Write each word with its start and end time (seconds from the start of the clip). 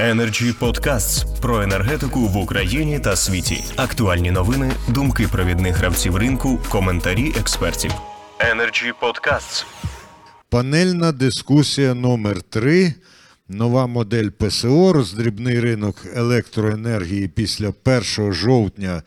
Energy 0.00 0.58
Podcasts 0.58 1.40
про 1.40 1.62
енергетику 1.62 2.20
в 2.20 2.36
Україні 2.36 3.00
та 3.00 3.16
світі. 3.16 3.64
Актуальні 3.76 4.30
новини, 4.30 4.72
думки 4.88 5.28
провідних 5.28 5.76
гравців 5.76 6.16
ринку, 6.16 6.60
коментарі 6.68 7.34
експертів. 7.38 7.92
Energy 8.38 8.92
Podcasts. 9.02 9.64
Панельна 10.48 11.12
дискусія 11.12 11.94
номер 11.94 12.42
3 12.42 12.94
Нова 13.48 13.86
модель 13.86 14.28
ПСО, 14.28 14.92
роздрібний 14.92 15.60
ринок 15.60 15.96
електроенергії 16.14 17.28
після 17.28 17.72
1 17.84 18.32
жовтня 18.32 19.02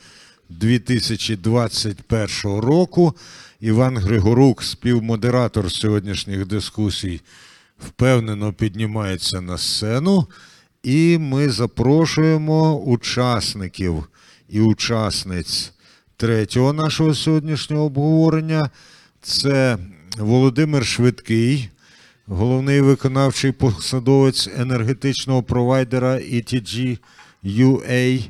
2021 0.50 2.60
року. 2.60 3.14
Іван 3.60 3.98
Григорук, 3.98 4.64
співмодератор 4.64 5.72
сьогоднішніх 5.72 6.46
дискусій, 6.46 7.22
впевнено 7.80 8.54
піднімається 8.54 9.42
на 9.42 9.58
сцену. 9.58 10.28
І 10.84 11.18
ми 11.18 11.50
запрошуємо 11.50 12.80
учасників 12.80 14.04
і 14.50 14.62
учасниць 14.62 15.74
третього 16.18 16.74
нашого 16.74 17.16
сьогоднішнього 17.16 17.86
обговорення. 17.86 18.70
Це 19.22 19.78
Володимир 20.18 20.86
Швидкий, 20.86 21.70
головний 22.26 22.82
виконавчий 22.82 23.52
посадовець 23.52 24.50
енергетичного 24.58 25.44
провайдера 25.44 26.14
ETG 26.16 26.98
UA, 27.44 28.30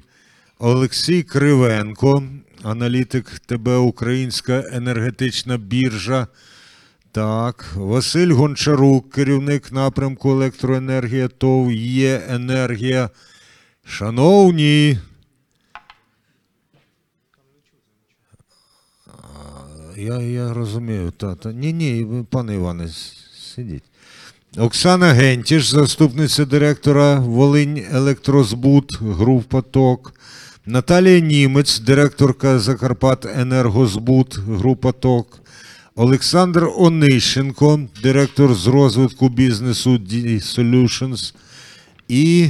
Олексій 0.60 1.24
Кривенко, 1.24 2.24
аналітик 2.64 3.40
ТБ 3.46 3.68
Українська 3.68 4.64
енергетична 4.72 5.58
біржа. 5.58 6.28
Так, 7.12 7.66
Василь 7.76 8.32
Гончарук, 8.32 9.12
керівник 9.12 9.72
напрямку 9.72 10.32
електроенергія 10.32 11.28
ТОВ 11.28 11.72
є 11.74 12.22
енергія. 12.30 13.10
Шановні. 13.86 15.00
Я, 19.98 20.22
я 20.22 20.54
розумію, 20.54 21.12
та, 21.12 21.36
та. 21.36 21.52
Ні, 21.52 21.74
ні, 21.74 22.24
пане 22.30 22.56
Іване, 22.56 22.90
сидіть. 23.56 23.84
Оксана 24.58 25.14
Гентіш, 25.14 25.70
заступниця 25.70 26.46
директора 26.46 27.20
Волинь 27.20 27.86
Електрозбут, 27.92 29.02
груп 29.02 29.44
Поток. 29.44 30.14
Наталія 30.66 31.20
Німець, 31.20 31.80
директорка 31.80 32.60
Закарпат 32.60 33.26
Енергозбут, 33.26 34.38
група 34.38 34.92
ТОК. 34.92 35.40
Олександр 36.00 36.70
Онищенко, 36.78 37.80
директор 38.04 38.54
з 38.56 38.68
розвитку 38.68 39.30
бізнесу 39.30 39.90
D 39.90 40.36
Solutions. 40.36 41.36
І 42.08 42.50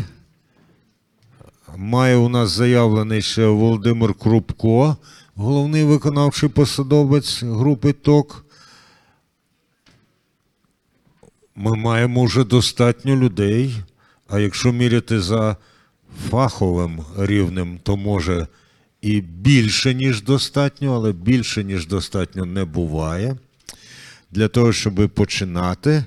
має 1.78 2.16
у 2.16 2.30
нас 2.30 2.50
заявлений 2.50 3.22
ще 3.22 3.46
Володимир 3.46 4.14
Крупко, 4.14 4.98
головний 5.36 5.84
виконавчий 5.84 6.50
посадовець 6.50 7.44
групи 7.44 7.94
ТОК. 7.94 8.46
Ми 11.56 11.76
маємо 11.76 12.26
вже 12.26 12.44
достатньо 12.44 13.16
людей. 13.16 13.76
А 14.30 14.40
якщо 14.40 14.72
міряти 14.72 15.22
за 15.22 15.56
фаховим 16.30 17.00
рівнем, 17.18 17.80
то 17.84 17.98
може 17.98 18.48
і 19.02 19.22
більше, 19.22 19.94
ніж 19.94 20.22
достатньо, 20.22 20.96
але 20.96 21.12
більше, 21.12 21.64
ніж 21.64 21.88
достатньо 21.88 22.46
не 22.46 22.66
буває. 22.66 23.38
Для 24.32 24.48
того, 24.48 24.74
щоб 24.74 25.10
починати. 25.10 26.06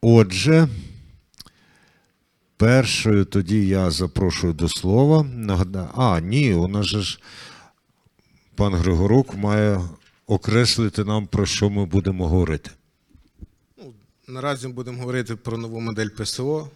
Отже, 0.00 0.68
першою 2.56 3.24
тоді 3.24 3.66
я 3.66 3.90
запрошую 3.90 4.52
до 4.52 4.68
слова. 4.68 5.26
А, 5.96 6.20
ні, 6.20 6.54
у 6.54 6.68
нас 6.68 6.86
же 6.86 7.02
ж 7.02 7.20
пан 8.54 8.74
Григорук 8.74 9.36
має 9.36 9.80
окреслити 10.26 11.04
нам, 11.04 11.26
про 11.26 11.46
що 11.46 11.70
ми 11.70 11.86
будемо 11.86 12.28
говорити. 12.28 12.70
Наразі 14.28 14.68
будемо 14.68 14.98
говорити 14.98 15.36
про 15.36 15.58
нову 15.58 15.80
модель 15.80 16.08
ПСО 16.08 16.70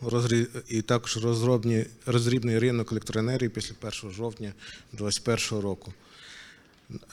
і 0.69 0.83
також 0.83 1.19
розрібний 2.06 2.59
ринок 2.59 2.93
електроенергії 2.93 3.49
після 3.49 3.75
1 3.83 4.11
жовтня 4.11 4.53
2021 4.93 5.62
року. 5.62 5.93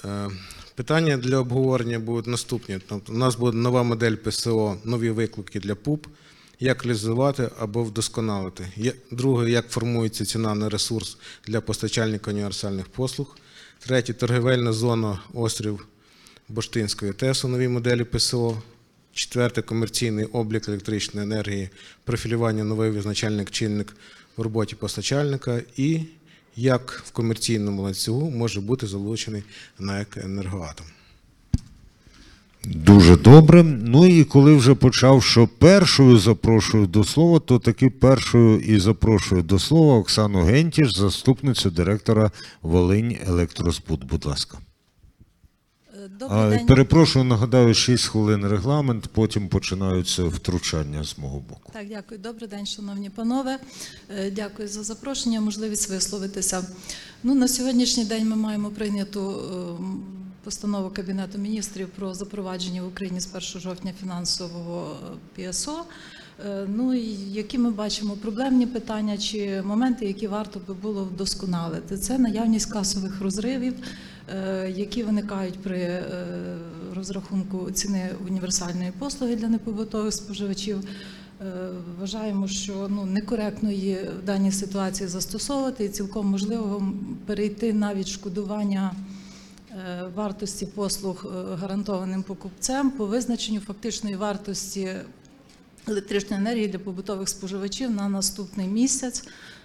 Е, 0.05 0.29
Питання 0.75 1.17
для 1.17 1.37
обговорення 1.37 1.99
будуть 1.99 2.27
наступні. 2.27 2.79
Тобто, 2.87 3.13
у 3.13 3.15
нас 3.15 3.35
буде 3.35 3.57
нова 3.57 3.83
модель 3.83 4.15
ПСО, 4.15 4.77
нові 4.83 5.09
виклики 5.09 5.59
для 5.59 5.75
ПУП, 5.75 6.07
як 6.59 6.83
реалізувати 6.83 7.49
або 7.59 7.83
вдосконалити. 7.83 8.93
Друге, 9.11 9.51
як 9.51 9.69
формується 9.69 10.25
ціна 10.25 10.55
на 10.55 10.69
ресурс 10.69 11.17
для 11.47 11.61
постачальника 11.61 12.31
універсальних 12.31 12.87
послуг. 12.87 13.37
Третє 13.79 14.13
торгівельна 14.13 14.73
зона 14.73 15.19
острів 15.33 15.87
Боштинської 16.49 17.13
ТЕС 17.13 17.45
у 17.45 17.47
новій 17.47 17.67
моделі 17.67 18.03
ПСО. 18.03 18.61
Четверте 19.17 19.61
комерційний 19.61 20.25
облік 20.25 20.67
електричної 20.67 21.27
енергії, 21.27 21.69
профілювання 22.03 22.63
новий 22.63 22.91
визначальник 22.91 23.51
чинник 23.51 23.95
в 24.37 24.41
роботі 24.41 24.75
постачальника 24.75 25.61
і 25.77 26.01
як 26.55 27.03
в 27.05 27.11
комерційному 27.11 27.81
ланцюгу 27.81 28.29
може 28.29 28.61
бути 28.61 28.87
залучений 28.87 29.43
НАЕК 29.79 30.17
«Енергоатом». 30.17 30.85
Дуже 32.63 33.15
добре. 33.15 33.63
Ну 33.63 34.05
і 34.05 34.23
коли 34.23 34.55
вже 34.55 34.75
почав, 34.75 35.23
що 35.23 35.47
першою 35.47 36.17
запрошую 36.17 36.87
до 36.87 37.03
слова, 37.03 37.39
то 37.39 37.59
таки 37.59 37.89
першою 37.89 38.59
і 38.59 38.79
запрошую 38.79 39.41
до 39.41 39.59
слова 39.59 39.93
Оксану 39.97 40.43
Гентіш, 40.43 40.95
заступницю 40.95 41.69
директора 41.69 42.31
Волинь 42.61 43.17
Електрозбут. 43.27 44.03
Будь 44.03 44.25
ласка. 44.25 44.57
Добрий 46.19 46.57
день. 46.57 46.65
перепрошую, 46.67 47.25
нагадаю, 47.25 47.73
6 47.73 48.05
хвилин 48.05 48.47
регламент, 48.47 49.07
потім 49.07 49.47
починаються 49.49 50.23
втручання 50.23 51.03
з 51.03 51.17
мого 51.17 51.39
боку. 51.39 51.71
Так, 51.73 51.87
дякую. 51.89 52.19
Добрий 52.19 52.49
день, 52.49 52.65
шановні 52.65 53.09
панове. 53.09 53.57
Е, 54.09 54.31
Дякую 54.31 54.67
за 54.67 54.83
запрошення, 54.83 55.41
можливість 55.41 55.89
висловитися. 55.89 56.63
Ну, 57.23 57.35
на 57.35 57.47
сьогоднішній 57.47 58.05
день 58.05 58.29
ми 58.29 58.35
маємо 58.35 58.69
прийняту 58.69 59.41
ем, 59.79 60.03
постанову 60.43 60.89
Кабінету 60.89 61.37
міністрів 61.37 61.87
про 61.89 62.13
запровадження 62.13 62.83
в 62.83 62.87
Україні 62.87 63.19
з 63.19 63.27
1 63.35 63.41
жовтня 63.61 63.91
фінансового 64.01 64.95
е, 65.37 65.49
ПСО. 65.51 65.83
Е, 66.45 66.65
Ну 66.67 66.93
і 66.93 67.31
які 67.31 67.57
ми 67.57 67.71
бачимо 67.71 68.13
проблемні 68.21 68.65
питання 68.67 69.17
чи 69.17 69.61
моменти, 69.65 70.05
які 70.05 70.27
варто 70.27 70.61
би 70.67 70.73
було 70.73 71.03
вдосконалити. 71.03 71.97
Це 71.97 72.17
наявність 72.17 72.71
касових 72.71 73.21
розривів, 73.21 73.73
е, 73.73 73.83
які 74.67 75.03
виникають 75.03 75.59
при 75.59 75.79
е, 75.79 76.03
розрахунку 76.95 77.71
ціни 77.71 78.09
універсальної 78.27 78.91
послуги 78.99 79.35
для 79.35 79.47
непобутових 79.47 80.13
споживачів. 80.13 80.77
Е, 81.41 81.69
Вважаємо, 81.99 82.47
що 82.47 82.87
ну 82.89 83.05
некоректно 83.05 83.71
її 83.71 83.97
в 84.23 84.25
даній 84.25 84.51
ситуації 84.51 85.07
застосовувати, 85.07 85.85
і 85.85 85.89
цілком 85.89 86.27
можливо 86.27 86.93
перейти 87.25 87.73
на 87.73 87.93
відшкодування 87.93 88.93
е, 89.71 90.03
вартості 90.15 90.65
послуг 90.65 91.25
е, 91.25 91.55
гарантованим 91.55 92.23
покупцем 92.23 92.91
по 92.91 93.05
визначенню 93.05 93.59
фактичної 93.59 94.15
вартості 94.15 94.89
електричної 95.87 96.41
енергії 96.41 96.67
для 96.67 96.79
побутових 96.79 97.29
споживачів 97.29 97.91
на 97.91 98.09
наступний 98.09 98.67
місяць 98.67 99.23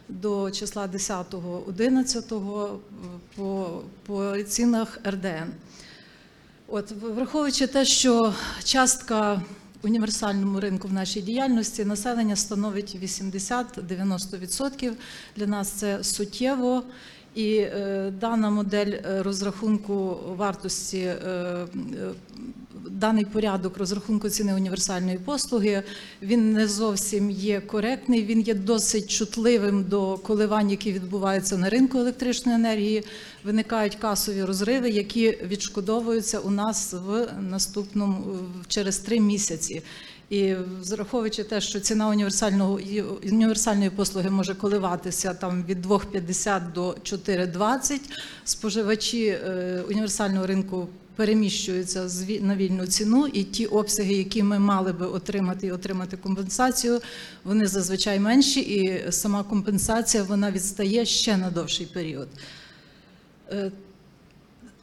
до 0.08 0.50
числа 0.50 0.86
10-11 0.86 2.78
по, 3.36 3.82
по 4.06 4.42
цінах 4.42 4.98
РДН. 5.06 5.52
От, 6.68 6.90
враховуючи 6.90 7.66
те, 7.66 7.84
що 7.84 8.34
частка 8.64 9.42
універсальному 9.82 10.60
ринку 10.60 10.88
в 10.88 10.92
нашій 10.92 11.20
діяльності 11.20 11.84
населення 11.84 12.36
становить 12.36 12.96
80-90%. 13.02 14.92
Для 15.36 15.46
нас 15.46 15.68
це 15.68 16.04
суттєво. 16.04 16.82
І 17.34 17.56
е, 17.56 18.12
дана 18.20 18.50
модель 18.50 18.92
е, 18.92 19.22
розрахунку 19.22 20.18
вартості, 20.36 20.98
е, 20.98 21.16
е, 21.26 21.66
даний 22.90 23.24
порядок 23.24 23.76
розрахунку 23.78 24.28
ціни 24.28 24.54
універсальної 24.54 25.18
послуги, 25.18 25.82
він 26.22 26.52
не 26.52 26.68
зовсім 26.68 27.30
є 27.30 27.60
коректний, 27.60 28.24
він 28.24 28.40
є 28.40 28.54
досить 28.54 29.10
чутливим 29.10 29.84
до 29.84 30.18
коливань, 30.18 30.70
які 30.70 30.92
відбуваються 30.92 31.58
на 31.58 31.68
ринку 31.68 31.98
електричної 31.98 32.58
енергії. 32.58 33.04
Виникають 33.44 33.94
касові 33.94 34.44
розриви, 34.44 34.90
які 34.90 35.38
відшкодовуються 35.46 36.38
у 36.38 36.50
нас 36.50 36.94
в 37.06 37.28
наступному 37.40 38.24
через 38.68 38.98
три 38.98 39.20
місяці. 39.20 39.82
І 40.32 40.54
зараховуючи 40.82 41.44
те, 41.44 41.60
що 41.60 41.80
ціна 41.80 42.08
універсального 42.08 42.80
універсальної 43.24 43.90
послуги 43.90 44.30
може 44.30 44.54
коливатися 44.54 45.34
там 45.34 45.64
від 45.64 45.86
2,50 45.86 46.72
до 46.72 46.90
4,20, 46.90 48.00
споживачі 48.44 49.26
е, 49.26 49.82
універсального 49.88 50.46
ринку 50.46 50.88
переміщуються 51.16 52.08
на 52.40 52.56
вільну 52.56 52.86
ціну, 52.86 53.26
і 53.26 53.44
ті 53.44 53.66
обсяги, 53.66 54.14
які 54.14 54.42
ми 54.42 54.58
мали 54.58 54.92
би 54.92 55.06
отримати 55.06 55.66
і 55.66 55.72
отримати 55.72 56.16
компенсацію, 56.16 57.00
вони 57.44 57.66
зазвичай 57.66 58.20
менші, 58.20 58.60
і 58.60 59.12
сама 59.12 59.42
компенсація 59.42 60.22
вона 60.22 60.50
відстає 60.50 61.04
ще 61.04 61.36
на 61.36 61.50
довший 61.50 61.86
період. 61.86 62.28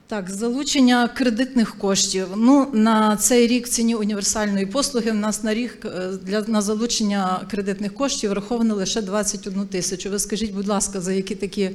Так, 0.09 0.29
залучення 0.29 1.07
кредитних 1.07 1.77
коштів. 1.77 2.27
Ну 2.35 2.67
на 2.73 3.17
цей 3.17 3.47
рік 3.47 3.67
ціні 3.67 3.95
універсальної 3.95 4.65
послуги 4.65 5.11
в 5.11 5.15
нас 5.15 5.44
на 5.44 5.53
рік 5.53 5.85
е, 5.85 6.09
для 6.23 6.41
на 6.41 6.61
залучення 6.61 7.41
кредитних 7.51 7.94
коштів 7.94 8.29
враховано 8.29 8.75
лише 8.75 9.01
21 9.01 9.67
тисячу. 9.67 10.09
Ви 10.09 10.19
скажіть, 10.19 10.53
будь 10.53 10.67
ласка, 10.67 11.01
за 11.01 11.13
які 11.13 11.35
такі 11.35 11.69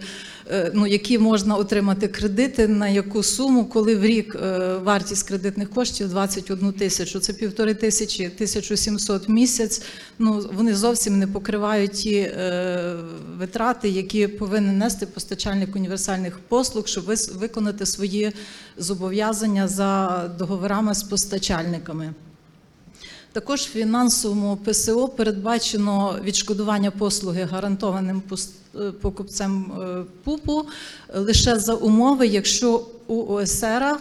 ну 0.75 0.87
які 0.87 1.19
можна 1.19 1.57
отримати 1.57 2.09
кредити, 2.09 2.69
на 2.69 2.89
яку 2.89 3.23
суму, 3.23 3.65
коли 3.65 3.97
в 3.97 4.05
рік 4.05 4.37
е, 4.43 4.59
вартість 4.77 5.29
кредитних 5.29 5.71
коштів 5.71 6.09
21 6.09 6.73
тисячу? 6.73 7.21
Це 7.21 7.33
півтори 7.33 7.75
тисячі, 7.75 8.25
1700 8.25 9.29
в 9.29 9.31
місяць. 9.31 9.83
Ну 10.19 10.51
вони 10.53 10.75
зовсім 10.75 11.19
не 11.19 11.27
покривають 11.27 11.93
ті 11.93 12.15
е, 12.15 12.95
витрати, 13.39 13.89
які 13.89 14.27
повинен 14.27 14.79
нести 14.79 15.07
постачальник 15.07 15.77
універсальних 15.77 16.39
послуг, 16.39 16.87
щоб 16.87 17.05
виконати 17.35 17.87
свої 17.87 18.33
зобов'язання 18.79 19.69
за 19.69 20.31
договорами 20.39 20.95
з 20.95 21.03
постачальниками. 21.03 22.15
Також 23.35 23.65
фінансовому 23.65 24.57
ПСО 24.57 25.09
передбачено 25.09 26.19
відшкодування 26.25 26.91
послуги 26.91 27.43
гарантованим 27.43 28.23
е, 28.75 28.93
покупцем 29.01 29.73
е, 29.83 30.05
ПУПу 30.25 30.65
лише 31.15 31.59
за 31.59 31.75
умови, 31.75 32.27
якщо 32.27 32.87
у 33.07 33.23
ОСР 33.23 33.83
е, 33.83 33.97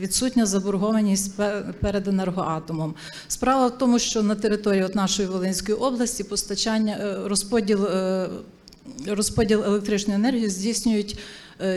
відсутня 0.00 0.46
заборгованість 0.46 1.36
пе- 1.36 1.64
перед 1.80 2.08
енергоатомом. 2.08 2.94
Справа 3.28 3.66
в 3.66 3.78
тому, 3.78 3.98
що 3.98 4.22
на 4.22 4.34
території 4.34 4.84
от 4.84 4.94
нашої 4.94 5.28
Волинської 5.28 5.78
області 5.78 6.24
постачання 6.24 7.18
розподіл. 7.24 7.88
Розподіл 9.06 9.62
електричної 9.64 10.18
енергії 10.18 10.48
здійснюють 10.48 11.18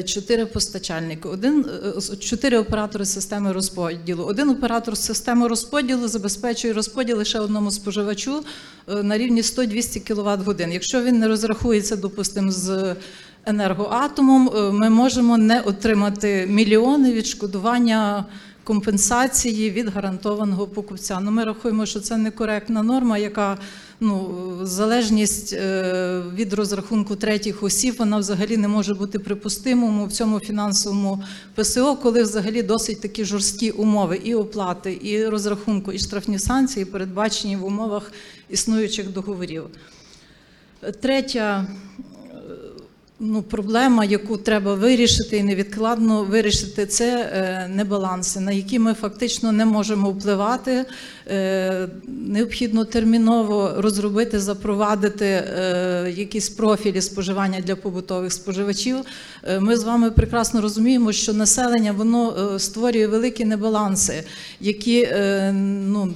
чотири 0.06 0.46
постачальники. 0.46 1.28
Один 1.28 1.66
е, 2.12 2.16
чотири 2.16 2.58
оператори 2.58 3.06
системи 3.06 3.52
розподілу. 3.52 4.24
Один 4.24 4.50
оператор 4.50 4.98
системи 4.98 5.48
розподілу 5.48 6.08
забезпечує 6.08 6.74
розподіл 6.74 7.18
лише 7.18 7.40
одному 7.40 7.72
споживачу 7.72 8.44
е, 8.90 9.04
на 9.04 9.18
рівні 9.18 9.42
100-200 9.42 10.00
кВт 10.00 10.46
годин. 10.46 10.72
Якщо 10.72 11.04
він 11.04 11.20
не 11.20 11.28
розрахується, 11.28 11.96
допустимо, 11.96 12.52
з 12.52 12.96
енергоатомом, 13.46 14.50
е, 14.56 14.72
ми 14.72 14.90
можемо 14.90 15.38
не 15.38 15.62
отримати 15.62 16.48
мільйони 16.50 17.14
відшкодування 17.14 18.26
компенсації 18.68 19.72
від 19.72 19.90
гарантованого 19.90 20.68
покупця. 20.68 21.20
Ну, 21.20 21.32
ми 21.32 21.44
рахуємо, 21.44 21.86
що 21.86 22.00
це 22.00 22.18
некоректна 22.18 22.84
норма, 22.84 23.18
яка 23.18 23.58
ну, 24.00 24.30
залежність 24.64 25.54
е, 25.54 26.24
від 26.36 26.54
розрахунку 26.54 27.16
третіх 27.16 27.64
осіб, 27.64 27.96
вона 28.00 28.18
взагалі 28.18 28.58
не 28.58 28.68
може 28.68 28.94
бути 28.94 29.20
припустимою 29.20 30.06
в 30.06 30.12
цьому 30.12 30.40
фінансовому 30.40 31.24
ПСО, 31.56 31.96
коли 31.96 32.24
взагалі 32.24 32.64
досить 32.64 33.02
такі 33.02 33.26
жорсткі 33.26 33.72
умови 33.72 34.22
і 34.24 34.36
оплати, 34.36 35.00
і 35.02 35.26
розрахунку, 35.26 35.92
і 35.92 36.00
штрафні 36.00 36.40
санкції 36.40 36.86
передбачені 36.86 37.56
в 37.56 37.66
умовах 37.66 38.12
існуючих 38.50 39.14
договорів. 39.14 39.64
Третя 41.02 41.68
ну, 43.20 43.42
проблема, 43.42 44.06
яку 44.06 44.38
треба 44.38 44.74
вирішити 44.76 45.38
і 45.38 45.44
невідкладно 45.44 46.24
вирішити, 46.24 46.86
це 46.86 47.32
е, 47.34 47.68
небаланси, 47.76 48.40
на 48.40 48.52
які 48.52 48.80
ми 48.80 48.94
фактично 48.94 49.52
не 49.52 49.66
можемо 49.66 50.10
впливати. 50.10 50.86
Е, 51.28 51.88
Необхідно 52.08 52.86
терміново 52.86 53.74
розробити, 53.78 54.40
запровадити 54.40 55.26
е, 55.26 56.14
якісь 56.18 56.50
профілі 56.50 57.02
споживання 57.02 57.62
для 57.62 57.76
побутових 57.76 58.34
споживачів. 58.34 58.98
Ми 59.60 59.78
з 59.78 59.84
вами 59.84 60.12
прекрасно 60.12 60.62
розуміємо, 60.62 61.12
що 61.12 61.34
населення 61.34 61.92
воно 61.92 62.60
створює 62.60 63.08
великі 63.08 63.46
небаланси, 63.46 64.24
які 64.60 65.08
ну, 65.54 66.14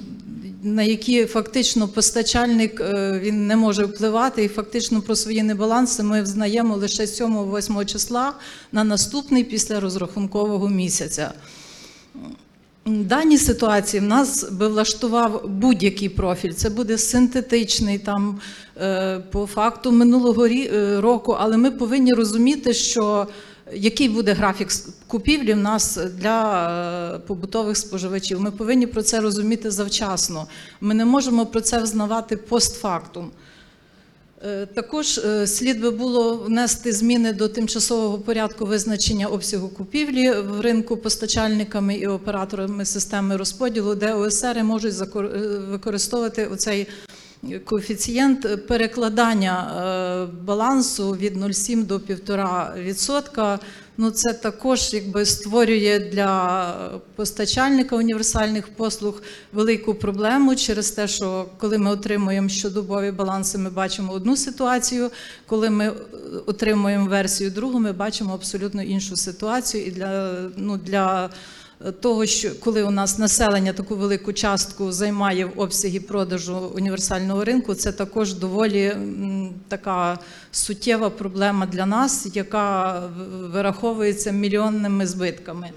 на 0.64 0.84
які 0.84 1.26
фактично 1.26 1.88
постачальник 1.88 2.82
е, 2.82 3.20
він 3.24 3.48
не 3.48 3.56
може 3.56 3.86
впливати, 3.86 4.44
і 4.44 4.48
фактично 4.48 5.02
про 5.02 5.16
свої 5.16 5.44
небаланси 5.44 6.04
ми 6.04 6.22
взнаємо 6.22 6.76
лише 6.76 7.04
7-8 7.04 7.86
числа 7.86 8.34
на 8.72 8.84
наступний 8.84 9.44
після 9.44 9.80
розрахункового 9.80 10.70
місяця. 10.70 11.34
Дані 12.86 13.38
ситуації 13.38 14.02
в 14.02 14.04
нас 14.04 14.52
би 14.52 14.68
влаштував 14.68 15.42
будь-який 15.48 16.10
профіль. 16.10 16.52
Це 16.52 16.70
буде 16.70 16.98
синтетичний 16.98 18.00
там 18.00 18.40
е, 18.78 19.20
по 19.32 19.46
факту 19.46 19.92
минулого 19.92 20.46
е, 20.48 21.02
року, 21.02 21.36
але 21.40 21.58
ми 21.58 21.72
повинні 21.72 22.14
розуміти, 22.14 22.74
що 22.74 23.28
який 23.74 24.10
буде 24.10 24.34
графік 24.34 24.70
купівлі 25.08 25.54
в 25.54 25.58
нас 25.58 26.00
для 26.18 27.16
е, 27.16 27.20
побутових 27.20 27.78
споживачів. 27.78 28.42
Ми 28.42 28.52
повинні 28.52 28.88
про 28.88 29.02
це 29.02 29.20
розуміти 29.20 29.72
завчасно. 29.72 30.48
Ми 30.82 30.94
не 30.94 31.06
можемо 31.06 31.46
про 31.46 31.62
це 31.62 31.80
взнавати 31.82 32.38
постфактум. 32.38 33.32
Е, 34.46 34.66
Також 34.66 35.18
е, 35.18 35.48
слід 35.48 35.82
би 35.82 35.90
було 35.90 36.38
внести 36.38 36.94
зміни 36.94 37.34
до 37.34 37.48
тимчасового 37.48 38.18
порядку 38.18 38.66
визначення 38.66 39.28
обсягу 39.28 39.70
купівлі 39.70 40.32
в 40.32 40.62
ринку 40.62 40.98
постачальниками 40.98 41.96
і 41.96 42.08
операторами 42.08 42.86
системи 42.86 43.38
розподілу, 43.38 43.96
де 43.96 44.14
ОСР 44.14 44.64
можуть 44.64 44.96
використовувати 45.70 46.46
оцей 46.46 46.88
коефіцієнт 47.66 48.68
перекладання 48.68 49.72
е, 50.28 50.44
балансу 50.44 51.12
від 51.12 51.38
0,7 51.38 51.86
до 51.86 51.98
1,5%. 51.98 53.60
Ну, 53.98 54.12
це 54.12 54.34
також 54.34 54.94
якби 54.94 55.26
створює 55.26 56.10
для 56.12 56.74
постачальника 57.16 57.96
універсальних 57.96 58.68
послуг 58.68 59.22
велику 59.54 59.94
проблему 59.94 60.56
через 60.56 60.92
те, 60.92 61.08
що 61.08 61.46
коли 61.58 61.78
ми 61.78 61.92
отримуємо 61.92 62.50
щодобові 62.50 63.12
баланси, 63.12 63.58
ми 63.58 63.70
бачимо 63.70 64.14
одну 64.14 64.38
ситуацію. 64.38 65.10
Коли 65.46 65.70
ми 65.70 65.88
е, 65.88 65.94
отримуємо 66.46 67.10
версію 67.10 67.52
другу, 67.52 67.80
ми 67.80 67.92
бачимо 67.92 68.34
абсолютно 68.34 68.84
іншу 68.84 69.16
ситуацію. 69.16 69.86
І 69.86 69.92
для, 69.92 70.34
ну, 70.58 70.78
для 70.78 71.30
того, 72.00 72.26
що 72.26 72.60
коли 72.60 72.84
у 72.84 72.92
нас 72.92 73.18
населення 73.18 73.74
таку 73.74 73.96
велику 73.96 74.34
частку 74.34 74.92
займає 74.92 75.46
в 75.46 75.60
обсягі 75.60 76.00
продажу 76.00 76.58
універсального 76.76 77.46
ринку, 77.46 77.74
це 77.74 77.92
також 77.92 78.34
доволі 78.34 78.96
така 79.68 80.20
суттєва 80.52 81.10
проблема 81.10 81.66
для 81.66 81.86
нас, 81.86 82.28
яка 82.34 83.00
вираховується 83.54 84.32
мільйонними 84.32 85.08
збитками. 85.08 85.70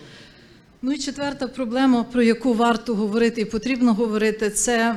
Ну 0.82 0.92
і 0.92 0.98
четверта 0.98 1.48
проблема, 1.48 2.04
про 2.04 2.22
яку 2.22 2.54
варто 2.54 2.94
говорити 2.94 3.40
і 3.40 3.44
потрібно 3.44 3.94
говорити, 3.94 4.50
це 4.50 4.96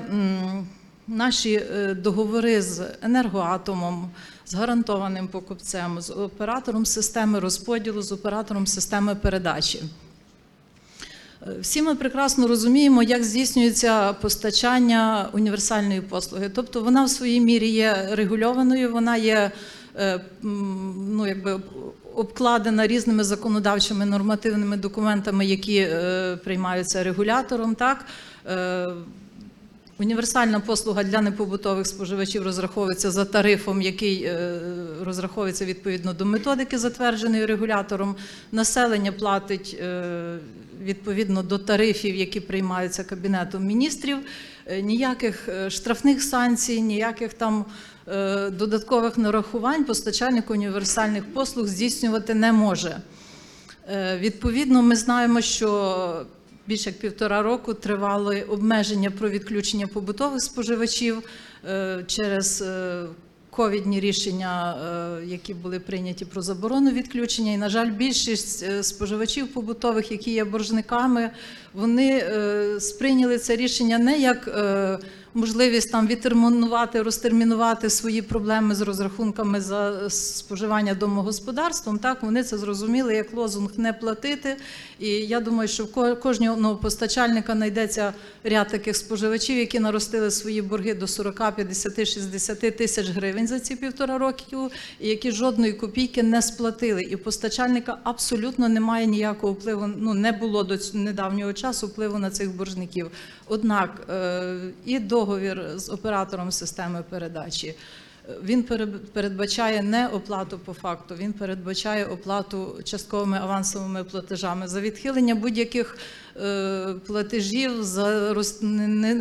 наші 1.08 1.54
е, 1.54 1.94
договори 1.94 2.62
з 2.62 2.82
енергоатомом, 3.02 4.10
з 4.46 4.54
гарантованим 4.54 5.28
покупцем, 5.28 6.02
з 6.02 6.10
оператором 6.10 6.86
системи 6.86 7.40
розподілу, 7.40 8.02
з 8.02 8.12
оператором 8.12 8.68
системи 8.68 9.16
передачі. 9.16 9.84
Е, 11.48 11.60
Всі 11.62 11.82
ми 11.82 11.96
прекрасно 11.96 12.48
розуміємо, 12.48 13.04
як 13.04 13.24
здійснюється 13.24 14.14
постачання 14.14 15.30
універсальної 15.34 16.02
послуги. 16.02 16.50
Тобто 16.56 16.82
вона 16.82 17.04
в 17.04 17.10
своїй 17.10 17.42
мірі 17.42 17.70
є 17.70 18.10
регульованою, 18.12 18.92
вона 18.92 19.18
є 19.18 19.52
е, 20.00 20.22
ну, 20.42 21.28
якби 21.28 21.60
обкладена 22.16 22.88
різними 22.88 23.24
законодавчими 23.24 24.06
нормативними 24.06 24.78
документами, 24.78 25.46
які 25.46 25.78
е, 25.78 26.38
приймаються 26.44 27.04
регулятором. 27.04 27.76
Так? 27.76 28.06
Універсальна 30.00 30.60
послуга 30.60 31.04
для 31.04 31.22
непобутових 31.22 31.88
споживачів 31.88 32.44
розраховується 32.44 33.12
за 33.12 33.26
тарифом, 33.26 33.82
який 33.82 34.24
е, 34.24 34.60
розраховується 35.04 35.66
відповідно 35.66 36.14
до 36.14 36.26
методики, 36.26 36.78
затвердженої 36.78 37.46
регулятором. 37.46 38.16
Населення 38.52 39.12
платить 39.12 39.78
е, 39.82 40.38
відповідно 40.84 41.44
до 41.44 41.58
тарифів, 41.58 42.16
які 42.16 42.40
приймаються 42.40 43.04
Кабінетом 43.04 43.66
міністрів. 43.66 44.18
Е, 44.66 44.82
Ніяких 44.82 45.50
штрафних 45.70 46.24
санкцій, 46.24 46.82
ніяких 46.82 47.34
там 47.34 47.66
додаткових 48.52 49.18
нарахувань 49.18 49.84
постачальник 49.84 50.52
універсальних 50.52 51.34
послуг 51.34 51.68
здійснювати 51.68 52.34
не 52.34 52.52
може. 52.52 53.02
Відповідно, 54.20 54.82
ми 54.82 54.96
знаємо, 54.96 55.42
що 55.42 56.26
більше 56.68 56.90
як 56.90 57.00
півтора 57.00 57.42
року 57.42 57.74
тривали 57.74 58.42
обмеження 58.42 59.12
про 59.12 59.30
відключення 59.30 59.88
побутових 59.88 60.42
споживачів 60.42 61.24
е, 61.70 62.04
через 62.08 62.62
е, 62.62 63.06
ковідні 63.50 64.00
рішення, 64.00 64.78
е, 65.22 65.26
які 65.26 65.54
були 65.54 65.80
прийняті 65.80 66.26
про 66.26 66.42
заборону 66.42 66.92
відключення. 66.92 67.52
І, 67.52 67.58
на 67.58 67.70
жаль, 67.70 67.92
більшість 67.92 68.84
споживачів 68.84 69.48
побутових, 69.48 70.12
які 70.12 70.32
є 70.32 70.44
боржниками, 70.44 71.30
вони 71.74 72.24
сприйняли 72.80 73.38
це 73.38 73.56
рішення 73.56 73.98
не 73.98 74.18
як 74.18 74.50
можливість 75.38 75.92
там 75.92 76.08
відтермінувати, 76.08 77.02
розтермінувати 77.02 77.90
свої 77.90 78.22
проблеми 78.22 78.76
з 78.76 78.82
розрахунками 78.82 79.62
за 79.62 80.10
споживання 80.10 80.94
домогосподарством. 80.94 82.00
Так 82.00 82.24
вони 82.24 82.44
це 82.44 82.58
зрозуміли 82.58 83.16
як 83.16 83.34
лозунг 83.34 83.70
не 83.78 83.94
платити. 83.94 84.58
І 85.00 85.08
я 85.10 85.40
думаю, 85.40 85.70
що 85.70 85.84
в 85.84 86.16
кожного 86.16 86.76
постачальника 86.76 87.54
знайдеться 87.54 88.14
ряд 88.44 88.68
таких 88.68 88.96
споживачів, 88.96 89.58
які 89.58 89.80
наростили 89.80 90.32
свої 90.32 90.62
борги 90.62 90.94
до 90.94 91.08
40, 91.08 91.56
50, 91.56 92.08
60 92.08 92.60
тисяч 92.78 93.10
гривень 93.10 93.48
за 93.48 93.60
ці 93.60 93.76
півтора 93.76 94.18
років, 94.18 94.60
і 95.00 95.08
які 95.08 95.32
жодної 95.32 95.74
копійки 95.74 96.24
не 96.24 96.42
сплатили. 96.42 97.02
І 97.02 97.16
постачальника 97.18 97.98
абсолютно 98.04 98.70
немає 98.70 99.06
ніякого 99.06 99.54
впливу. 99.54 99.88
Ну 99.98 100.14
не 100.14 100.32
було 100.32 100.64
до 100.64 100.78
недавнього 100.94 101.54
часу 101.54 101.88
впливу 101.88 102.20
на 102.20 102.32
цих 102.32 102.56
боржників. 102.56 103.12
Однак 103.48 104.08
е, 104.10 104.58
і 104.86 105.00
договір 105.28 105.64
з 105.76 105.90
оператором 105.90 106.52
системи 106.52 107.04
передачі. 107.10 107.76
Він 108.44 108.64
передбачає 109.14 109.84
не 109.84 110.08
оплату 110.08 110.60
по 110.60 110.74
факту, 110.74 111.16
він 111.16 111.34
передбачає 111.34 112.06
оплату 112.06 112.80
частковими 112.84 113.38
авансовими 113.38 114.04
платежами 114.04 114.68
за 114.68 114.82
відхилення 114.82 115.36
будь-яких 115.36 115.98
е, 116.42 116.94
платежів, 117.08 117.84
за 117.84 118.36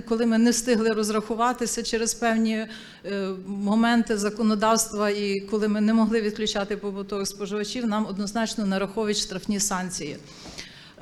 коли 0.09 0.27
ми 0.27 0.39
не 0.39 0.51
встигли 0.51 0.93
розрахуватися 0.93 1.83
через 1.83 2.15
певні 2.15 2.57
е, 2.57 3.29
моменти 3.47 4.19
законодавства, 4.19 5.11
і 5.11 5.41
коли 5.41 5.69
ми 5.69 5.81
не 5.81 5.95
могли 5.95 6.21
відключати 6.21 6.77
побутових 6.77 7.27
споживачів, 7.29 7.87
нам 7.87 8.07
однозначно 8.07 8.67
нараховують 8.67 9.19
штрафні 9.19 9.61
санкції. 9.61 10.17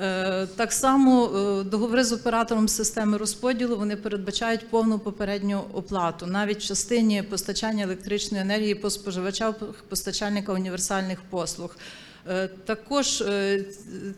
Е, 0.00 0.46
Так 0.46 0.72
само 0.72 1.24
е, 1.26 1.64
договори 1.64 2.04
з 2.04 2.12
оператором 2.12 2.68
системи 2.68 3.16
розподілу 3.16 3.76
вони 3.76 3.96
передбачають 3.96 4.70
повну 4.70 4.98
попередню 4.98 5.64
оплату, 5.72 6.26
навіть 6.26 6.58
в 6.58 6.66
частині 6.66 7.22
постачання 7.22 7.84
електричної 7.84 8.42
енергії 8.42 8.74
по 8.74 8.90
споживачам 8.90 9.54
постачальника 9.88 10.52
універсальних 10.52 11.22
послуг. 11.30 11.76
Е, 12.28 12.48
Також 12.48 13.24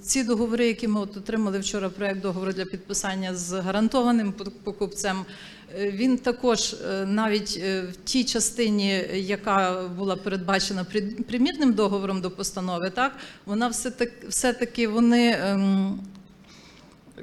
ці 0.03 0.25
договори, 0.25 0.67
які 0.67 0.89
ми 0.89 1.01
от 1.01 1.17
отримали 1.17 1.59
вчора, 1.59 1.89
проект 1.89 2.21
договору 2.21 2.53
для 2.53 2.65
підписання 2.65 3.35
з 3.35 3.53
гарантованим 3.53 4.35
покупцем, 4.65 5.25
він 5.75 6.19
також 6.19 6.73
е, 6.73 7.07
навіть 7.07 7.61
е, 7.65 7.83
в 7.83 7.97
тій 8.05 8.25
частині, 8.25 9.05
яка 9.15 9.83
була 9.97 10.17
передбачена 10.17 10.85
при- 10.85 11.03
примірним 11.03 11.73
договором 11.73 12.21
до 12.21 12.31
постанови, 12.31 12.91
так 12.91 13.13
вона 13.47 13.69
все 13.69 13.91
так 13.91 14.09
все 14.29 14.53
таки 14.53 14.89
вони. 14.89 15.37
ем, 15.41 16.01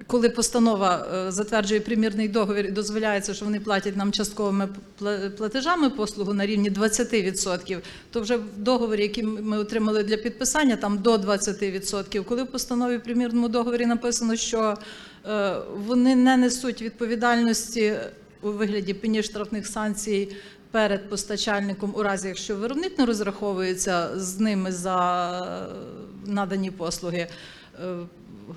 коли 0.08 0.30
постанова 0.30 1.08
е, 1.28 1.32
затверджує 1.32 1.80
примірний 1.80 2.28
договір 2.28 2.66
і 2.66 2.72
дозволяється, 2.72 3.34
що 3.34 3.46
вони 3.46 3.60
платять 3.60 3.98
нам 3.98 4.12
частковими 4.12 4.70
пла- 5.02 5.30
платежами 5.30 5.90
послугу 5.90 6.34
на 6.34 6.46
рівні 6.46 6.72
20%, 6.72 7.80
то 8.12 8.22
вже 8.22 8.36
в 8.38 8.44
договорі, 8.58 9.02
який 9.02 9.24
ми 9.24 9.58
отримали 9.58 10.04
для 10.04 10.18
підписання, 10.18 10.76
там 10.76 10.98
до 10.98 11.16
20%. 11.18 12.24
Коли 12.24 12.44
в 12.44 12.48
постанові 12.48 12.98
в 12.98 13.04
примірному 13.04 13.48
договорі 13.50 13.86
написано, 13.86 14.36
що 14.36 14.78
е, 15.28 15.56
вони 15.88 16.16
не 16.16 16.38
несуть 16.38 16.82
відповідальності 16.82 17.94
у 18.44 18.52
вигляді 18.52 18.94
пені 18.94 19.24
штрафних 19.24 19.68
санкцій 19.68 20.36
перед 20.72 21.10
постачальником 21.10 21.94
у 21.96 22.04
разі, 22.04 22.28
якщо 22.28 22.56
виробник 22.56 23.00
не 23.00 23.06
розраховується 23.06 24.20
з 24.20 24.40
ними 24.40 24.72
за 24.72 25.30
е, 26.26 26.32
надані 26.32 26.72
послуги. 26.72 27.28
Е, 27.84 27.96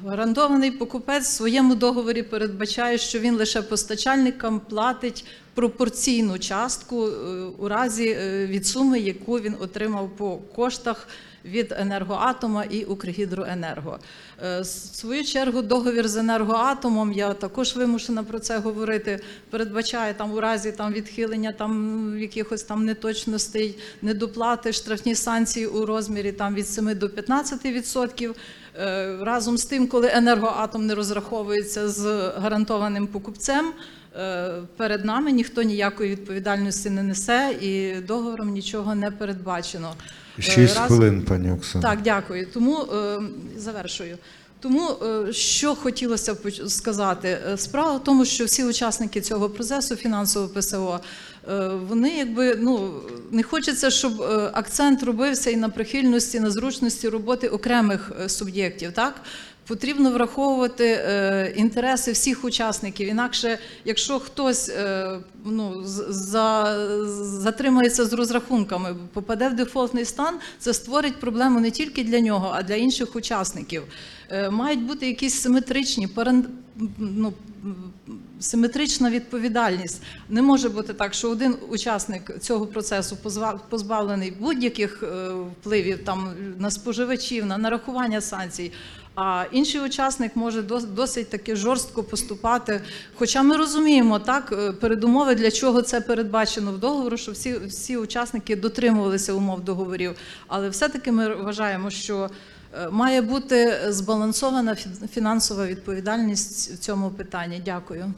Гарантований 0.06 0.70
покупець 0.70 1.24
в 1.24 1.32
своєму 1.32 1.74
договорі 1.74 2.22
передбачає, 2.22 2.98
що 2.98 3.18
він 3.18 3.36
лише 3.36 3.62
постачальникам 3.62 4.60
платить 4.60 5.24
пропорційну 5.56 6.38
частку 6.38 7.06
е, 7.06 7.10
у 7.58 7.68
разі 7.68 8.08
е, 8.08 8.46
від 8.46 8.66
суми, 8.66 9.00
яку 9.00 9.32
він 9.32 9.54
отримав 9.60 10.10
по 10.16 10.36
коштах 10.36 11.08
від 11.44 11.72
енергоатома 11.78 12.64
і 12.64 12.84
Укргідроенерго. 12.84 13.98
Е, 14.44 14.60
В 14.60 14.66
свою 14.66 15.24
чергу 15.24 15.62
договір 15.62 16.08
з 16.08 16.16
енергоатомом, 16.16 17.12
я 17.12 17.34
також 17.34 17.76
вимушена 17.76 18.22
про 18.22 18.38
це 18.38 18.58
говорити, 18.58 19.20
передбачає 19.50 20.14
там 20.14 20.32
у 20.32 20.40
разі 20.40 20.72
там 20.72 20.92
відхилення 20.92 21.52
там 21.52 22.12
якихось 22.18 22.62
там 22.62 22.84
неточностей, 22.84 23.78
недоплати, 24.02 24.72
штрафні 24.72 25.14
санкції 25.14 25.66
у 25.66 25.86
розмірі 25.86 26.32
там 26.32 26.54
від 26.54 26.68
7 26.68 26.98
до 26.98 27.06
15%. 27.06 28.34
Е, 28.78 29.16
Разом 29.20 29.58
з 29.58 29.64
тим, 29.64 29.86
коли 29.86 30.10
енергоатом 30.14 30.86
не 30.86 30.94
розраховується 30.94 31.88
з 31.88 32.32
гарантованим 32.36 33.06
покупцем, 33.06 33.72
перед 34.76 35.04
нами 35.04 35.32
ніхто 35.32 35.62
ніякої 35.62 36.10
відповідальності 36.10 36.90
не 36.90 37.02
несе 37.02 37.54
і 37.60 37.94
договором 38.00 38.50
нічого 38.50 38.94
не 38.94 39.10
передбачено. 39.10 39.94
Е, 40.38 40.42
Шість 40.42 40.76
раз- 40.76 40.86
хвилин, 40.86 41.22
пані 41.22 41.50
Оксана. 41.52 41.88
так, 41.90 42.02
дякую. 42.02 42.46
Тому 42.54 42.80
е, 42.82 43.18
завершую. 43.56 44.18
Тому 44.60 44.88
е, 45.28 45.32
що 45.32 45.74
хотілося 45.74 46.34
б 46.34 46.38
сказати, 46.68 47.38
Е, 47.52 47.56
справа 47.56 47.92
в 47.96 48.04
тому, 48.04 48.24
що 48.24 48.44
всі 48.44 48.64
учасники 48.64 49.20
цього 49.20 49.50
процесу 49.50 49.96
фінансового 49.96 50.52
ПСО, 50.54 51.00
е, 51.48 51.68
вони 51.68 52.10
якби 52.18 52.56
ну 52.60 52.90
не 53.30 53.42
хочеться, 53.42 53.90
щоб 53.90 54.22
е, 54.22 54.50
акцент 54.52 55.02
робився 55.02 55.50
і 55.50 55.56
на 55.56 55.68
прихильності, 55.68 56.40
на 56.40 56.50
зручності 56.50 57.08
роботи 57.08 57.48
окремих 57.48 58.12
е, 58.24 58.28
суб'єктів. 58.28 58.92
Так 58.92 59.14
потрібно 59.66 60.10
враховувати 60.10 60.84
е, 60.84 61.52
інтереси 61.56 62.12
всіх 62.12 62.44
учасників. 62.44 63.08
Інакше, 63.08 63.58
якщо 63.84 64.18
хтось 64.18 64.68
е, 64.68 65.18
ну, 65.44 65.82
за, 66.08 66.76
затримається 67.22 68.04
з 68.04 68.12
розрахунками, 68.12 68.96
попаде 69.12 69.48
в 69.48 69.56
дефолтний 69.56 70.04
стан, 70.04 70.34
це 70.58 70.74
створить 70.74 71.20
проблему 71.20 71.60
не 71.60 71.70
тільки 71.70 72.04
для 72.04 72.20
нього, 72.20 72.52
а 72.54 72.62
для 72.62 72.74
інших 72.74 73.16
учасників. 73.16 73.82
Е, 74.30 74.50
мають 74.50 74.82
бути 74.82 75.06
якісь 75.06 75.34
симетричні 75.34 76.08
ну, 76.98 77.32
симетрична 78.40 79.10
відповідальність. 79.10 80.02
Не 80.28 80.42
може 80.42 80.68
бути 80.68 80.94
так, 80.94 81.14
що 81.14 81.30
один 81.30 81.56
учасник 81.68 82.38
цього 82.40 82.66
процесу 82.66 83.16
позбавлений 83.68 84.30
будь-яких 84.40 85.02
впливів 85.60 86.04
там 86.04 86.34
на 86.58 86.70
споживачів, 86.70 87.46
на 87.46 87.58
нарахування 87.58 88.20
санкцій. 88.20 88.72
А 89.16 89.44
інший 89.52 89.80
учасник 89.80 90.36
може 90.36 90.60
дос- 90.62 90.86
досить 90.94 91.30
таки 91.30 91.56
жорстко 91.56 92.02
поступати. 92.02 92.80
Хоча 93.14 93.42
ми 93.42 93.56
розуміємо 93.56 94.18
так 94.18 94.52
е, 94.58 94.72
передумови, 94.72 95.34
для 95.34 95.50
чого 95.50 95.82
це 95.82 96.00
передбачено 96.00 96.72
в 96.72 96.78
договору, 96.78 97.16
що 97.16 97.32
всі, 97.32 97.58
всі 97.58 97.96
учасники 97.96 98.56
дотримувалися 98.56 99.32
умов 99.32 99.60
договорів. 99.60 100.16
Але 100.46 100.68
все-таки 100.68 101.12
ми 101.12 101.34
вважаємо, 101.34 101.90
що 101.90 102.30
е, 102.74 102.88
має 102.90 103.22
бути 103.22 103.78
збалансована 103.88 104.72
фі- 104.74 105.08
фінансова 105.08 105.66
відповідальність 105.66 106.70
в 106.74 106.78
цьому 106.78 107.10
питанні. 107.10 107.62
Дякую. 107.64 108.12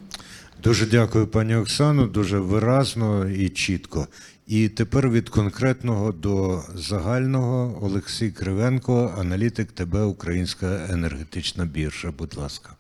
Дуже 0.62 0.86
дякую, 0.86 1.26
пані 1.26 1.56
Оксано, 1.56 2.06
дуже 2.06 2.38
виразно 2.38 3.28
і 3.28 3.48
чітко. 3.48 4.08
І 4.46 4.68
тепер 4.68 5.10
від 5.10 5.28
конкретного 5.28 6.12
до 6.12 6.62
загального 6.74 7.84
Олексій 7.84 8.30
Кривенко, 8.30 9.14
аналітик 9.18 9.72
ТБ 9.72 9.94
Українська 9.94 10.86
енергетична 10.90 11.64
біржа. 11.64 12.10
Будь 12.10 12.36
ласка. 12.36 12.74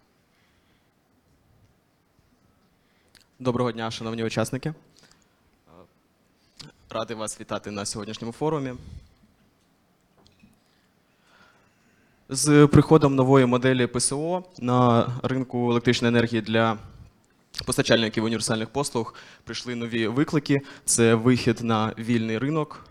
Доброго 3.38 3.72
дня, 3.72 3.90
шановні 3.90 4.24
учасники. 4.24 4.74
Радий 6.90 7.16
вас 7.16 7.40
вітати 7.40 7.70
на 7.70 7.86
сьогоднішньому 7.86 8.32
форумі. 8.32 8.72
З 12.28 12.66
приходом 12.66 13.14
нової 13.14 13.46
моделі 13.46 13.86
ПСО 13.86 14.44
на 14.58 15.08
ринку 15.22 15.70
електричної 15.70 16.14
енергії 16.14 16.42
для 16.42 16.78
постачальників 17.64 18.24
універсальних 18.24 18.68
послуг 18.68 19.14
прийшли 19.44 19.74
нові 19.74 20.06
виклики. 20.06 20.60
Це 20.84 21.14
вихід 21.14 21.60
на 21.60 21.94
вільний 21.98 22.38
ринок. 22.38 22.84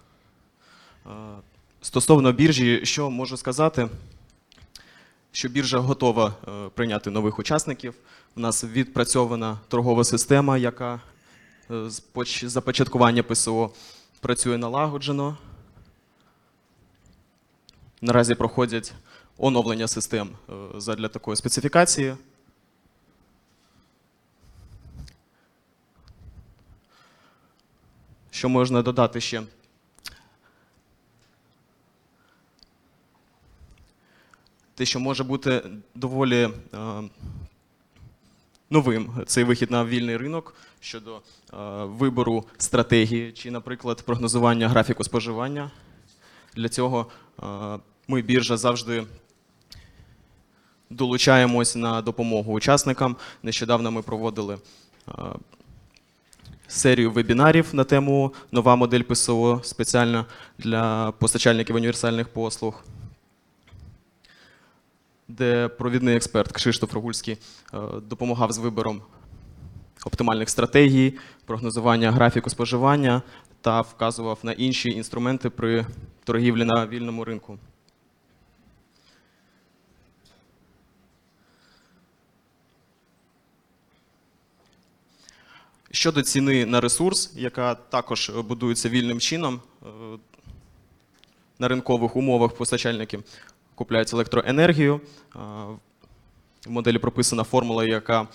Е, 1.06 1.10
Стосовно 1.82 2.32
біржі, 2.32 2.82
що 2.84 3.10
можу 3.10 3.38
сказати? 3.38 3.90
що 5.38 5.50
біржа 5.50 5.80
готова 5.80 6.34
е, 6.48 6.70
прийняти 6.70 7.10
нових 7.10 7.40
учасників. 7.40 7.94
У 8.36 8.40
нас 8.40 8.64
відпрацьована 8.64 9.58
торгова 9.68 10.04
система, 10.04 10.58
яка 10.58 11.02
е, 11.72 11.90
з 11.90 12.04
започаткування 12.44 13.24
ПСО 13.24 13.72
працює 14.20 14.58
налагоджено. 14.58 15.38
Наразі 18.02 18.36
проходять 18.36 18.94
оновлення 19.38 19.88
систем 19.88 20.30
задля 20.78 21.08
такої 21.08 21.38
специфікації. 21.38 22.16
Що 28.38 28.50
можна 28.50 28.82
додати 28.82 29.22
ще? 29.22 29.44
Те, 34.76 34.86
що 34.86 35.00
може 35.00 35.24
бути 35.24 35.64
доволі 35.96 36.44
е, 36.44 36.50
новим 38.70 39.24
цей 39.26 39.44
вихід 39.44 39.72
на 39.72 39.86
вільний 39.86 40.18
ринок 40.18 40.56
щодо 40.80 41.16
е, 41.16 41.22
вибору 41.84 42.46
стратегії 42.58 43.32
чи, 43.32 43.52
наприклад, 43.52 44.02
прогнозування 44.02 44.70
графіку 44.70 45.04
споживання. 45.04 45.72
Для 46.56 46.70
цього 46.70 47.08
е, 47.44 47.44
ми 48.08 48.22
біржа 48.22 48.58
завжди 48.58 49.04
долучаємось 50.90 51.76
на 51.76 52.02
допомогу 52.02 52.54
учасникам. 52.54 53.16
Нещодавно 53.44 53.92
ми 53.92 54.02
проводили 54.02 54.58
е, 55.08 55.12
серію 56.68 57.12
вебінарів 57.12 57.70
на 57.74 57.84
тему 57.84 58.34
нова 58.52 58.76
модель 58.76 59.02
ПСО 59.02 59.62
спеціально 59.64 60.26
для 60.58 61.12
постачальників 61.12 61.76
універсальних 61.76 62.28
послуг, 62.28 62.84
де 65.28 65.68
провідний 65.68 66.16
експерт 66.16 66.52
Кшиштоф 66.52 66.94
Рогульський 66.94 67.38
е, 67.74 67.78
допомагав 68.10 68.52
з 68.52 68.58
вибором 68.58 69.02
оптимальних 70.06 70.50
стратегій, 70.50 71.14
прогнозування 71.46 72.12
графіку 72.12 72.50
споживання 72.50 73.22
та 73.62 73.82
вказував 73.82 74.40
на 74.44 74.52
інші 74.52 74.90
інструменти 74.90 75.50
при 75.50 75.86
торгівлі 76.24 76.66
на 76.66 76.88
вільному 76.88 77.24
ринку. 77.24 77.58
Щодо 85.98 86.22
ціни 86.22 86.66
на 86.66 86.82
ресурс, 86.82 87.32
яка 87.36 87.76
також 87.76 88.30
будується 88.30 88.90
вільним 88.90 89.20
чином, 89.20 89.62
е, 89.84 89.88
на 91.60 91.68
ринкових 91.68 92.16
умовах 92.16 92.52
постачальники 92.56 93.20
купляють 93.76 94.14
електроенергію. 94.14 95.02
Е, 95.36 95.40
В 96.66 96.70
моделі 96.70 96.98
прописана 96.98 97.44
формула, 97.44 97.86
яка, 97.86 98.28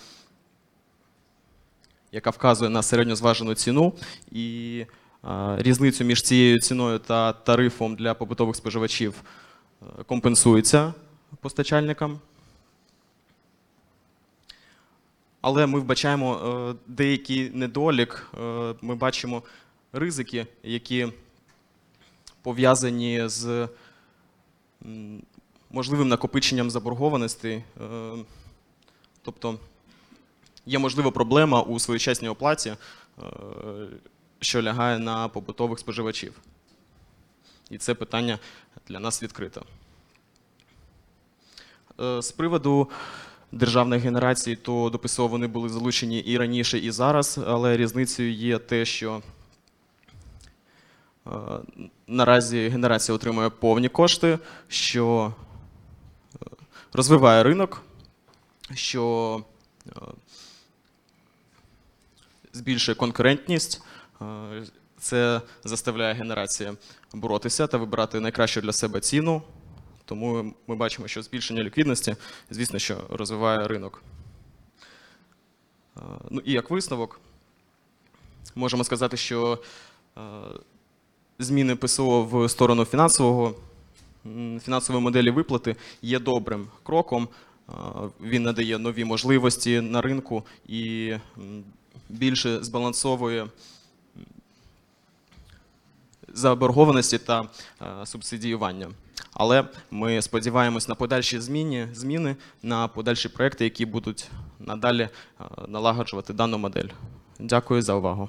яка 2.12 2.30
вказує 2.30 2.70
на 2.70 2.82
середньозважену 2.82 3.54
ціну, 3.54 3.92
і 4.32 4.86
е, 5.24 5.56
різницю 5.58 6.04
між 6.04 6.22
цією 6.22 6.60
ціною 6.60 6.98
та 6.98 7.32
тарифом 7.32 7.96
для 7.96 8.14
побутових 8.14 8.56
споживачів 8.56 9.22
компенсується 10.06 10.94
постачальникам. 11.40 12.20
Але 15.42 15.66
ми 15.66 15.80
вбачаємо 15.80 16.36
е, 16.36 16.74
деякий 16.86 17.50
недолік, 17.50 18.30
е, 18.40 18.74
ми 18.82 18.94
бачимо 18.94 19.42
ризики, 19.92 20.46
які 20.62 21.12
пов'язані 22.42 23.28
з 23.28 23.68
можливим 25.70 26.08
накопиченням 26.08 26.70
заборгованостей. 26.70 27.64
Е, 27.80 28.12
Тобто 29.24 29.58
є 30.66 30.78
можлива 30.78 31.10
проблема 31.10 31.62
у 31.62 31.78
своєчасній 31.78 32.28
оплаті, 32.28 32.76
що 34.40 34.62
лягає 34.62 34.98
на 34.98 35.28
побутових 35.28 35.78
споживачів. 35.78 36.40
І 37.70 37.78
це 37.78 37.94
питання 37.94 38.38
для 38.88 39.00
нас 39.00 39.22
відкрите. 39.22 39.60
З 41.98 42.32
приводу 42.32 42.90
державних 43.52 44.02
генерацій, 44.02 44.56
то 44.56 44.90
до 44.90 44.98
ПСО 44.98 45.26
вони 45.26 45.46
були 45.46 45.68
залучені 45.68 46.18
і 46.18 46.38
раніше, 46.38 46.78
і 46.78 46.90
зараз, 46.90 47.40
але 47.46 47.76
різницею 47.76 48.32
є 48.32 48.58
те, 48.58 48.84
що 48.84 49.22
е, 51.26 51.30
наразі 52.06 52.68
генерація 52.68 53.16
отримує 53.16 53.50
повні 53.50 53.88
кошти, 53.88 54.38
що 54.68 55.34
е, 56.34 56.46
розвиває 56.92 57.42
ринок, 57.42 57.82
що 58.74 59.44
е, 59.86 59.90
збільшує 62.52 62.94
конкурентність. 62.94 63.82
Це 64.98 65.40
заставляє 65.64 66.14
генерація 66.14 66.74
боротися 67.14 67.66
та 67.66 67.78
вибирати 67.78 68.20
найкращу 68.20 68.60
для 68.60 68.72
себе 68.72 69.00
ціну. 69.00 69.42
Тому 70.12 70.54
ми 70.66 70.76
бачимо, 70.76 71.08
що 71.08 71.22
збільшення 71.22 71.62
ліквідності, 71.62 72.16
звісно, 72.50 72.78
що 72.78 72.96
розвиває 73.10 73.68
ринок. 73.68 74.02
Е, 75.96 76.00
Ну 76.30 76.40
і 76.44 76.52
як 76.52 76.70
висновок, 76.70 77.20
можемо 78.54 78.84
сказати, 78.84 79.16
що 79.16 79.58
е, 80.18 80.20
зміни 81.38 81.76
ПСО 81.76 82.24
в 82.24 82.48
сторону 82.48 82.84
фінансового, 82.84 83.54
фінансової 84.64 85.02
моделі 85.04 85.30
виплати 85.30 85.76
є 86.02 86.18
добрим 86.18 86.68
кроком. 86.82 87.28
Е, 87.68 87.72
Він 88.20 88.42
надає 88.42 88.78
нові 88.78 89.04
можливості 89.04 89.80
на 89.80 90.00
ринку 90.00 90.42
і 90.66 91.12
більше 92.08 92.64
збалансовує 92.64 93.46
заборгованості 96.34 97.18
та 97.18 97.42
е, 97.82 98.06
субсидіювання. 98.06 98.88
Але 99.32 99.64
ми 99.90 100.22
сподіваємось 100.22 100.88
на 100.88 100.94
подальші 100.94 101.40
зміни, 101.40 101.88
зміни 101.94 102.36
на 102.62 102.88
подальші 102.88 103.28
проекти, 103.28 103.64
які 103.64 103.86
будуть 103.86 104.30
надалі 104.60 105.02
е, 105.02 105.10
налагоджувати 105.68 106.32
дану 106.32 106.58
модель. 106.58 106.88
Дякую 107.40 107.82
за 107.82 107.94
увагу. 107.94 108.28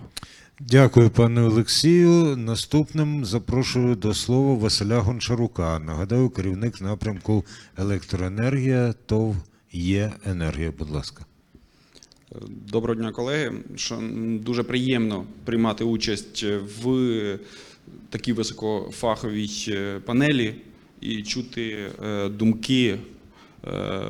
Дякую, 0.59 1.09
пане 1.09 1.41
Олексію. 1.41 2.37
Наступним 2.37 3.25
запрошую 3.25 3.95
до 3.95 4.13
слова 4.13 4.53
Василя 4.55 4.99
Гончарука. 4.99 5.79
Нагадаю, 5.79 6.29
керівник 6.29 6.81
напрямку 6.81 7.45
електроенергія 7.77 8.93
ТОВ 9.05 9.35
є 9.71 10.11
енергія. 10.25 10.71
Будь 10.79 10.89
ласка. 10.89 11.25
Доброго 12.47 12.95
дня, 12.95 13.11
колеги. 13.11 13.51
Дуже 14.39 14.63
приємно 14.63 15.25
приймати 15.45 15.83
участь 15.83 16.45
в 16.83 17.39
такій 18.09 18.33
високофаховій 18.33 19.65
е, 19.67 19.99
панелі 20.05 20.55
і 21.03 21.23
чути 21.23 21.77
е, 22.05 22.29
думки 22.29 22.97
е, 23.67 24.01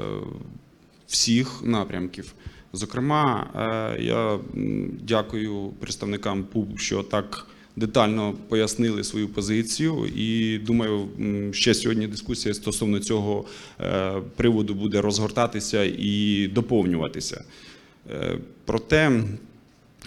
всіх 1.07 1.63
напрямків. 1.63 2.33
Зокрема, 2.73 3.49
е, 3.55 4.03
я 4.03 4.39
дякую 5.01 5.73
представникам 5.79 6.43
ПУБ, 6.43 6.79
що 6.79 7.03
так 7.03 7.47
детально 7.75 8.33
пояснили 8.49 9.03
свою 9.03 9.27
позицію. 9.27 10.05
І 10.15 10.57
думаю, 10.57 11.07
ще 11.53 11.73
сьогодні 11.73 12.07
дискусія 12.07 12.53
стосовно 12.53 12.99
цього 12.99 13.45
приводу 14.35 14.73
буде 14.73 15.01
розгортатися 15.01 15.83
і 15.83 16.47
доповнюватися. 16.47 17.43
Проте 18.65 19.23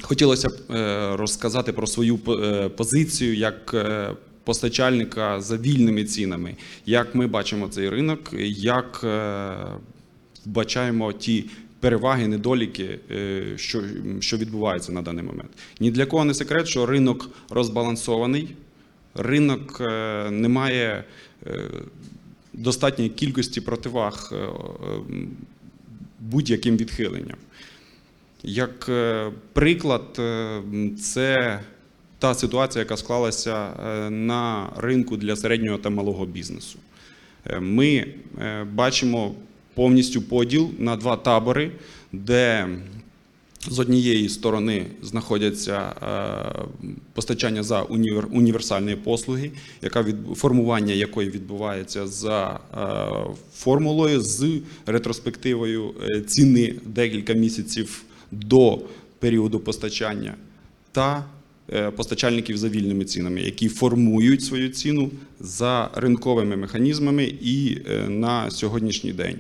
хотілося 0.03 0.49
б 0.49 0.53
е, 0.71 1.17
розказати 1.17 1.73
про 1.73 1.87
свою 1.87 2.19
е, 2.29 2.69
позицію 2.69 3.35
як 3.35 3.75
е, 3.75 4.11
постачальника 4.45 5.41
за 5.41 5.57
вільними 5.57 6.05
цінами, 6.05 6.57
як 6.87 7.15
ми 7.15 7.27
бачимо 7.27 7.69
цей 7.69 7.89
ринок, 7.89 8.31
як 8.59 9.05
вбачаємо 10.47 11.13
ті 11.13 11.45
переваги, 11.81 12.29
недоліки, 12.29 12.99
що, 13.57 13.83
що 14.21 14.37
відбуваються 14.37 14.93
на 14.93 15.03
даний 15.03 15.25
момент. 15.25 15.51
Ні 15.81 15.91
для 15.91 16.07
кого 16.07 16.25
не 16.25 16.35
секрет, 16.35 16.69
що 16.69 16.87
ринок 16.87 17.31
розбалансований, 17.51 18.57
ринок 19.15 19.81
не 20.31 20.49
має 20.49 21.05
достатньої 22.53 23.11
кількості 23.11 23.61
противаг 23.61 24.33
будь-яким 26.21 26.77
відхиленням. 26.77 27.37
Як 28.43 28.89
е, 28.89 29.31
приклад, 29.53 30.05
е, 30.19 30.63
це 31.01 31.61
та 32.19 32.35
ситуація, 32.35 32.83
яка 32.83 32.97
склалася 32.97 33.67
е, 33.67 34.11
на 34.11 34.71
ринку 34.77 35.17
для 35.17 35.37
середнього 35.37 35.79
та 35.79 35.91
малого 35.91 36.27
бізнесу. 36.27 36.79
Ми 37.61 38.07
бачимо 38.73 39.35
повністю 39.75 40.23
поділ 40.23 40.71
на 40.79 40.97
два 40.97 41.17
табори, 41.17 41.71
де 42.13 42.69
з 43.69 43.79
однієї 43.79 44.29
сторони 44.29 44.87
знаходяться 45.03 45.95
постачання 47.13 47.63
за 47.63 47.83
універсальні 48.31 48.97
послуги, 48.97 49.51
яка 49.83 50.03
від 50.03 50.17
формування 50.35 50.95
якої 50.95 51.31
відбувається 51.31 52.07
за 52.07 52.61
формулою 53.55 54.21
з 54.21 54.61
ретроспективою 54.87 55.95
ціни 56.27 56.75
декілька 56.87 57.33
місяців 57.33 58.06
до 58.31 58.81
періоду 59.19 59.61
постачання, 59.61 60.35
та 60.93 61.25
е, 61.73 61.91
постачальників 61.91 62.57
за 62.57 62.69
вільними 62.69 63.05
цінами, 63.05 63.41
які 63.41 63.69
формують 63.69 64.43
свою 64.43 64.69
ціну 64.69 65.11
за 65.41 65.91
ринковими 65.95 66.57
механізмами 66.57 67.25
і 67.41 67.79
е, 67.91 68.09
на 68.09 68.51
сьогоднішній 68.51 69.13
день. 69.13 69.39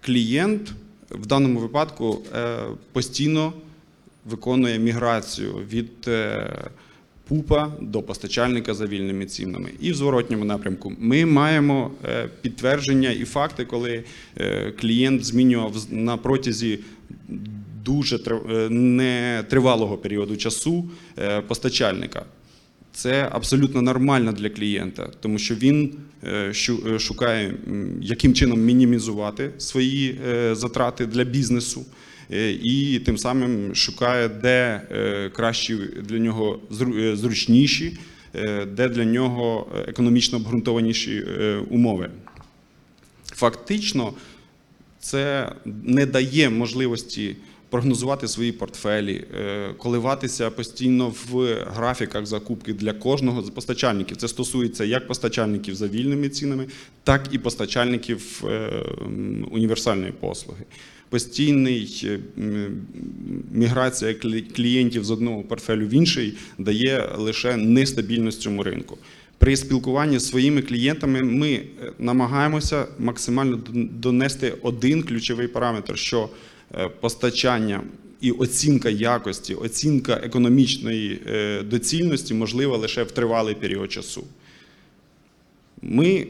Клієнт 0.00 0.72
в 1.10 1.26
даному 1.26 1.60
випадку 1.60 2.18
е, 2.36 2.58
постійно 2.92 3.52
виконує 4.24 4.78
міграцію 4.78 5.52
від 5.52 6.10
ПУПа 7.28 7.72
до 7.80 8.02
постачальника 8.02 8.74
за 8.74 8.86
вільними 8.86 9.26
цінами. 9.26 9.70
І 9.80 9.92
в 9.92 9.94
зворотньому 9.94 10.44
напрямку 10.44 10.92
ми 10.98 11.24
маємо 11.24 11.90
підтвердження 12.42 13.10
і 13.10 13.24
факти, 13.24 13.64
коли 13.64 14.04
клієнт 14.80 15.24
змінював 15.24 15.74
на 15.90 16.16
протязі 16.16 16.78
дуже 17.90 18.16
е, 18.16 18.68
нетривалого 18.70 19.98
періоду 19.98 20.36
часу 20.36 20.90
е, 21.18 21.40
постачальника. 21.40 22.24
Це 22.92 23.28
абсолютно 23.32 23.82
нормально 23.82 24.32
для 24.32 24.48
клієнта, 24.48 25.10
тому 25.20 25.38
що 25.38 25.54
він 25.54 25.94
е, 26.24 26.54
шукає, 26.98 27.54
яким 28.00 28.34
чином 28.34 28.60
мінімізувати 28.60 29.50
свої 29.58 30.20
затрати 30.52 31.06
для 31.06 31.24
бізнесу, 31.24 31.86
і 32.62 33.00
тим 33.04 33.18
самим 33.18 33.74
шукає, 33.74 34.28
де 34.28 34.82
кращі 35.36 35.76
для 36.02 36.18
нього 36.18 36.60
зручніші, 37.14 37.98
де 38.76 38.88
для 38.88 39.04
нього 39.04 39.72
економічно 39.88 40.38
обґрунтованіші 40.38 41.24
умови. 41.70 42.10
Фактично, 43.24 44.12
це 45.00 45.52
не 45.84 46.06
дає 46.06 46.50
можливості 46.50 47.36
прогнозувати 47.70 48.28
свої 48.28 48.52
портфелі, 48.52 49.24
е, 49.34 49.74
коливатися 49.78 50.50
постійно 50.50 51.14
в 51.30 51.54
графіках 51.74 52.26
закупки 52.26 52.72
для 52.72 52.92
кожного 52.92 53.42
з 53.42 53.50
постачальників. 53.50 54.16
Це 54.16 54.28
стосується 54.28 54.84
як 54.84 55.06
постачальників 55.06 55.74
за 55.74 55.88
вільними 55.88 56.28
цінами, 56.28 56.66
так 57.04 57.22
і 57.32 57.38
постачальників 57.38 58.44
е, 58.44 58.70
універсальної 59.50 60.12
послуги. 60.12 60.64
Постійний 61.08 62.02
е, 62.04 62.20
міграція 63.52 64.14
клієнтів 64.56 65.04
з 65.04 65.10
одного 65.10 65.42
портфелю 65.42 65.86
в 65.86 65.94
інший 65.94 66.34
дає 66.58 67.08
лише 67.18 67.56
нестабільність 67.56 68.40
цьому 68.40 68.62
ринку. 68.62 68.98
При 69.38 69.56
спілкуванні 69.56 70.18
з 70.18 70.28
своїми 70.28 70.62
клієнтами 70.62 71.22
ми 71.22 71.60
намагаємося 71.98 72.86
максимально 72.98 73.60
донести 73.72 74.54
один 74.62 75.02
ключовий 75.02 75.48
параметр, 75.48 75.98
що 75.98 76.28
постачання 77.00 77.82
і 78.20 78.30
оцінка 78.30 78.90
якості, 78.90 79.54
оцінка 79.54 80.12
економічної 80.12 81.22
е, 81.26 81.62
доцільності 81.62 82.34
можлива 82.34 82.76
лише 82.76 83.02
в 83.02 83.10
тривалий 83.10 83.54
період 83.54 83.92
часу. 83.92 84.24
Ми 85.82 86.26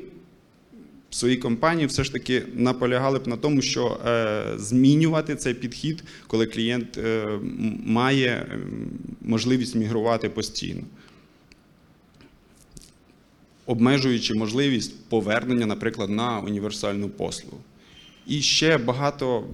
в 1.11 1.14
своїй 1.14 1.37
компанії 1.37 1.87
все 1.87 2.05
ж 2.05 2.12
таки 2.12 2.42
наполягали 2.55 3.18
б 3.18 3.29
на 3.29 3.37
тому, 3.37 3.62
що 3.62 4.00
е, 4.07 4.44
змінювати 4.57 5.37
цей 5.37 5.55
підхід, 5.55 6.05
коли 6.26 6.46
клієнт 6.46 6.98
е, 6.98 7.38
має 7.85 8.59
можливість 9.20 9.74
мігрувати 9.74 10.29
постійно 10.29 10.83
обмежуючи 13.70 14.35
можливість 14.35 15.09
повернення, 15.09 15.66
наприклад, 15.66 16.11
на 16.11 16.40
універсальну 16.40 17.09
послугу. 17.09 17.59
І 18.27 18.41
ще 18.43 18.79
багато 18.79 19.45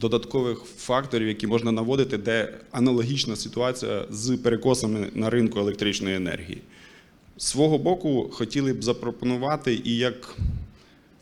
додаткових 0.00 0.58
факторів, 0.58 1.28
які 1.28 1.46
можна 1.46 1.72
наводити, 1.72 2.18
де 2.18 2.54
аналогічна 2.70 3.36
ситуація 3.36 4.04
з 4.10 4.36
перекосами 4.36 5.10
на 5.14 5.30
ринку 5.30 5.58
електричної 5.58 6.16
енергії. 6.16 6.62
Свого 7.36 7.78
боку, 7.78 8.30
хотіли 8.32 8.72
б 8.72 8.84
запропонувати 8.84 9.80
і 9.84 9.96
як 9.96 10.36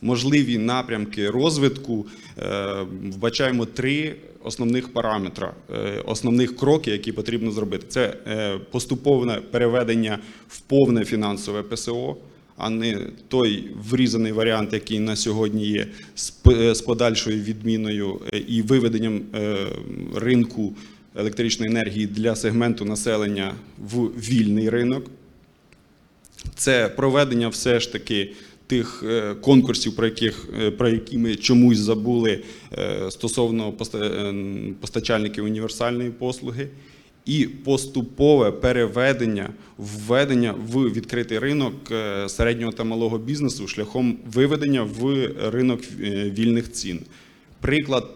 можливі 0.01 0.57
напрямки 0.57 1.29
розвитку 1.29 2.05
е, 2.37 2.85
вбачаємо 3.03 3.65
три 3.65 4.15
основних 4.43 4.93
параметра, 4.93 5.53
е, 5.73 6.01
основних 6.05 6.55
кроки, 6.55 6.91
які 6.91 7.11
потрібно 7.11 7.51
зробити. 7.51 7.85
Це 7.89 8.17
е, 8.27 8.57
поступове 8.71 9.41
переведення 9.51 10.19
в 10.47 10.59
повне 10.59 11.05
фінансове 11.05 11.63
ПСО, 11.63 12.15
а 12.57 12.69
не 12.69 12.97
той 13.27 13.63
врізаний 13.89 14.31
варіант, 14.31 14.73
який 14.73 14.99
на 14.99 15.15
сьогодні 15.15 15.67
є, 15.67 15.87
з 16.15 16.33
е, 16.47 16.73
подальшою 16.85 17.41
відміною 17.41 18.21
е, 18.33 18.37
і 18.37 18.61
виведенням 18.61 19.21
е, 19.35 19.57
ринку 20.15 20.73
електричної 21.15 21.71
енергії 21.71 22.07
для 22.07 22.35
сегменту 22.35 22.85
населення 22.85 23.55
в 23.77 24.05
вільний 24.05 24.69
ринок. 24.69 25.05
Це 26.55 26.89
проведення 26.89 27.47
все 27.47 27.79
ж 27.79 27.91
таки 27.91 28.31
тих 28.67 29.03
конкурсів, 29.41 29.95
про, 29.95 30.05
яких, 30.05 30.49
про 30.77 30.89
які 30.89 31.17
ми 31.17 31.35
чомусь 31.35 31.77
забули 31.77 32.43
стосовно 33.09 33.73
е, 33.95 34.33
постачальників 34.81 35.45
універсальної 35.45 36.09
послуги, 36.09 36.67
і 37.25 37.45
поступове 37.45 38.51
переведення, 38.51 39.49
введення 39.77 40.55
в 40.67 40.91
відкритий 40.91 41.39
ринок 41.39 41.73
е, 41.91 42.29
середнього 42.29 42.71
та 42.71 42.83
малого 42.83 43.17
бізнесу 43.17 43.67
шляхом 43.67 44.17
виведення 44.33 44.83
в 44.83 45.29
ринок 45.51 45.81
е, 46.01 46.29
вільних 46.29 46.71
цін. 46.71 46.99
Приклад 47.61 48.09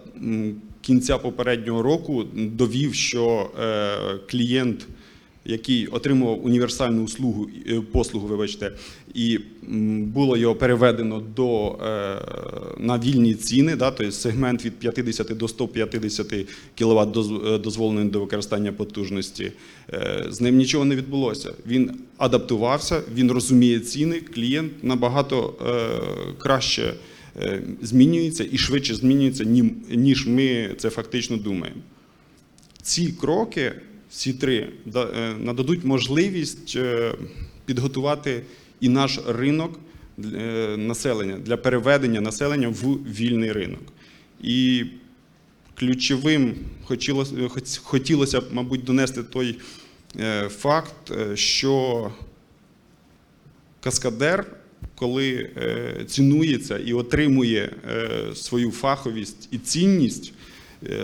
кінця 0.82 1.18
попереднього 1.18 1.82
року 1.82 2.24
довів, 2.34 2.94
що 2.94 3.50
е, 3.60 3.96
клієнт 4.30 4.88
який 5.48 5.88
отримував 5.88 6.46
універсальну 6.46 7.04
услугу, 7.04 7.48
е, 7.70 7.82
послугу, 7.92 8.28
вибачте, 8.28 8.72
і 9.14 9.40
було 10.00 10.38
його 10.38 10.56
переведено 10.56 11.24
до, 11.36 11.70
е, 11.72 11.76
на 12.78 13.00
вільні 13.00 13.34
ціни, 13.34 13.76
да, 13.76 13.92
тобто 13.92 14.12
сегмент 14.12 14.66
від 14.66 14.74
50 14.74 15.34
до 15.38 15.48
150 15.48 16.48
кВт 16.80 17.12
дозволеної 17.62 18.10
до 18.10 18.20
використання 18.20 18.72
потужності. 18.72 19.52
Е, 19.94 20.26
З 20.30 20.42
ним 20.42 20.58
нічого 20.58 20.86
не 20.86 20.96
відбулося. 20.96 21.54
Він 21.68 21.92
адаптувався, 22.18 23.02
він 23.16 23.32
розуміє 23.32 23.80
ціни, 23.80 24.22
клієнт 24.34 24.84
набагато 24.84 25.54
краще 26.38 26.94
змінюється 27.82 28.46
і 28.52 28.58
швидше 28.58 28.96
змінюється, 28.96 29.44
ніж 29.90 30.28
ми 30.28 30.70
це 30.78 30.90
фактично 30.90 31.38
думаємо 31.38 31.82
ці 32.88 33.12
кроки, 33.12 33.74
всі 34.18 34.34
три, 34.34 34.70
е, 34.96 35.34
нададуть 35.40 35.86
можливість 35.86 36.76
е, 36.76 37.14
підготувати 37.66 38.44
і 38.80 38.90
наш 38.90 39.20
ринок 39.28 39.80
е, 40.20 40.78
населення 40.78 41.38
для 41.38 41.58
переведення 41.58 42.22
населення 42.22 42.68
в 42.68 42.94
вільний 43.20 43.52
ринок. 43.52 43.82
І 44.42 44.86
ключовим 45.76 46.56
хотілося, 47.84 48.42
б, 48.42 48.44
мабуть, 48.52 48.84
донести 48.84 49.24
той 49.24 49.60
факт, 50.50 51.12
що 51.34 52.12
каскадер, 53.80 54.46
коли 54.96 55.50
цінується 56.08 56.78
і 56.78 56.94
отримує 56.94 57.74
свою 58.36 58.72
фаховість 58.72 59.50
і 59.52 59.58
цінність 59.58 60.34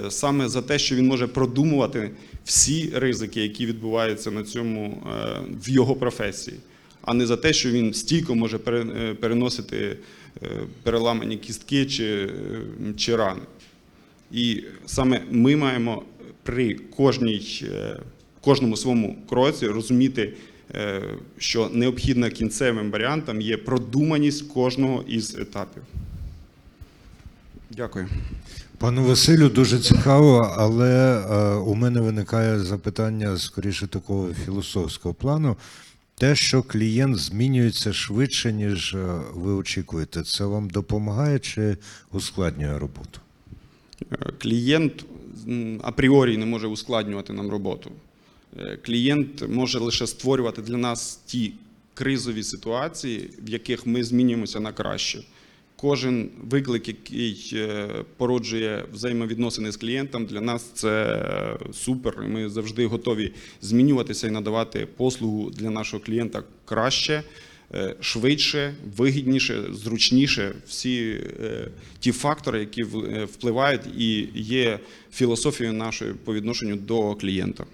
саме 0.10 0.50
за 0.50 0.62
те, 0.62 0.80
що 0.80 0.96
він 0.96 1.08
може 1.08 1.28
продумувати 1.28 2.12
всі 2.46 2.92
ризики, 2.96 3.42
які 3.42 3.66
відбуваються 3.66 4.32
на 4.32 4.44
цьому 4.44 5.04
е, 5.08 5.40
в 5.50 5.70
його 5.70 5.96
професії, 5.96 6.58
а 7.02 7.14
не 7.14 7.26
за 7.26 7.38
те, 7.38 7.54
що 7.54 7.72
він 7.72 7.94
стійко 7.94 8.36
може 8.36 8.60
е, 8.68 9.14
переносити 9.14 9.98
е, 10.44 10.48
переламані 10.84 11.38
кістки 11.38 11.86
чи, 11.86 12.30
чи 12.98 13.16
рани. 13.16 13.42
І 14.32 14.64
саме 14.86 15.22
ми 15.32 15.56
маємо 15.56 16.04
при 16.44 16.74
кожній, 16.74 17.66
кожному 18.42 18.78
своєму 18.78 19.18
кроці 19.30 19.68
розуміти, 19.68 20.34
що 21.38 21.70
необхідна 21.74 22.30
кінцевим 22.30 22.92
варіантом 22.92 23.42
є 23.42 23.58
продуманість 23.58 24.54
кожного 24.54 25.04
із 25.08 25.36
етапів. 25.40 25.84
Дякую. 27.70 28.08
Пану 28.84 29.04
Василю, 29.04 29.50
дуже 29.50 29.80
цікаво, 29.80 30.56
але 30.58 30.92
е, 30.92 31.56
у 31.56 31.76
мене 31.76 32.02
виникає 32.02 32.60
запитання 32.60 33.38
скоріше 33.38 33.88
такого 33.88 34.34
філософського 34.34 35.16
плану. 35.16 35.58
Те, 36.16 36.36
що 36.36 36.64
клієнт 36.64 37.18
змінюється 37.18 37.94
швидше, 37.94 38.54
ніж 38.54 38.94
е, 38.94 39.22
ви 39.34 39.54
очікуєте, 39.54 40.24
це 40.24 40.46
вам 40.46 40.70
допомагає 40.70 41.40
чи 41.40 41.78
ускладнює 42.12 42.80
роботу? 42.80 43.20
Е, 44.12 44.16
Клієнт 44.38 45.06
апріорі 45.82 46.38
не 46.38 46.46
може 46.46 46.68
ускладнювати 46.68 47.34
нам 47.34 47.50
роботу. 47.50 47.92
Е, 48.60 48.78
Клієнт 48.86 49.50
може 49.50 49.80
лише 49.80 50.08
створювати 50.08 50.62
для 50.62 50.78
нас 50.78 51.20
ті 51.26 51.54
кризові 51.94 52.44
ситуації, 52.44 53.30
в 53.48 53.50
яких 53.50 53.88
ми 53.88 54.04
змінюємося 54.04 54.60
на 54.60 54.72
краще. 54.72 55.24
Кожен 55.84 56.30
виклик, 56.50 56.88
який 56.88 57.52
е, 57.54 57.88
породжує 58.18 58.86
взаємовідносини 58.94 59.72
з 59.72 59.78
клієнтом, 59.78 60.26
для 60.26 60.42
нас 60.42 60.64
це 60.64 61.04
е, 61.04 61.74
супер. 61.74 62.22
Ми 62.22 62.50
завжди 62.50 62.86
готові 62.86 63.32
змінюватися 63.62 64.28
і 64.28 64.32
надавати 64.32 64.88
послугу 64.98 65.50
для 65.50 65.70
нашого 65.70 66.04
клієнта 66.04 66.44
краще, 66.66 67.24
е, 67.74 67.96
швидше, 68.00 68.76
вигідніше, 68.98 69.64
зручніше. 69.74 70.56
Всі 70.68 71.20
ті 72.00 72.12
фактори, 72.12 72.60
які 72.60 72.84
впливають 73.24 73.82
і 73.98 74.28
є 74.36 74.80
філософією 75.14 75.74
нашої 75.74 76.14
по 76.14 76.34
відношенню 76.34 76.76
до 76.76 77.16
клієнта. 77.16 77.66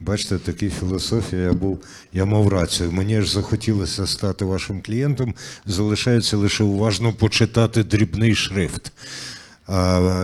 Бачите, 0.00 0.38
такі 0.38 0.70
філософія. 0.70 1.42
Я 1.42 1.52
був, 1.52 1.84
я 2.12 2.24
мав 2.24 2.48
рацію. 2.48 2.92
Мені 2.92 3.20
ж 3.20 3.32
захотілося 3.32 4.06
стати 4.06 4.44
вашим 4.44 4.82
клієнтом. 4.82 5.34
Залишається 5.66 6.36
лише 6.36 6.64
уважно 6.64 7.12
почитати 7.12 7.84
дрібний 7.84 8.34
шрифт. 8.34 8.92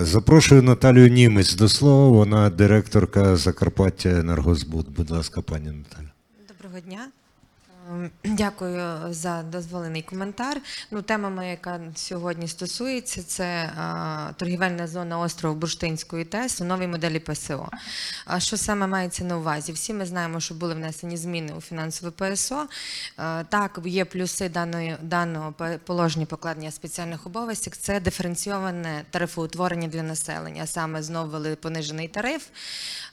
Запрошую 0.02 0.62
Наталію 0.62 1.08
Німець 1.08 1.54
до 1.54 1.68
слова. 1.68 2.08
Вона 2.08 2.50
директорка 2.50 3.36
Закарпаття 3.36 4.08
Енергозбуд. 4.08 4.86
Будь 4.96 5.10
ласка, 5.10 5.42
пані 5.42 5.70
Наталя. 5.70 6.10
Доброго 6.48 6.80
дня. 6.80 7.08
Ем, 7.90 8.10
Дякую 8.24 9.12
за 9.12 9.42
дозволений 9.42 10.02
коментар. 10.02 10.60
Ну, 10.90 11.02
тема 11.02 11.30
моя, 11.30 11.50
яка 11.50 11.80
сьогодні 11.94 12.48
стосується, 12.48 13.22
це 13.22 13.44
е, 13.44 14.34
торгівельна 14.36 14.86
зона 14.86 15.18
острову 15.18 15.56
Бурштинської 15.56 16.24
ТЕС 16.24 16.60
у 16.60 16.64
новій 16.64 16.86
моделі 16.86 17.18
ПСО. 17.18 17.68
А 18.26 18.40
що 18.40 18.56
саме 18.56 18.86
мається 18.86 19.24
на 19.24 19.38
увазі? 19.38 19.72
Всі 19.72 19.94
ми 19.94 20.06
знаємо, 20.06 20.40
що 20.40 20.54
були 20.54 20.74
внесені 20.74 21.16
зміни 21.16 21.52
у 21.52 21.60
фінансове 21.60 22.10
ПСО. 22.10 22.66
Е, 23.18 23.44
так, 23.44 23.80
є 23.84 24.04
плюси 24.04 24.48
даної, 24.48 24.96
даного 25.02 25.54
положення 25.86 26.26
покладення 26.26 26.70
спеціальних 26.70 27.26
обов'язків. 27.26 27.76
Це 27.76 28.00
диференційоване 28.00 29.04
тарифоутворення 29.10 29.88
для 29.88 30.02
населення. 30.02 30.66
Саме 30.66 31.02
знову 31.02 31.56
понижений 31.56 32.08
тариф. 32.08 32.46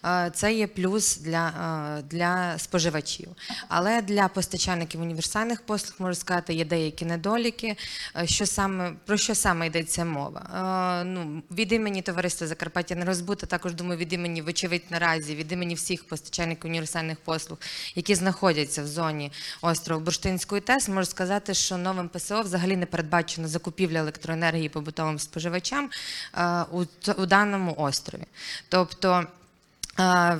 Е, 0.06 0.32
Це 0.36 0.54
є 0.54 0.68
плюс 0.68 1.18
для, 1.18 1.48
е, 1.48 2.02
для 2.02 2.58
споживачів. 2.58 3.30
Але 3.68 4.02
для 4.02 4.28
постачальників 4.68 5.02
універсальних 5.02 5.62
послуг 5.62 5.96
можу 6.00 6.16
сказати, 6.16 6.54
є 6.54 6.66
деякі 6.66 7.06
недоліки. 7.06 7.76
Е, 8.18 8.28
Що 8.28 8.46
саме 8.46 8.94
про 9.06 9.18
що 9.18 9.36
саме 9.36 9.68
йдеться 9.68 10.06
мова? 10.06 11.02
Е, 11.02 11.04
Ну 11.04 11.44
від 11.52 11.72
імені 11.72 12.02
товариства 12.02 12.48
Закарпаття 12.48 12.96
Нерозбута, 12.96 13.46
також 13.48 13.74
думаю, 13.74 14.00
від 14.00 14.14
імені 14.14 14.42
вочевидь 14.42 14.84
наразі, 14.90 15.36
від 15.36 15.52
імені 15.52 15.76
всіх 15.76 16.08
постачальників 16.08 16.70
універсальних 16.70 17.18
послуг, 17.20 17.58
які 17.96 18.16
знаходяться 18.16 18.84
в 18.84 18.88
зоні 18.88 19.32
острову 19.62 20.02
Бурштинської 20.02 20.62
ТЕС, 20.62 20.90
можу 20.90 21.06
сказати, 21.06 21.54
що 21.54 21.78
новим 21.78 22.10
ПСО 22.10 22.42
взагалі 22.42 22.76
не 22.78 22.86
передбачено 22.86 23.48
закупівля 23.48 24.00
електроенергії 24.00 24.70
побутовим 24.70 25.20
споживачам 25.20 25.90
е, 26.38 26.66
у, 26.72 26.86
у 27.18 27.26
даному 27.26 27.76
острові. 27.78 28.24
Тобто. 28.70 29.28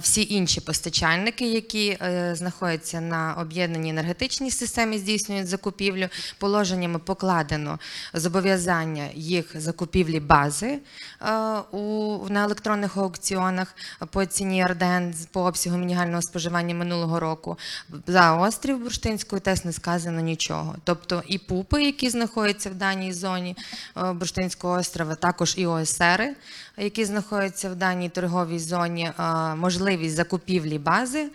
Всі 0.02 0.28
інші 0.30 0.62
постачальники, 0.62 1.52
які 1.52 1.98
е, 2.02 2.36
знаходяться 2.36 3.02
на 3.02 3.34
об'єднаній 3.34 3.90
енергетичній 3.90 4.52
системі, 4.52 4.98
здійснюють 4.98 5.48
закупівлю. 5.48 6.08
Положеннями 6.38 7.00
покладено 7.00 7.80
зобов'язання 8.14 9.10
їх 9.14 9.62
закупівлі 9.62 10.20
бази 10.20 10.68
е, 10.68 10.80
на 12.30 12.44
електронних 12.44 12.98
аукціонах 12.98 13.76
по 14.12 14.26
ціні 14.26 14.66
РДН 14.66 15.14
по 15.32 15.42
обсягу 15.42 15.78
мінімального 15.78 16.22
споживання 16.22 16.76
минулого 16.76 17.20
року. 17.20 17.58
За 18.08 18.36
острів 18.36 18.80
Бурштинської 18.80 19.42
ТЕС 19.42 19.66
не 19.66 19.74
сказано 19.74 20.22
нічого. 20.22 20.76
Тобто 20.84 21.24
і 21.28 21.38
ПУПи, 21.38 21.84
які 21.84 22.10
знаходяться 22.10 22.70
в 22.70 22.76
даній 22.76 23.14
зоні 23.14 23.56
е, 23.98 24.14
Бурштинського 24.14 24.74
острова, 24.74 25.16
також 25.16 25.54
і 25.58 25.66
ОСРи, 25.66 26.36
які 26.78 27.06
знаходяться 27.06 27.70
в 27.70 27.76
даній 27.76 28.10
торговій 28.10 28.60
зоні, 28.60 29.12
можливість 29.56 30.16
закупівлі 30.16 30.80
бази 30.80 31.30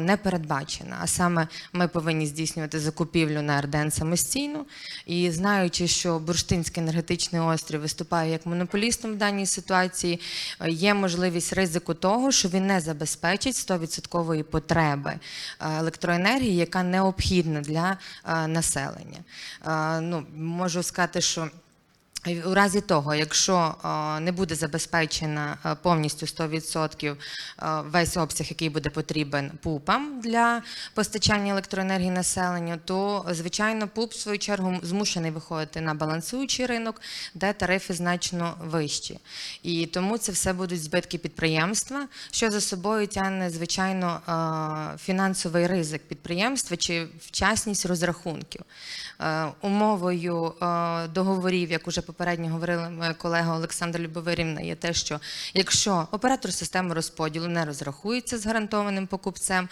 не 0.00 0.16
передбачена. 0.16 0.96
А 1.00 1.06
саме 1.06 1.48
ми 1.72 1.88
повинні 1.88 2.26
здійснювати 2.26 2.80
закупівлю 2.80 3.42
на 3.42 3.60
РДН 3.60 3.90
самостійно. 3.90 4.64
І 5.06 5.30
знаючи, 5.30 5.86
що 5.86 6.18
Бурштинський 6.18 6.82
енергетичний 6.82 7.40
острів 7.40 7.80
виступає 7.80 8.32
як 8.32 8.46
монополістом 8.46 9.12
в 9.12 9.16
даній 9.16 9.46
ситуації, 9.46 10.20
е, 10.60 10.70
є 10.70 10.94
можливість 10.94 11.52
ризику 11.52 11.94
того, 11.94 12.32
що 12.32 12.48
він 12.48 12.66
не 12.66 12.80
забезпечить 12.80 13.54
100% 13.54 14.42
потреби 14.42 15.10
е, 15.10 15.18
електроенергії, 15.78 16.56
яка 16.56 16.82
необхідна 16.82 17.60
для 17.60 17.96
е, 18.24 18.46
населення. 18.46 19.18
Ну, 20.00 20.26
можу 20.36 20.82
сказати, 20.82 21.20
що 21.20 21.48
у 22.46 22.54
разі 22.54 22.80
того, 22.80 23.14
якщо 23.14 23.74
не 24.20 24.32
буде 24.32 24.54
забезпечена 24.54 25.58
повністю 25.82 26.26
100% 26.26 27.10
е, 27.10 27.16
весь 27.90 28.16
обсяг, 28.16 28.46
який 28.50 28.68
буде 28.68 28.90
потрібен 28.90 29.50
ПУПам 29.62 30.20
для 30.20 30.62
постачання 30.94 31.52
електроенергії 31.52 32.10
населенню, 32.10 32.78
то 32.84 33.26
звичайно 33.30 33.88
ПУП 33.88 34.12
в 34.12 34.16
свою 34.16 34.38
чергу 34.38 34.76
змушений 34.82 35.30
виходити 35.30 35.80
на 35.80 35.94
балансуючий 35.94 36.66
ринок, 36.66 37.00
де 37.34 37.52
тарифи 37.52 37.94
значно 37.94 38.54
вищі. 38.60 39.18
І 39.62 39.86
тому 39.86 40.18
це 40.18 40.32
все 40.32 40.52
будуть 40.52 40.82
збитки 40.82 41.18
підприємства, 41.18 42.08
що 42.30 42.50
за 42.50 42.60
собою 42.60 43.06
тягне 43.06 43.50
звичайно 43.50 44.20
фінансовий 45.04 45.66
ризик 45.66 46.02
підприємства 46.08 46.76
чи 46.76 47.06
вчасність 47.20 47.86
розрахунків. 47.86 48.62
Е, 49.20 49.46
Умовою 49.60 50.52
е, 50.62 51.08
договорів, 51.08 51.70
як 51.70 51.88
уже 51.88 52.02
попередньо 52.02 52.48
говорила 52.48 52.90
моя 52.90 53.14
колега 53.14 53.56
Олександра 53.56 54.02
Любовирівна, 54.02 54.60
є 54.60 54.74
те, 54.74 54.94
що 54.94 55.20
якщо 55.54 56.08
оператор 56.12 56.52
системи 56.52 56.94
розподілу 56.94 57.48
не 57.48 57.64
розрахується 57.64 58.38
з 58.38 58.46
гарантованим 58.46 59.06
покупцем, 59.06 59.68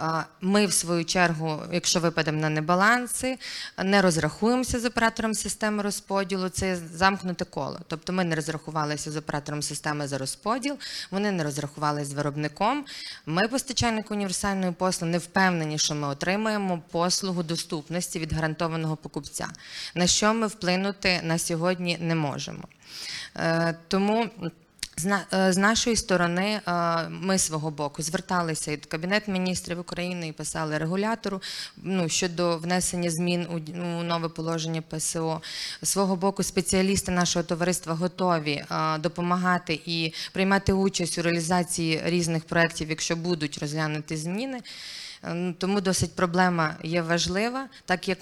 е, 0.00 0.04
ми 0.40 0.66
в 0.66 0.72
свою 0.72 1.04
чергу, 1.04 1.62
якщо 1.72 2.00
випадемо 2.00 2.40
на 2.40 2.48
небаланси, 2.48 3.38
не 3.84 4.02
розрахуємося 4.02 4.80
з 4.80 4.84
оператором 4.84 5.34
системи 5.34 5.82
розподілу. 5.82 6.48
Це 6.48 6.76
замкнуте 6.76 7.44
коло. 7.44 7.80
Тобто 7.86 8.12
ми 8.12 8.24
не 8.24 8.36
розрахувалися 8.36 9.12
з 9.12 9.16
оператором 9.16 9.62
системи 9.62 10.08
за 10.08 10.18
розподіл, 10.18 10.76
вони 11.10 11.32
не 11.32 11.44
розрахувалися 11.44 12.10
з 12.10 12.12
виробником. 12.12 12.84
Ми, 13.26 13.48
постачальник 13.48 14.10
універсальної 14.10 14.72
послуги, 14.72 15.12
не 15.12 15.18
впевнені, 15.18 15.78
що 15.78 15.94
ми 15.94 16.08
отримаємо 16.08 16.82
послугу 16.90 17.42
доступності 17.42 18.18
від 18.18 18.32
гарантованого 18.32 18.93
покупця, 18.96 19.48
на 19.94 20.06
що 20.06 20.34
ми 20.34 20.46
вплинути 20.46 21.20
на 21.22 21.38
сьогодні 21.38 21.98
не 22.00 22.14
можемо. 22.14 22.62
Е, 23.36 23.74
Тому. 23.88 24.26
Е, 25.32 25.52
З 25.52 25.56
нашої 25.56 25.96
сторони 25.96 26.60
е, 26.66 27.08
ми 27.08 27.38
свого 27.38 27.70
боку 27.70 28.02
зверталися 28.02 28.72
і 28.72 28.76
до 28.76 28.88
Кабінету 28.88 29.32
міністрів 29.32 29.80
України 29.80 30.28
і 30.28 30.32
писали 30.32 30.78
регулятору 30.78 31.42
ну, 31.76 32.08
щодо 32.08 32.58
внесення 32.58 33.10
змін 33.10 33.46
у, 33.50 33.58
нове 34.02 34.28
положення 34.28 34.82
ПСО. 34.82 35.40
Свого 35.82 36.16
боку, 36.16 36.42
спеціалісти 36.42 37.12
нашого 37.12 37.42
товариства 37.42 37.94
готові 37.94 38.64
допомагати 38.98 39.80
і 39.86 40.12
приймати 40.32 40.72
участь 40.72 41.18
у 41.18 41.22
реалізації 41.22 42.02
різних 42.04 42.44
проєктів, 42.44 42.90
якщо 42.90 43.16
будуть 43.16 43.58
розглянути 43.58 44.16
зміни. 44.16 44.60
Е, 45.26 45.34
ну, 45.34 45.54
Тому 45.58 45.80
досить 45.80 46.16
проблема 46.16 46.76
є 46.82 47.02
важлива, 47.02 47.68
так 47.84 48.08
як 48.08 48.18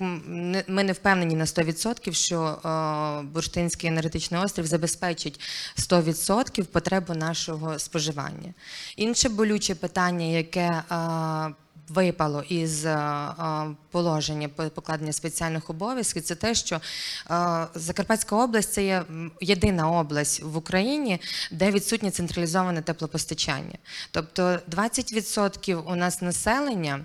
ми 0.68 0.84
не 0.84 0.92
впевнені 0.92 1.36
на 1.36 1.44
100%, 1.44 2.12
що 2.12 2.42
е, 2.42 3.22
Бурштинський 3.22 3.90
енергетичний 3.90 4.40
острів 4.40 4.66
забезпечить 4.66 5.40
100% 5.76 6.64
потребу 6.64 7.14
нашого 7.14 7.78
споживання. 7.78 8.54
Інше 8.96 9.28
болюче 9.28 9.74
питання, 9.74 10.26
яке 10.26 10.68
е, 10.70 11.54
випало 11.94 12.42
із 12.48 12.84
е, 12.84 12.90
е, 12.90 13.66
положення 13.90 14.48
покладення 14.48 15.12
спеціальних 15.12 15.70
обов'язків, 15.70 16.22
це 16.22 16.34
те, 16.34 16.54
що 16.54 16.76
е, 16.76 17.66
Закарпатська 17.74 18.36
область 18.36 18.72
це 18.72 18.84
є 18.84 19.04
єдина 19.40 19.90
область 19.90 20.42
в 20.42 20.56
Україні, 20.56 21.20
де 21.50 21.70
відсутнє 21.70 22.10
централізоване 22.10 22.82
теплопостачання. 22.82 23.78
Тобто 24.10 24.42
20% 24.70 25.74
у 25.74 25.94
нас 25.94 26.22
населення 26.22 27.04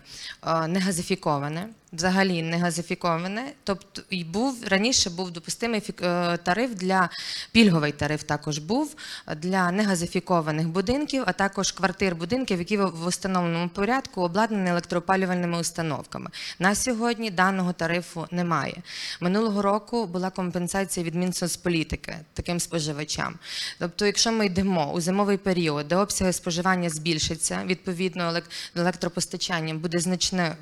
не 0.68 0.80
газифіковане. 0.80 1.70
Взагалі 1.94 2.42
не 2.42 2.58
газифіковане, 2.58 3.52
тобто 3.64 4.02
і 4.10 4.24
був 4.24 4.64
раніше 4.68 5.10
був 5.10 5.32
допустимий 5.32 5.84
е, 6.02 6.38
тариф 6.38 6.76
для 6.76 7.10
пільговий 7.52 7.92
тариф 7.92 8.24
також 8.24 8.58
був 8.58 8.96
для 9.38 9.72
негазифікованих 9.72 10.68
будинків, 10.68 11.24
а 11.26 11.34
також 11.34 11.72
квартир 11.72 12.16
будинків, 12.16 12.60
які 12.60 12.78
в 12.78 13.06
установленому 13.06 13.70
порядку 13.70 14.22
обладнані 14.22 14.70
електроопалювальними 14.70 15.60
установками. 15.60 16.30
На 16.60 16.76
сьогодні 16.76 17.32
даного 17.32 17.74
тарифу 17.74 18.28
немає. 18.32 18.84
Минулого 19.22 19.62
року 19.62 20.06
була 20.06 20.30
компенсація 20.30 21.06
від 21.06 21.16
Мінсоцполітики 21.16 22.16
таким 22.34 22.60
споживачам. 22.60 23.36
Тобто, 23.80 24.06
якщо 24.06 24.32
ми 24.32 24.46
йдемо 24.46 24.94
у 24.94 25.02
зимовий 25.02 25.38
період, 25.38 25.88
де 25.88 25.96
обсяги 25.96 26.34
споживання 26.34 26.90
збільшаться, 26.90 27.60
відповідно 27.66 28.24
елек- 28.24 28.52
електропостачання 28.76 29.74
буде 29.74 30.00
значно 30.00 30.56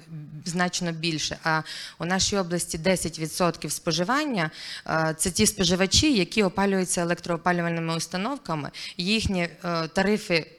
значно 0.46 0.92
більше. 0.92 1.14
А 1.43 1.62
у 1.99 2.06
нашій 2.06 2.38
області 2.38 2.78
10% 2.78 3.69
споживання 3.69 4.51
е, 4.88 5.15
це 5.17 5.32
ті 5.32 5.47
споживачі, 5.47 6.13
які 6.13 6.43
опалюються 6.43 7.01
електроопалювальними 7.01 7.95
установками. 7.95 8.71
Їхні 8.97 9.41
е, 9.41 9.88
тарифи 9.88 10.58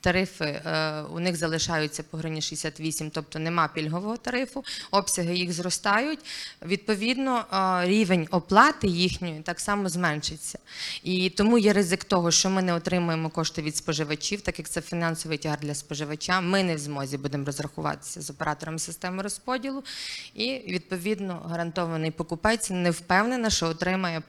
тарифи 0.00 0.44
е, 0.44 1.02
у 1.02 1.20
них 1.20 1.36
залишаються 1.36 2.02
по 2.02 2.16
гривні 2.16 2.42
68, 2.42 3.10
тобто 3.10 3.38
нема 3.38 3.68
пільгового 3.68 4.16
тарифу, 4.16 4.64
обсяги 4.90 5.34
їх 5.34 5.52
зростають. 5.52 6.18
Відповідно, 6.62 7.44
рівень 7.82 8.28
оплати 8.30 8.88
їхньої 8.88 9.40
так 9.40 9.60
само 9.60 9.88
зменшиться. 9.88 10.58
І 11.02 11.30
тому 11.30 11.58
є 11.58 11.72
ризик 11.72 12.04
того, 12.04 12.30
що 12.30 12.50
ми 12.50 12.62
не 12.62 12.74
отримуємо 12.74 13.30
кошти 13.30 13.62
від 13.62 13.76
споживачів, 13.76 14.40
так 14.40 14.58
як 14.58 14.68
це 14.68 14.80
фінансовий 14.80 15.38
тягар 15.38 15.58
для 15.60 15.74
споживача. 15.74 16.40
Ми 16.40 16.62
не 16.62 16.74
в 16.74 16.78
змозі 16.78 17.18
будемо 17.18 17.44
розрахуватися 17.44 18.20
з 18.20 18.30
операторами 18.30 18.78
системи 18.78 19.22
розподілу. 19.22 19.84
І 20.34 20.60
відповідно 20.68 21.42
гарантований 21.48 22.10
покупець 22.10 22.70
не 22.70 22.90
впевнена, 22.90 23.50
що 23.50 23.66
отримає 23.66 24.22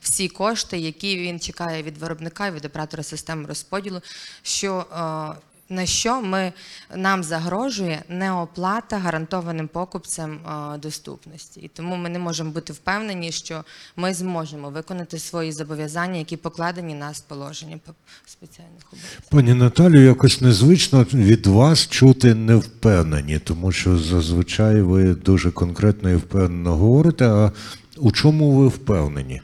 всі 0.00 0.28
кошти, 0.28 0.78
які 0.78 1.18
він 1.18 1.40
чекає 1.40 1.82
від 1.82 1.98
виробника 1.98 2.46
і 2.46 2.50
від 2.50 2.64
оператора 2.64 3.02
системи 3.02 3.48
розподілу. 3.48 4.00
Що 4.42 4.86
е, 4.92 5.51
на 5.68 5.86
що 5.86 6.22
ми 6.22 6.52
нам 6.96 7.24
загрожує 7.24 8.02
неоплата 8.08 8.98
гарантованим 8.98 9.68
покупцям 9.68 10.32
е, 10.32 10.78
доступності, 10.78 11.60
і 11.60 11.68
тому 11.68 11.96
ми 11.96 12.08
не 12.08 12.18
можемо 12.18 12.50
бути 12.50 12.72
впевнені, 12.72 13.32
що 13.32 13.64
ми 13.96 14.14
зможемо 14.14 14.70
виконати 14.70 15.18
свої 15.18 15.52
зобов'язання, 15.52 16.18
які 16.18 16.36
покладені 16.36 16.94
на 16.94 17.12
положення 17.28 17.78
по 17.86 17.92
спеціальних 18.26 18.82
обов'язків. 18.92 19.28
Пані 19.28 19.54
Наталю, 19.54 20.00
якось 20.00 20.40
незвично 20.40 21.02
від 21.12 21.46
вас 21.46 21.86
чути 21.88 22.34
невпевнені, 22.34 23.38
тому 23.38 23.72
що 23.72 23.98
зазвичай 23.98 24.82
ви 24.82 25.14
дуже 25.14 25.50
конкретно 25.50 26.10
і 26.10 26.16
впевнено 26.16 26.76
говорите. 26.76 27.28
А 27.28 27.52
у 27.96 28.12
чому 28.12 28.52
ви 28.52 28.68
впевнені? 28.68 29.42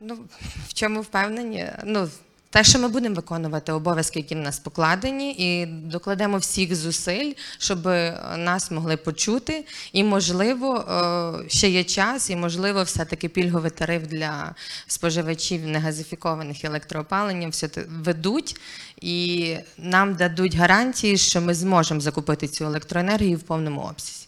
Ну, 0.00 0.18
в 0.68 0.74
чому 0.74 1.00
впевнені? 1.00 1.66
Ну, 1.84 2.08
те, 2.50 2.64
що 2.64 2.78
ми 2.78 2.88
будемо 2.88 3.14
виконувати 3.14 3.72
обов'язки, 3.72 4.18
які 4.18 4.34
на 4.34 4.42
нас 4.42 4.58
покладені, 4.58 5.34
і 5.38 5.66
докладемо 5.66 6.38
всіх 6.38 6.74
зусиль, 6.74 7.32
щоб 7.58 7.86
нас 8.36 8.70
могли 8.70 8.96
почути. 8.96 9.64
І, 9.92 10.04
можливо, 10.04 10.76
е, 10.78 11.48
ще 11.48 11.68
є 11.68 11.84
час, 11.84 12.30
і, 12.30 12.36
можливо, 12.36 12.82
все-таки 12.82 13.28
пільговий 13.28 13.70
тариф 13.70 14.02
для 14.06 14.54
споживачів 14.86 15.66
негазифікованих 15.66 16.64
електроопаленням 16.64 17.50
все 17.50 17.68
ведуть, 17.88 18.60
і 19.00 19.56
нам 19.78 20.14
дадуть 20.14 20.54
гарантії, 20.54 21.18
що 21.18 21.40
ми 21.40 21.54
зможемо 21.54 22.00
закупити 22.00 22.48
цю 22.48 22.64
електроенергію 22.64 23.36
в 23.36 23.42
повному 23.42 23.80
обсязі. 23.80 24.25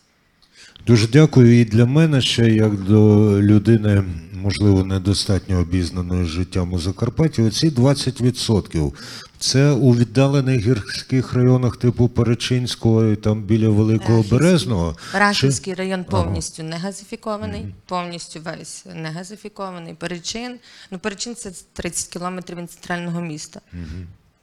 Дуже 0.87 1.07
дякую 1.09 1.61
і 1.61 1.65
для 1.65 1.87
мене 1.87 2.21
ще 2.21 2.51
як 2.55 2.75
до 2.85 2.97
людини, 3.43 4.05
можливо, 4.35 4.85
недостатньо 4.85 5.59
обізнаної 5.59 6.25
життям 6.25 6.73
у 6.73 6.79
Закарпатті. 6.79 7.43
Оці 7.43 7.71
20% 7.71 8.93
це 9.39 9.71
у 9.71 9.95
віддалених 9.95 10.67
гірських 10.67 11.33
районах 11.35 11.77
типу 11.77 12.09
Перечинського 12.09 13.05
і 13.05 13.17
там 13.17 13.43
біля 13.43 13.69
Великого 13.69 14.17
Рахівський. 14.19 14.39
Березного. 14.39 14.97
Рахівський 15.15 15.75
район 15.75 16.05
Ага. 16.09 16.23
повністю 16.23 16.63
не 16.63 16.77
газифікований, 16.77 17.75
повністю 17.87 18.41
весь 18.45 18.87
не 18.95 19.09
газифікований. 19.11 19.95
Перечин. 19.95 20.55
Ну, 20.91 20.99
перечин 20.99 21.35
це 21.35 21.53
30 21.73 22.09
кілометрів 22.13 22.59
від 22.59 22.71
центрального 22.71 23.21
міста. 23.21 23.61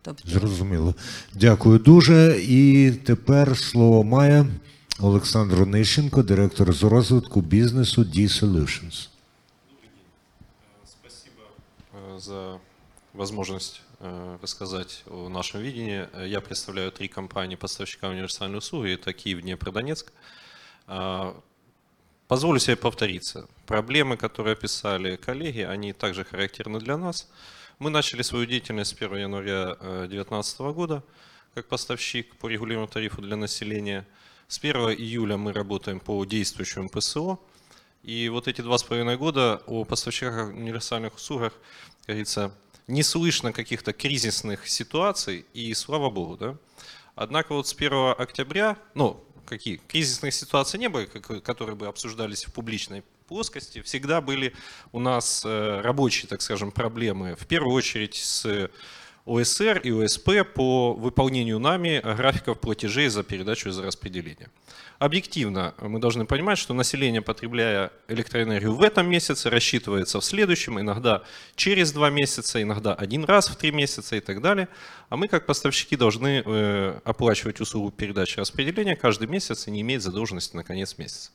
Тобто, 0.01 0.29
Зрозуміло. 0.29 0.95
Дякую 1.33 1.79
дуже. 1.79 2.37
І 2.41 2.91
тепер 2.91 3.57
слово 3.57 4.03
має 4.03 4.45
Олександр 4.99 5.61
Онищенко, 5.61 6.23
директор 6.23 6.73
з 6.73 6.83
розвитку 6.83 7.41
бізнесу 7.41 8.01
D-Solutions. 8.03 9.09
э, 11.93 12.19
за 12.19 12.59
возможность 13.13 13.81
э, 13.99 14.37
рассказать 14.41 15.03
о 15.07 15.29
нашем 15.29 15.61
видении. 15.61 16.07
Э, 16.13 16.27
Я 16.27 16.39
представляю 16.41 16.91
три 16.91 17.07
компании 17.07 17.57
поставщика 17.57 18.09
универсальной 18.09 18.57
услуги. 18.57 18.93
Это 18.93 19.13
Киев, 19.13 19.41
Днепродонецк. 19.41 20.13
А, 20.87 21.35
Позволю 22.27 22.59
себе 22.59 22.75
повториться. 22.77 23.47
Проблемы, 23.65 24.17
которые 24.17 24.53
описали 24.53 25.17
коллеги, 25.17 25.61
они 25.73 25.93
также 25.93 26.23
характерны 26.23 26.79
для 26.79 26.97
нас. 26.97 27.27
Мы 27.79 27.89
начали 27.89 28.23
свою 28.23 28.45
деятельность 28.45 28.91
с 28.91 29.01
1 29.01 29.17
января 29.17 29.75
2019 29.75 30.59
года 30.73 31.03
как 31.53 31.67
поставщик 31.67 32.35
по 32.35 32.47
регулируемому 32.47 32.87
тарифу 32.87 33.21
для 33.21 33.35
населения. 33.35 34.05
С 34.47 34.59
1 34.59 34.75
июля 34.91 35.37
мы 35.37 35.53
работаем 35.53 35.99
по 35.99 36.23
действующему 36.23 36.87
ПСО. 36.89 37.39
И 38.03 38.29
вот 38.29 38.47
эти 38.47 38.61
два 38.61 38.77
с 38.77 38.83
половиной 38.83 39.17
года 39.17 39.63
о 39.65 39.85
поставщиках 39.85 40.49
универсальных 40.49 41.15
услугах, 41.15 41.53
как 42.01 42.09
говорится, 42.09 42.51
не 42.85 43.01
слышно 43.01 43.51
каких-то 43.51 43.91
кризисных 43.91 44.67
ситуаций, 44.67 45.45
и 45.55 45.73
слава 45.73 46.11
богу, 46.11 46.37
да. 46.37 46.55
Однако 47.15 47.55
вот 47.55 47.67
с 47.67 47.73
1 47.73 48.13
октября, 48.19 48.77
ну, 48.93 49.19
какие, 49.47 49.77
кризисных 49.77 50.31
ситуаций 50.31 50.79
не 50.79 50.89
было, 50.89 51.05
которые 51.05 51.75
бы 51.75 51.87
обсуждались 51.87 52.45
в 52.45 52.53
публичной 52.53 53.03
плоскости, 53.27 53.81
всегда 53.81 54.21
были 54.21 54.53
у 54.91 54.99
нас 54.99 55.41
э, 55.43 55.81
рабочие, 55.81 56.27
так 56.27 56.43
скажем, 56.43 56.71
проблемы, 56.71 57.35
в 57.35 57.47
первую 57.47 57.73
очередь 57.73 58.15
с 58.15 58.69
ОСР 59.25 59.79
и 59.79 59.91
ОСП 59.91 60.29
по 60.53 60.93
выполнению 60.93 61.59
нами 61.59 61.99
графиков 62.03 62.59
платежей 62.59 63.07
за 63.07 63.23
передачу 63.23 63.69
и 63.69 63.71
за 63.71 63.83
распределение. 63.83 64.49
Объективно 64.99 65.73
мы 65.81 65.99
должны 65.99 66.25
понимать, 66.25 66.57
что 66.57 66.73
население, 66.73 67.21
потребляя 67.21 67.91
электроэнергию 68.07 68.73
в 68.73 68.81
этом 68.81 69.09
месяце, 69.09 69.49
рассчитывается 69.49 70.19
в 70.19 70.25
следующем, 70.25 70.79
иногда 70.79 71.23
через 71.55 71.91
два 71.91 72.09
месяца, 72.09 72.61
иногда 72.61 72.93
один 72.93 73.25
раз 73.25 73.49
в 73.49 73.55
три 73.55 73.71
месяца 73.71 74.15
и 74.15 74.19
так 74.21 74.41
далее. 74.41 74.69
А 75.09 75.17
мы, 75.17 75.27
как 75.27 75.47
поставщики, 75.47 75.97
должны 75.97 76.43
э, 76.45 76.99
оплачивать 77.03 77.59
услугу 77.59 77.91
передачи 77.91 78.37
и 78.37 78.41
распределения 78.41 78.95
каждый 78.95 79.27
месяц 79.27 79.67
и 79.67 79.71
не 79.71 79.81
иметь 79.81 80.01
задолженности 80.01 80.55
на 80.55 80.63
конец 80.63 80.97
месяца. 80.97 81.31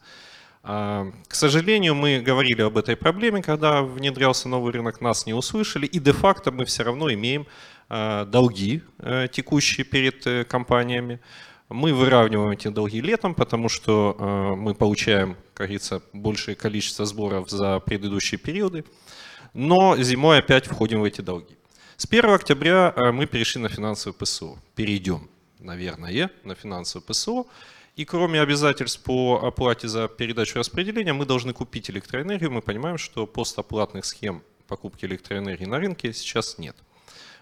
А, 0.63 1.11
К 1.27 1.35
сожалению, 1.35 1.95
мы 1.95 2.21
говорили 2.21 2.63
об 2.63 2.77
этой 2.77 2.97
проблеме, 2.97 3.43
когда 3.43 3.83
внедрялся 3.83 4.49
новый 4.49 4.73
рынок, 4.73 5.01
нас 5.01 5.27
не 5.27 5.35
услышали, 5.35 5.87
и 5.87 5.99
де-факто 5.99 6.51
мы 6.51 6.65
все 6.65 6.83
равно 6.83 7.13
имеем 7.13 7.47
долги 7.91 8.83
э, 8.99 9.27
текущие 9.31 9.85
перед 9.85 10.27
э, 10.27 10.45
компаниями. 10.45 11.21
Мы 11.69 11.93
выравниваем 11.93 12.51
эти 12.51 12.69
долги 12.69 13.01
летом, 13.01 13.35
потому 13.35 13.69
что 13.69 14.17
э, 14.19 14.55
мы 14.57 14.75
получаем, 14.75 15.37
как 15.55 15.67
говорится, 15.67 16.03
большее 16.13 16.55
количество 16.55 17.05
сборов 17.05 17.51
за 17.51 17.81
предыдущие 17.81 18.39
периоды, 18.39 18.85
но 19.55 19.97
зимой 19.97 20.39
опять 20.39 20.67
входим 20.67 21.01
в 21.01 21.05
эти 21.05 21.21
долги. 21.21 21.57
С 21.97 22.07
1 22.07 22.31
октября 22.31 22.95
э, 22.97 23.13
мы 23.13 23.27
перешли 23.27 23.61
на 23.61 23.69
финансовое 23.69 24.17
ПСО. 24.17 24.57
Перейдем, 24.75 25.29
наверное, 25.59 26.31
на 26.45 26.55
финансовое 26.55 27.05
ПСО. 27.05 27.45
И 27.97 28.05
кроме 28.05 28.41
обязательств 28.41 29.03
по 29.03 29.41
оплате 29.45 29.89
за 29.89 30.09
передачу 30.09 30.57
и 30.57 30.61
распределение, 30.61 31.13
мы 31.13 31.27
должны 31.27 31.53
купить 31.53 31.91
электроэнергию. 31.91 32.51
Мы 32.51 32.63
понимаем, 32.63 32.99
что 32.99 33.27
постоплатных 33.27 34.05
схем 34.05 34.43
покупки 34.67 35.05
электроэнергии 35.05 35.67
на 35.67 35.79
рынке 35.79 36.13
сейчас 36.13 36.57
нет. 36.59 36.77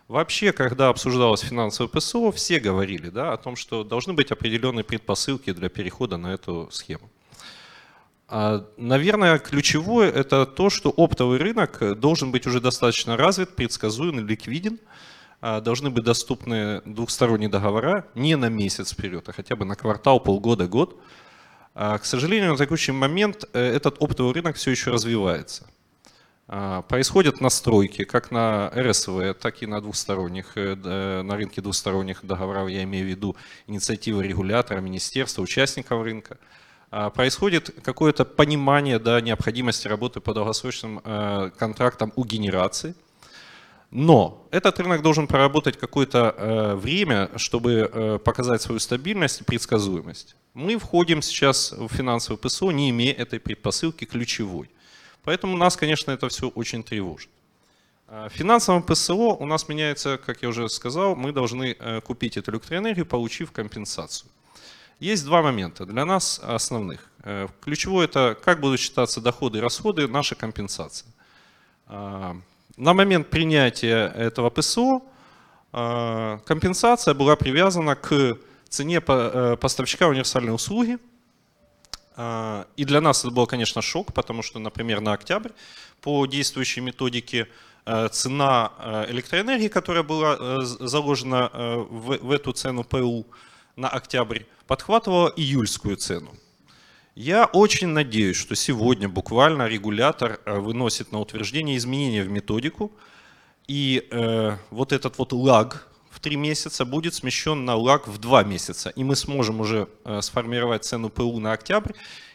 Вообще, 0.09 0.53
когда 0.53 0.89
обсуждалось 0.89 1.43
финансовое 1.43 1.91
ПСО, 1.91 2.33
все 2.33 2.59
говорили 2.59 3.11
да, 3.11 3.35
о 3.35 3.37
том, 3.37 3.57
что 3.57 3.85
должны 3.85 4.15
быть 4.15 4.33
определенные 4.33 4.83
предпосылки 4.83 5.53
для 5.53 5.69
перехода 5.69 6.17
на 6.17 6.33
эту 6.33 6.71
схему. 6.73 7.11
А, 8.27 8.65
Наверное, 8.79 9.39
ключевое 9.39 10.11
это 10.11 10.47
то, 10.47 10.71
что 10.71 10.89
оптовый 10.89 11.39
рынок 11.39 12.01
должен 12.01 12.33
быть 12.33 12.47
уже 12.47 12.63
достаточно 12.63 13.19
развит, 13.19 13.55
предсказуем, 13.55 14.27
ликвиден. 14.27 14.79
А, 15.43 15.61
Должны 15.61 15.91
быть 15.91 16.05
доступны 16.05 16.81
двухсторонние 16.87 17.51
договора 17.51 18.07
не 18.15 18.35
на 18.37 18.49
месяц 18.49 18.95
вперед, 18.95 19.29
а 19.29 19.33
хотя 19.33 19.57
бы 19.57 19.67
на 19.67 19.77
квартал, 19.77 20.21
полгода, 20.21 20.67
год. 20.67 20.99
А, 21.75 21.99
К 21.99 22.07
сожалению, 22.07 22.53
на 22.53 22.57
текущий 22.57 22.93
момент 22.93 23.45
э, 23.53 23.61
этот 23.61 24.01
оптовый 24.01 24.33
рынок 24.33 24.57
все 24.57 24.71
еще 24.71 24.91
развивается. 24.91 25.67
А, 26.51 26.81
Происходят 26.83 27.43
настройки 27.43 28.05
как 28.05 28.31
на 28.31 28.71
РСВ, 28.75 29.35
так 29.39 29.63
и 29.63 29.67
на 29.67 29.83
двухсторонних, 29.83 30.57
э, 30.57 30.77
д- 30.77 31.23
на 31.23 31.37
рынке 31.37 31.61
двухсторонних 31.61 32.25
договоров, 32.25 32.71
я 32.71 32.85
имею 32.85 33.05
в 33.05 33.09
виду 33.09 33.37
инициативы 33.67 34.27
регулятора, 34.27 34.81
министерства, 34.81 35.43
участников 35.43 36.03
рынка. 36.03 36.39
А, 36.91 37.11
Происходит 37.11 37.75
какое-то 37.83 38.25
понимание 38.25 38.99
да, 38.99 39.21
необходимости 39.21 39.87
работы 39.89 40.21
по 40.21 40.33
долгосрочным 40.33 41.03
э, 41.05 41.51
контрактам 41.59 42.15
у 42.17 42.25
генерации. 42.25 42.95
Но 43.91 44.47
этот 44.51 44.81
рынок 44.81 45.03
должен 45.03 45.27
проработать 45.27 45.77
какое-то 45.79 46.35
э, 46.37 46.75
время, 46.77 47.31
чтобы 47.37 47.91
э, 47.93 48.19
показать 48.25 48.63
свою 48.63 48.81
стабильность 48.81 49.43
и 49.43 49.45
предсказуемость. 49.45 50.35
Мы 50.55 50.79
входим 50.79 51.21
сейчас 51.21 51.73
в 51.73 51.89
финансовый 51.89 52.39
ПСО, 52.39 52.71
не 52.71 52.89
имея 52.89 53.13
этой 53.13 53.39
предпосылки 53.39 54.07
ключевой. 54.07 54.71
Поэтому 55.25 55.57
нас, 55.57 55.77
конечно, 55.77 56.11
это 56.11 56.29
все 56.29 56.49
очень 56.49 56.83
тревожит. 56.83 57.31
А 58.07 58.29
В 58.29 58.33
финансовом 58.33 58.83
ПСО 58.83 59.35
у 59.35 59.47
нас 59.47 59.69
меняется, 59.69 60.19
как 60.19 60.43
я 60.43 60.49
уже 60.49 60.69
сказал, 60.69 61.15
мы 61.15 61.33
должны 61.33 61.77
э, 61.79 62.01
купить 62.01 62.37
эту 62.37 62.51
электроэнергию, 62.53 63.05
получив 63.05 63.53
компенсацию. 63.53 64.31
Есть 64.99 65.25
два 65.25 65.43
момента 65.43 65.87
для 65.87 66.05
нас 66.05 66.41
основных. 66.43 67.11
Э, 67.23 67.49
Ключевое 67.61 68.07
это 68.07 68.37
как 68.43 68.61
будут 68.61 68.81
считаться 68.81 69.21
доходы 69.21 69.59
и 69.59 69.61
расходы, 69.61 70.09
наша 70.09 70.35
компенсация. 70.35 71.09
А, 71.87 72.37
На 72.77 72.95
момент 72.95 73.29
принятия 73.29 74.13
этого 74.15 74.51
ПСО 74.51 75.03
а, 75.73 76.39
компенсация 76.47 77.15
была 77.15 77.37
привязана 77.37 77.95
к 77.95 78.39
цене 78.69 79.03
э, 79.07 79.57
поставщика 79.61 80.09
универсальной 80.09 80.55
услуги. 80.55 80.99
А, 82.21 82.67
И 82.77 82.85
для 82.85 83.01
нас 83.01 83.21
это 83.21 83.31
был, 83.31 83.47
конечно, 83.47 83.81
шок, 83.81 84.13
потому 84.13 84.43
что, 84.43 84.59
например, 84.59 85.01
на 85.01 85.13
октябрь 85.13 85.51
по 86.01 86.27
действующей 86.27 86.83
методике 86.83 87.47
э, 87.87 88.09
цена 88.09 88.73
э, 88.79 89.07
электроэнергии, 89.11 89.69
которая 89.69 90.03
была 90.03 90.37
э, 90.37 90.57
заложена 90.63 91.49
в 91.89 92.33
эту 92.33 92.53
цену 92.53 92.83
ПУ 92.83 93.25
на 93.77 93.89
октябрь, 93.89 94.43
подхватывала 94.67 95.33
июльскую 95.37 95.97
цену. 95.97 96.35
Я 97.15 97.45
очень 97.47 97.89
надеюсь, 97.89 98.37
что 98.37 98.57
сегодня 98.57 99.09
буквально 99.09 99.69
регулятор 99.69 100.41
выносит 100.45 101.13
на 101.13 101.21
утверждение 101.21 101.77
изменения 101.77 102.25
в 102.25 102.29
методику, 102.29 102.91
и 103.69 104.09
э, 104.11 104.57
вот 104.71 104.93
этот 104.93 105.19
вот 105.19 105.33
лаг 105.33 105.87
в 106.19 106.21
три 106.21 106.35
месяца 106.35 106.85
будет 106.85 107.15
смещен 107.15 107.65
на 107.65 107.77
лаг 107.77 108.09
в 108.09 108.19
два 108.19 108.43
месяца. 108.43 108.91
И 108.91 109.05
мы 109.05 109.15
сможем 109.15 109.61
уже 109.61 109.89
э, 110.05 110.21
сформировать 110.21 110.85
цену 110.85 111.11
ПУ 111.11 111.39
на 111.39 111.53
октябрь, 111.53 111.93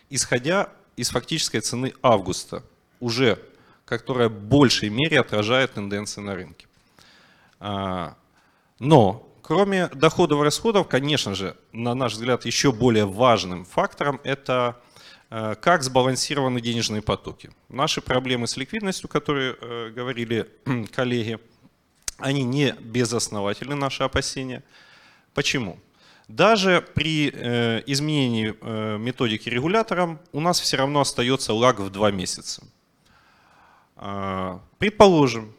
исходя 0.10 0.70
из 0.96 1.10
фактической 1.10 1.60
цены 1.60 1.94
августа, 2.02 2.64
уже 3.02 3.38
которая 3.84 4.30
в 4.30 4.40
большей 4.42 4.88
мере 4.88 5.20
отражает 5.20 5.74
тенденции 5.74 6.22
на 6.22 6.34
рынке. 6.34 6.66
А, 7.60 8.16
Но 8.80 9.30
кроме 9.42 9.88
доходов 9.88 10.40
и 10.40 10.44
расходов, 10.46 10.88
конечно 10.88 11.36
же, 11.36 11.58
на 11.74 11.94
наш 11.94 12.14
взгляд, 12.14 12.46
еще 12.46 12.72
более 12.72 13.06
важным 13.06 13.66
фактором 13.66 14.22
это 14.24 14.82
э, 15.30 15.56
как 15.62 15.84
сбалансированы 15.84 16.62
денежные 16.62 17.02
потоки. 17.02 17.52
Наши 17.68 18.00
проблемы 18.00 18.48
с 18.48 18.56
ликвидностью, 18.56 19.10
которые 19.10 19.58
э, 19.60 19.90
говорили 19.90 20.48
коллеги, 20.96 21.38
они 22.18 22.44
не 22.44 22.74
безосновательны, 22.80 23.76
наши 23.76 24.04
опасения. 24.04 24.64
Почему? 25.34 25.80
Даже 26.28 26.86
при 26.94 27.32
э, 27.34 27.84
изменении 27.86 28.56
э, 28.60 28.98
методики 28.98 29.50
регулятором 29.50 30.20
у 30.32 30.40
нас 30.40 30.60
все 30.60 30.78
равно 30.78 31.02
остается 31.02 31.54
лаг 31.54 31.80
в 31.80 31.90
два 31.90 32.12
месяца. 32.12 32.64
А, 33.96 34.62
Предположим, 34.78 35.54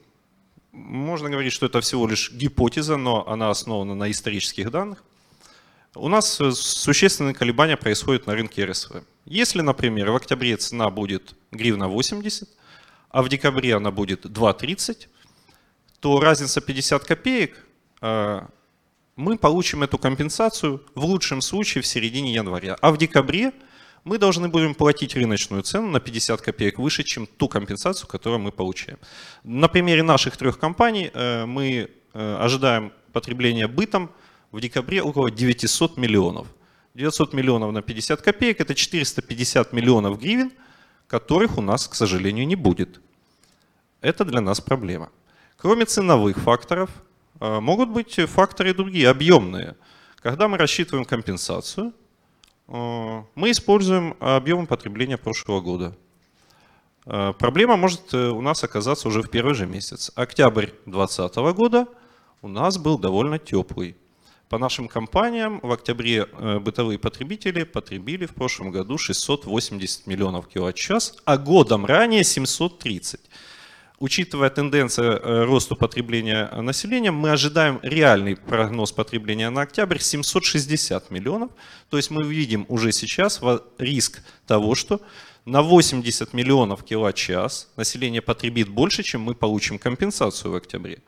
можно 0.73 1.31
говорить, 1.31 1.53
что 1.53 1.67
это 1.67 1.81
всего 1.81 2.07
лишь 2.07 2.33
гипотеза, 2.33 2.97
но 2.97 3.27
она 3.29 3.51
основана 3.51 3.95
на 3.95 4.11
исторических 4.11 4.71
данных. 4.71 5.05
У 5.95 6.09
нас 6.09 6.41
э, 6.41 6.51
существенные 6.53 7.35
колебания 7.35 7.77
происходят 7.77 8.27
на 8.27 8.35
рынке 8.35 8.65
РСВ. 8.65 9.05
Если, 9.27 9.61
например, 9.61 10.11
в 10.11 10.17
октябре 10.17 10.57
цена 10.57 10.91
будет 10.91 11.35
гривна 11.53 11.89
80, 11.89 12.49
а 13.11 13.23
в 13.23 13.29
декабре 13.29 13.77
она 13.77 13.91
будет 13.91 14.27
2,30, 14.27 15.09
то 16.05 16.21
разница 16.21 16.61
50 16.61 17.03
копеек, 17.05 17.65
э, 18.03 18.41
мы 19.17 19.39
получим 19.39 19.83
эту 19.83 19.97
компенсацию 19.97 20.83
в 20.95 21.05
лучшем 21.07 21.41
случае 21.41 21.81
в 21.81 21.87
середине 21.87 22.35
января. 22.35 22.77
А 22.83 22.91
в 22.91 22.99
декабре 22.99 23.53
мы 24.05 24.19
должны 24.19 24.49
будем 24.49 24.75
платить 24.75 25.17
рыночную 25.17 25.63
цену 25.63 25.89
на 25.89 26.01
50 26.01 26.43
копеек 26.43 26.79
выше, 26.79 27.05
чем 27.05 27.27
ту 27.27 27.49
компенсацию, 27.49 28.07
которую 28.07 28.41
мы 28.41 28.53
получаем. 28.53 28.99
На 29.45 29.69
примере 29.69 30.03
наших 30.03 30.37
трех 30.37 30.59
компаний 30.59 31.11
э, 31.15 31.47
мы 31.47 31.89
э, 32.13 32.37
ожидаем 32.39 32.93
потребления 33.15 33.67
бытом 33.67 34.11
в 34.53 34.61
декабре 34.61 35.01
около 35.01 35.31
900 35.31 35.97
миллионов. 35.97 36.47
900 36.93 37.33
миллионов 37.33 37.73
на 37.73 37.81
50 37.81 38.21
копеек– 38.21 38.61
это 38.61 38.75
450 38.75 39.73
миллионов 39.73 40.21
гривен, 40.21 40.53
которых 41.07 41.57
у 41.57 41.63
нас, 41.63 41.89
к 41.89 41.95
сожалению, 41.95 42.47
не 42.47 42.57
будет. 42.57 43.01
Это 44.03 44.27
для 44.27 44.43
нас 44.43 44.61
проблема. 44.61 45.09
Кроме 45.57 45.87
ценовых 45.87 46.39
факторов, 46.39 46.91
э, 47.41 47.61
могут 47.61 47.89
быть 47.89 48.15
факторы 48.29 48.75
другие, 48.75 49.09
объемные. 49.09 49.77
Когда 50.17 50.49
мы 50.49 50.59
рассчитываем 50.59 51.05
компенсацию, 51.05 51.93
э, 52.69 53.23
мы 53.35 53.51
используем 53.51 54.17
объем 54.21 54.67
потребления 54.67 55.17
прошлого 55.17 55.61
года. 55.61 55.97
Э, 57.07 57.33
Проблема 57.39 57.77
может 57.77 58.13
у 58.13 58.41
нас 58.41 58.65
оказаться 58.65 59.09
уже 59.09 59.23
в 59.23 59.31
первый 59.31 59.55
же 59.55 59.67
месяц. 59.67 60.11
Октябрь 60.17 60.71
2020 60.87 61.53
года 61.53 61.87
у 62.43 62.49
нас 62.49 62.77
был 62.77 62.99
довольно 62.99 63.39
теплый. 63.39 63.97
По 64.49 64.59
нашим 64.59 64.89
компаниям 64.89 65.61
в 65.63 65.73
октябре 65.73 66.27
бытовые 66.61 66.99
потребители 66.99 67.65
потребили 67.65 68.27
в 68.27 68.35
прошлом 68.35 68.71
году 68.71 68.99
680 68.99 70.07
миллионов 70.07 70.49
киловатт-час, 70.49 71.17
а 71.25 71.39
годом 71.39 71.87
ранее 71.87 72.25
730. 72.25 73.21
Учитывая 74.01 74.51
тенденцию 74.51 75.21
э, 75.21 75.45
росту 75.45 75.77
потребления 75.77 76.51
населения, 76.61 77.13
мы 77.13 77.31
ожидаем 77.31 77.79
реальный 77.83 78.35
прогноз 78.35 78.91
потребления 78.91 79.51
на 79.51 79.63
октябрь 79.63 80.01
760 80.01 81.11
миллионов. 81.11 81.51
То 81.91 81.97
есть 81.97 82.11
мы 82.11 82.25
видим 82.25 82.67
уже 82.69 82.91
сейчас 82.91 83.41
риск 83.79 84.23
того, 84.47 84.75
что 84.75 85.01
на 85.45 85.63
80 85.63 86.33
миллионов 86.33 86.83
киловатт-час 86.83 87.69
население 87.77 88.21
потребит 88.21 88.69
больше, 88.69 89.05
чем 89.05 89.21
мы 89.21 89.35
получим 89.35 89.79
компенсацию 89.79 90.51
в 90.51 90.57
октябре. 90.57 90.99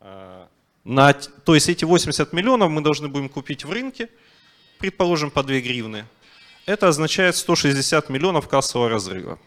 Э, 0.00 0.44
На, 0.84 1.14
то 1.14 1.54
есть 1.54 1.70
эти 1.70 1.86
80 1.86 2.34
миллионов 2.34 2.70
мы 2.70 2.82
должны 2.82 3.08
будем 3.08 3.30
купить 3.30 3.64
в 3.64 3.72
рынке, 3.72 4.10
предположим, 4.78 5.30
по 5.30 5.42
2 5.42 5.60
гривны. 5.60 6.04
Это 6.66 6.88
означает 6.88 7.36
160 7.36 8.10
миллионов 8.10 8.46
кассового 8.46 8.90
разрыва. 8.90 9.38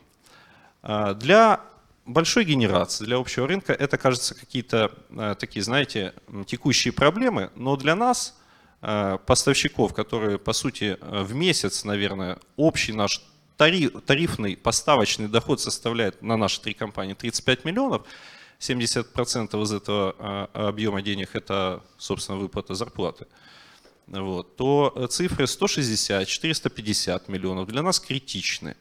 А, 0.82 1.14
Для 1.14 1.60
большой 2.06 2.46
генерации, 2.46 3.06
для 3.06 3.18
общего 3.18 3.48
рынка 3.48 3.74
это, 3.74 3.98
кажется, 3.98 4.36
какие-то 4.36 4.92
э, 5.10 5.36
такие, 5.40 5.64
знаете, 5.64 6.14
текущие 6.46 6.92
проблемы, 6.92 7.50
но 7.56 7.76
для 7.76 7.96
нас, 7.96 8.38
э, 8.82 9.18
поставщиков, 9.26 9.94
которые, 9.94 10.38
по 10.38 10.54
сути, 10.54 10.98
э, 11.00 11.24
в 11.24 11.34
месяц, 11.34 11.84
наверное, 11.84 12.40
общий 12.58 12.94
наш 12.94 13.22
тариф, 13.58 14.02
тарифный 14.06 14.58
поставочный 14.58 15.28
доход 15.28 15.62
составляет 15.62 16.22
на 16.22 16.38
наши 16.38 16.62
три 16.62 16.74
компании 16.74 17.14
35 17.14 17.66
миллионов, 17.66 18.06
70% 18.60 19.62
из 19.62 19.74
этого 19.74 20.50
объема 20.54 21.02
денег 21.02 21.32
это, 21.34 21.84
собственно, 21.98 22.38
выплата 22.38 22.76
зарплаты, 22.76 23.28
вот, 24.08 24.56
то 24.56 25.08
цифры 25.10 25.48
160, 25.48 26.26
450 26.26 27.28
миллионов 27.28 27.68
для 27.68 27.82
нас 27.82 28.00
критичны. 28.00 28.78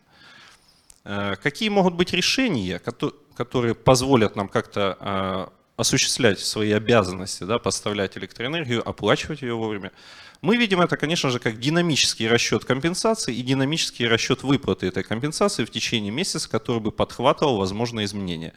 Э, 1.04 1.36
Какие 1.42 1.68
могут 1.68 1.94
быть 1.94 2.12
решения, 2.12 2.78
кото- 2.78 3.14
которые 3.36 3.74
позволят 3.74 4.36
нам 4.36 4.48
как-то 4.48 4.96
э, 5.00 5.46
осуществлять 5.76 6.38
свои 6.40 6.72
обязанности, 6.72 7.44
да, 7.44 7.58
поставлять 7.58 8.16
электроэнергию, 8.16 8.86
оплачивать 8.88 9.42
ее 9.42 9.54
вовремя? 9.54 9.92
Мы 10.40 10.56
видим 10.56 10.80
это, 10.80 10.96
конечно 10.96 11.30
же, 11.30 11.38
как 11.38 11.58
динамический 11.60 12.28
расчет 12.28 12.64
компенсации 12.64 13.34
и 13.34 13.42
динамический 13.42 14.08
расчет 14.08 14.42
выплаты 14.42 14.86
этой 14.86 15.04
компенсации 15.04 15.64
в 15.64 15.70
течение 15.70 16.10
месяца, 16.10 16.48
который 16.48 16.80
бы 16.80 16.90
подхватывал 16.90 17.58
возможные 17.58 18.06
изменения. 18.06 18.52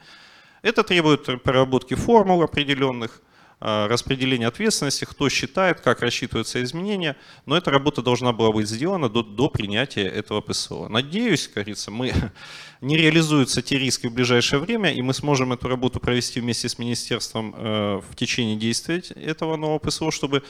Это 0.64 0.84
требует 0.84 1.44
проработки 1.44 1.94
формул 1.94 2.42
определенных, 2.42 3.22
э, 3.60 3.88
распределения 3.88 4.48
ответственности, 4.48 5.06
кто 5.06 5.30
считает, 5.30 5.82
как 5.82 6.02
рассчитываются 6.02 6.64
изменения, 6.64 7.16
но 7.46 7.58
эта 7.58 7.72
работа 7.72 8.02
должна 8.02 8.32
была 8.34 8.52
быть 8.52 8.68
сделана 8.68 9.10
до, 9.10 9.24
до 9.24 9.50
принятия 9.50 10.08
этого 10.08 10.42
ПСО. 10.42 10.88
Надеюсь, 10.88 11.48
как 11.48 11.56
говорится, 11.64 11.92
мы 11.92 12.14
не 12.82 12.98
реализуются 12.98 13.62
те 13.62 13.78
риски 13.78 14.08
в 14.08 14.14
ближайшее 14.14 14.60
время, 14.60 14.94
и 14.94 15.02
мы 15.02 15.14
сможем 15.14 15.54
эту 15.54 15.68
работу 15.68 16.00
провести 16.00 16.40
вместе 16.40 16.70
с 16.70 16.78
министерством 16.78 17.54
э, 17.58 18.02
в 18.10 18.16
течение 18.16 18.56
действия 18.56 19.04
этого 19.16 19.56
нового 19.56 19.80
ПСО, 19.80 20.12
чтобы 20.12 20.44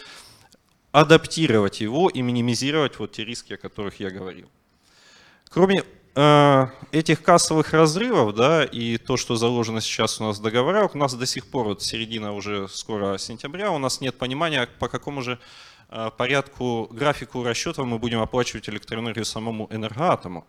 адаптировать 0.92 1.82
его 1.82 2.10
и 2.10 2.22
минимизировать 2.22 3.00
вот 3.00 3.12
те 3.12 3.26
риски, 3.26 3.54
о 3.54 3.58
которых 3.58 4.00
я 4.00 4.10
говорил. 4.10 4.50
Кроме 5.50 5.84
э, 6.16 6.68
этих 6.92 7.22
кассовых 7.22 7.74
разрывов, 7.74 8.36
да, 8.36 8.64
и 8.64 8.98
то, 8.98 9.18
что 9.18 9.36
заложено 9.36 9.82
сейчас 9.82 10.20
у 10.22 10.24
нас 10.24 10.40
в 10.40 10.42
договорах, 10.42 10.96
у 10.96 10.98
нас 10.98 11.14
до 11.14 11.26
сих 11.26 11.46
пор, 11.46 11.68
вот 11.68 11.82
середина 11.82 12.34
уже 12.34 12.68
скоро 12.68 13.18
сентября, 13.18 13.72
у 13.72 13.78
нас 13.78 14.02
нет 14.02 14.18
понимания, 14.18 14.68
по 14.80 14.88
какому 14.88 15.22
же 15.22 15.40
э, 15.90 16.12
порядку, 16.18 16.88
графику 16.92 17.44
расчетов 17.44 17.86
мы 17.86 18.00
будем 18.00 18.22
оплачивать 18.22 18.70
электроэнергию 18.70 19.26
самому 19.26 19.68
энергоатому. 19.72 20.48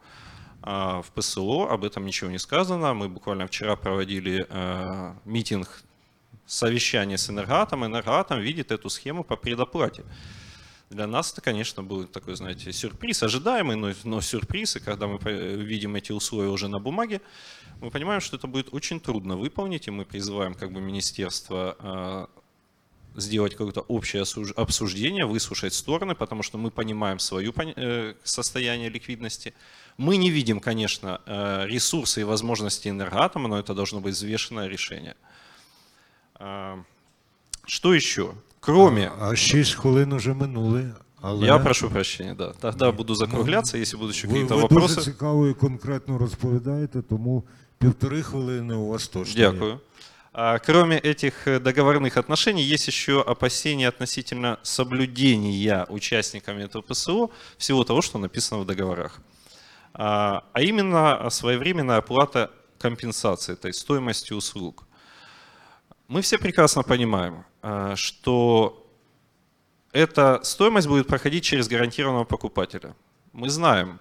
А 0.63 1.03
в 1.03 1.13
ПСО 1.13 1.69
об 1.71 1.85
этом 1.85 2.05
ничего 2.05 2.29
не 2.29 2.39
сказано. 2.39 2.93
Мы 2.93 3.09
буквально 3.09 3.47
вчера 3.47 3.77
проводили 3.77 4.47
э, 4.49 5.15
митинг, 5.25 5.83
совещание 6.47 7.19
с 7.19 7.31
энергоатом. 7.31 7.85
Энергоатом 7.85 8.41
видит 8.41 8.73
эту 8.73 8.89
схему 8.89 9.25
по 9.25 9.37
предоплате. 9.37 10.05
Для 10.91 11.07
нас 11.07 11.33
это, 11.33 11.41
конечно, 11.41 11.83
был 11.83 12.07
такой, 12.07 12.37
знаете, 12.37 12.73
сюрприз, 12.73 13.23
ожидаемый, 13.23 13.77
но, 13.77 13.93
но 14.05 14.21
сюрприз. 14.21 14.77
И 14.77 14.81
когда 14.81 15.09
мы 15.09 15.19
видим 15.19 15.97
эти 15.97 16.13
условия 16.13 16.49
уже 16.49 16.69
на 16.69 16.79
бумаге, 16.79 17.21
мы 17.81 17.91
понимаем, 17.91 18.21
что 18.21 18.37
это 18.37 18.47
будет 18.47 18.73
очень 18.73 19.01
трудно 19.01 19.37
выполнить, 19.37 19.89
и 19.89 19.91
мы 19.91 20.05
призываем 20.05 20.55
как 20.55 20.73
бы 20.73 20.81
министерство 20.81 21.77
э, 23.17 23.21
сделать 23.21 23.53
какое-то 23.53 23.81
общее 23.81 24.25
обсуждение, 24.55 25.27
выслушать 25.27 25.75
стороны, 25.75 26.15
потому 26.15 26.43
что 26.43 26.59
мы 26.59 26.71
понимаем 26.71 27.19
свое 27.19 27.53
состояние 28.23 28.89
ликвидности. 28.89 29.55
Мы 29.97 30.17
не 30.19 30.31
видим, 30.31 30.61
конечно, 30.61 31.21
э, 31.27 31.67
ресурсы 31.67 32.21
и 32.21 32.25
возможности 32.25 32.89
энергоатома, 32.89 33.49
но 33.49 33.59
это 33.59 33.75
должно 33.75 34.01
быть 34.01 34.15
взвешенное 34.15 34.69
решение. 34.69 35.17
А, 36.35 36.83
Что 37.67 37.95
еще? 37.95 38.35
Кроме... 38.66 39.12
А 39.20 39.36
6 39.36 39.74
хвилин 39.74 40.14
уже 40.14 40.34
минули. 40.34 40.94
Але 41.22 41.46
Я 41.46 41.60
прошу 41.60 41.90
прощения, 41.90 42.34
да. 42.36 42.54
Тогда 42.60 42.92
буду 42.92 43.16
закругляться, 43.16 43.78
если 43.78 43.98
будут 43.98 44.16
еще 44.16 44.28
ви, 44.28 44.34
какие-то 44.34 44.56
ви 44.56 44.62
вопросы. 44.62 44.96
дуже 44.96 45.02
цікаво 45.02 45.48
і 45.48 45.54
конкретно 45.54 46.18
розповідаєте, 46.18 47.02
тому 47.02 47.44
півтори 47.78 48.22
хвилини 48.24 48.74
у 48.76 48.88
вас 48.88 49.08
точно. 49.08 49.42
є. 49.42 49.52
Дякую. 49.52 49.80
А, 50.34 50.60
Кроме 50.60 50.98
этих 50.98 51.46
э, 51.48 51.60
договорных 51.60 52.18
отношений, 52.18 52.64
есть 52.74 52.88
еще 52.88 53.22
опасения 53.22 53.90
относительно 53.90 54.58
соблюдения 54.64 55.86
участниками 55.90 56.64
этого 56.64 56.82
ПСО 56.82 57.30
всего 57.58 57.84
того, 57.84 58.02
что 58.02 58.18
написано 58.20 58.62
в 58.62 58.66
договорах. 58.66 59.20
А 59.94 60.44
а 60.54 60.62
именно 60.62 61.30
своевременная 61.30 61.98
оплата 61.98 62.50
компенсации, 62.80 63.56
то 63.56 63.68
есть 63.68 63.80
стоимости 63.80 64.34
услуг. 64.34 64.85
Мы 66.09 66.21
все 66.21 66.39
прекрасно 66.39 66.83
понимаем, 66.85 67.45
а, 67.63 67.97
что 67.97 68.87
эта 69.93 70.41
стоимость 70.45 70.87
будет 70.87 71.09
проходить 71.09 71.43
через 71.43 71.69
гарантированного 71.69 72.25
покупателя. 72.25 72.95
Мы 73.33 73.51
знаем, 73.51 73.99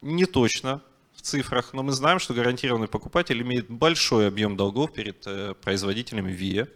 не 0.00 0.24
точно 0.24 0.80
в 1.14 1.20
цифрах, 1.20 1.74
но 1.74 1.82
мы 1.82 1.92
знаем, 1.92 2.18
что 2.20 2.32
гарантированный 2.32 2.88
покупатель 2.88 3.42
имеет 3.42 3.68
большой 3.68 4.28
объем 4.28 4.56
долгов 4.56 4.92
перед 4.92 5.26
э, 5.26 5.54
производителями 5.60 6.32
ВИА. 6.32 6.68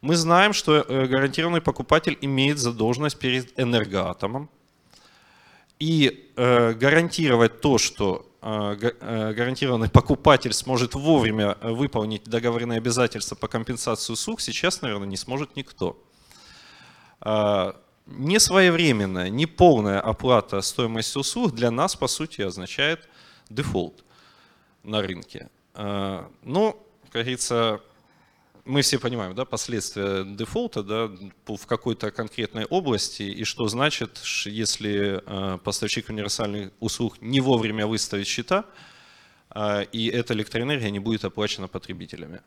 Мы 0.00 0.16
знаем, 0.16 0.52
что 0.52 0.78
э, 0.80 1.06
гарантированный 1.06 1.60
покупатель 1.60 2.18
имеет 2.20 2.58
задолженность 2.58 3.18
перед 3.18 3.58
энергоатомом. 3.58 4.50
И 5.78 6.32
э, 6.36 6.72
гарантировать 6.72 7.60
то, 7.60 7.76
что 7.76 8.26
э, 8.40 8.76
э, 8.80 9.34
гарантированный 9.34 9.90
покупатель 9.90 10.52
сможет 10.52 10.94
вовремя 10.94 11.56
выполнить 11.60 12.24
договорные 12.24 12.78
обязательства 12.78 13.34
по 13.34 13.46
компенсации 13.46 14.12
услуг, 14.12 14.40
сейчас, 14.40 14.80
наверное, 14.80 15.06
не 15.06 15.16
сможет 15.16 15.56
никто. 15.56 16.02
А, 17.20 17.76
Несвоевременная, 18.06 19.30
неполная 19.30 20.00
оплата 20.00 20.60
стоимости 20.60 21.18
услуг 21.18 21.52
для 21.52 21.72
нас, 21.72 21.96
по 21.96 22.06
сути, 22.06 22.40
означает 22.40 23.08
дефолт 23.50 24.04
на 24.84 25.02
рынке. 25.02 25.50
А, 25.74 26.30
Ну, 26.42 26.80
как 27.10 27.22
говорится, 27.22 27.80
мы 28.66 28.82
все 28.82 28.98
понимаем, 28.98 29.34
да, 29.34 29.44
последствия 29.44 30.24
дефолта, 30.24 30.82
да, 30.82 31.10
в 31.46 31.66
какой-то 31.66 32.10
конкретной 32.10 32.64
области, 32.64 33.22
и 33.22 33.44
что 33.44 33.68
значит, 33.68 34.18
если 34.44 35.22
э, 35.24 35.58
поставщик 35.58 36.08
универсальных 36.08 36.72
услуг 36.80 37.20
не 37.20 37.40
вовремя 37.40 37.86
выставит 37.86 38.26
счета, 38.26 38.64
а, 39.50 39.82
и 39.82 40.08
эта 40.08 40.34
электроэнергия 40.34 40.90
не 40.90 40.98
будет 40.98 41.24
оплачена 41.24 41.68
потребителями. 41.68 42.42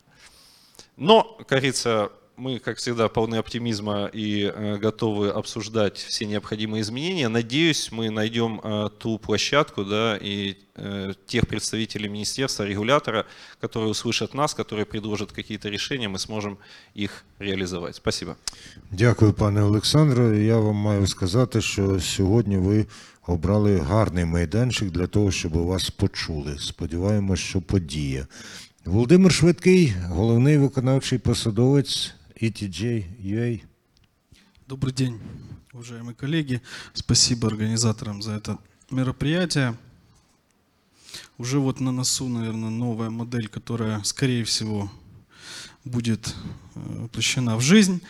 Но, 0.98 1.40
говорится, 1.50 2.12
мы, 2.39 2.59
как 2.59 2.79
всегда, 2.79 3.09
полны 3.09 3.37
оптимизма 3.37 4.11
и 4.13 4.43
э, 4.45 4.79
готовы 4.79 5.31
обсуждать 5.31 5.99
все 5.99 6.27
необходимые 6.27 6.83
изменения. 6.83 7.29
Надеюсь, 7.29 7.93
мы 7.93 8.11
найдем 8.11 8.61
э, 8.63 8.89
ту 8.99 9.19
площадку 9.19 9.85
да, 9.85 10.19
и 10.21 10.57
э, 10.75 11.15
тех 11.27 11.47
представителей 11.47 12.09
министерства, 12.09 12.65
регулятора, 12.65 13.27
которые 13.61 13.91
услышат 13.91 14.35
нас, 14.35 14.55
которые 14.55 14.85
предложат 14.85 15.33
какие-то 15.33 15.69
решения, 15.69 16.09
мы 16.09 16.19
сможем 16.19 16.59
их 16.95 17.25
реализовать. 17.39 17.97
Спасибо. 17.97 18.37
Дякую, 18.91 19.33
пане 19.33 19.63
Олександре. 19.63 20.45
Я 20.45 20.59
вам 20.59 20.77
маю 20.77 21.07
сказати, 21.07 21.61
що 21.61 22.01
сьогодні 22.01 22.57
ви 22.57 22.87
обрали 23.27 23.79
гарний 23.79 24.25
майданчик 24.25 24.91
для 24.91 25.07
того, 25.07 25.31
щоб 25.31 25.53
вас 25.53 25.91
почули. 25.91 26.57
Сподіваємось, 26.59 27.41
що 27.41 27.61
подія. 27.61 28.27
Володимир 28.85 29.33
Швидкий, 29.33 29.95
головний 30.09 30.59
виконавчий 30.59 31.19
посадовець 31.19 32.15
ETJ. 32.42 33.62
Добрый 34.66 34.94
день, 34.94 35.20
уважаемые 35.74 36.16
коллеги. 36.16 36.62
Спасибо 36.94 37.50
организаторам 37.50 38.22
за 38.22 38.32
это 38.32 38.58
мероприятие. 38.90 39.78
Уже 41.38 41.60
вот 41.60 41.82
на 41.82 41.92
носу, 41.92 42.30
наверное, 42.30 42.70
новая 42.70 43.10
модель, 43.10 43.50
которая, 43.50 44.02
скорее 44.04 44.46
всего, 44.46 44.90
будет 45.84 46.34
э, 46.76 47.02
воплощена 47.02 47.58
в 47.58 47.62
жизнь. 47.62 48.02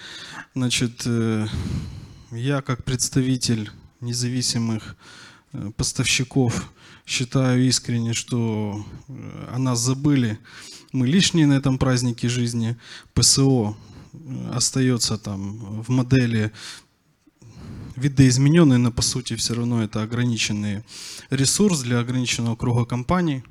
Значит, 0.54 1.02
э, 1.08 1.48
я 2.30 2.62
как 2.62 2.84
представитель 2.84 3.72
независимых 4.00 4.96
э, 5.54 5.72
поставщиков 5.76 6.72
считаю 7.04 7.66
искренне, 7.66 8.14
что 8.14 8.86
о 9.52 9.58
нас 9.58 9.80
забыли. 9.80 10.38
Мы 10.92 11.08
лишние 11.08 11.48
на 11.48 11.54
этом 11.54 11.80
празднике 11.80 12.30
жизни. 12.30 12.78
ПСО 13.16 13.76
остается 14.51 15.18
там 15.18 15.82
в 15.82 15.89
модели 15.89 16.51
видоизмененный, 17.95 18.78
но 18.78 18.91
по 18.91 19.01
сути 19.01 19.36
все 19.36 19.53
равно 19.53 19.84
это 19.84 20.01
ограниченный 20.01 20.84
ресурс 21.30 21.82
для 21.82 21.99
ограниченного 21.99 22.55
круга 22.55 22.86
компаний. 22.86 23.43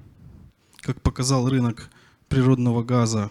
Как 0.80 1.00
показал 1.02 1.48
рынок 1.48 1.90
природного 2.28 2.82
газа 2.82 3.30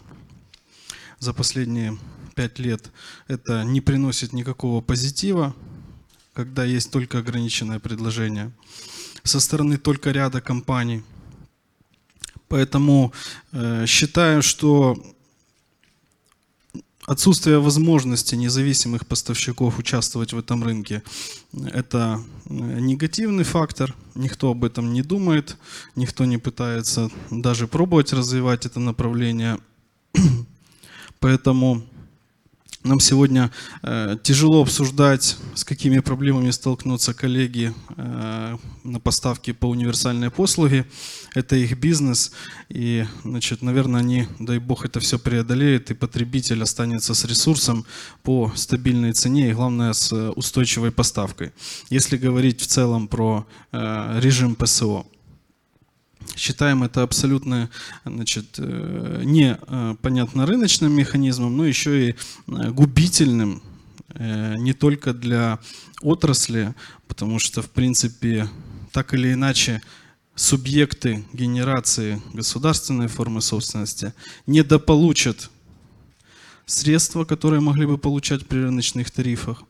за 1.20 1.34
последние 1.34 1.98
пять 2.36 2.60
лет, 2.60 2.92
это 3.28 3.64
не 3.64 3.82
приносит 3.82 4.34
никакого 4.34 4.82
позитива, 4.82 5.56
когда 6.34 6.64
есть 6.64 6.92
только 6.92 7.20
ограниченное 7.20 7.80
предложение 7.80 8.52
со 9.24 9.40
стороны 9.40 9.78
только 9.78 10.12
ряда 10.12 10.42
компаний. 10.42 11.04
Поэтому 12.48 13.12
э, 13.52 13.86
считаю, 13.86 14.42
что 14.42 14.96
отсутствие 17.08 17.60
возможности 17.60 18.36
независимых 18.36 19.08
поставщиков 19.08 19.80
участвовать 19.80 20.34
в 20.34 20.38
этом 20.38 20.64
рынке– 20.64 21.02
это 21.74 22.22
э, 22.46 22.54
негативный 22.54 23.46
фактор. 23.46 23.96
Никто 24.14 24.52
об 24.52 24.66
этом 24.66 24.92
не 24.94 25.02
думает, 25.02 25.58
никто 25.96 26.26
не 26.26 26.38
пытается 26.38 27.10
даже 27.32 27.68
пробовать 27.68 28.14
развивать 28.14 28.66
это 28.66 28.82
направление. 28.82 29.58
Поэтому 31.20 31.82
нам 32.88 33.00
сегодня 33.00 33.52
э, 33.84 34.18
тяжело 34.24 34.62
обсуждать, 34.62 35.38
с 35.56 35.64
какими 35.64 36.00
проблемами 36.00 36.52
столкнутся 36.52 37.14
коллеги 37.14 37.74
э, 37.98 38.58
на 38.84 39.00
поставке 39.00 39.54
по 39.54 39.66
универсальной 39.66 40.32
послуге. 40.32 40.86
Это 41.36 41.56
их 41.56 41.78
бизнес. 41.78 42.32
И, 42.70 43.06
значит, 43.24 43.62
наверное, 43.62 44.00
они, 44.00 44.28
дай 44.40 44.60
бог, 44.60 44.86
это 44.86 45.00
все 45.00 45.20
преодолеют, 45.20 45.92
и 45.92 45.94
потребитель 45.94 46.64
останется 46.64 47.14
с 47.14 47.26
ресурсом 47.26 47.86
по 48.24 48.52
стабильной 48.56 49.14
цене 49.14 49.50
и, 49.50 49.54
главное, 49.54 49.94
с 49.94 50.12
э, 50.12 50.30
устойчивой 50.30 50.92
поставкой. 50.92 51.52
Если 51.90 52.18
говорить 52.18 52.62
в 52.62 52.68
целом 52.68 53.08
про 53.08 53.46
э, 53.72 54.20
режим 54.22 54.56
ПСО. 54.56 55.06
Считаем 56.36 56.84
это 56.84 57.04
абсолютно 57.04 57.70
значит, 58.06 58.56
э, 58.58 59.22
не 59.24 59.58
э, 59.60 59.96
понятно 60.02 60.46
рыночным 60.46 60.94
механизмом, 60.94 61.56
но 61.56 61.66
еще 61.66 62.10
и 62.10 62.12
э, 62.12 62.72
губительным 62.72 63.62
не 64.20 64.74
только 64.74 65.14
для 65.14 65.60
отрасли, 66.02 66.74
потому 67.08 67.38
что, 67.38 67.62
в 67.62 67.70
принципе, 67.70 68.50
так 68.92 69.14
или 69.14 69.34
иначе, 69.34 69.84
субъекты 70.34 71.24
генерации 71.34 72.20
государственной 72.34 73.10
формы 73.10 73.42
собственности 73.42 74.14
недополучат 74.48 75.52
средства, 76.66 77.26
которые 77.26 77.60
могли 77.60 77.86
бы 77.86 78.00
получать 78.00 78.48
при 78.48 78.58
рыночных 78.60 79.12
тарифах. 79.12 79.62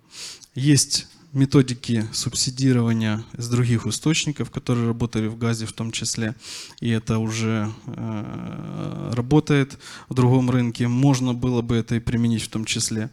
Есть 0.55 1.07
методики 1.37 2.07
субсидирования 2.13 3.23
из 3.37 3.47
других 3.47 3.85
источников, 3.85 4.49
которые 4.49 4.87
работали 4.87 5.27
в 5.27 5.37
газе 5.37 5.65
в 5.65 5.71
том 5.71 5.91
числе, 5.91 6.35
и 6.81 6.89
это 6.89 7.19
уже 7.19 7.71
э, 7.85 9.11
работает 9.13 9.77
в 10.09 10.13
другом 10.13 10.49
рынке. 10.49 10.87
Можно 10.87 11.33
было 11.33 11.61
бы 11.61 11.75
это 11.75 11.95
и 11.95 11.99
применить 11.99 12.41
в 12.41 12.49
том 12.49 12.65
числе, 12.65 13.09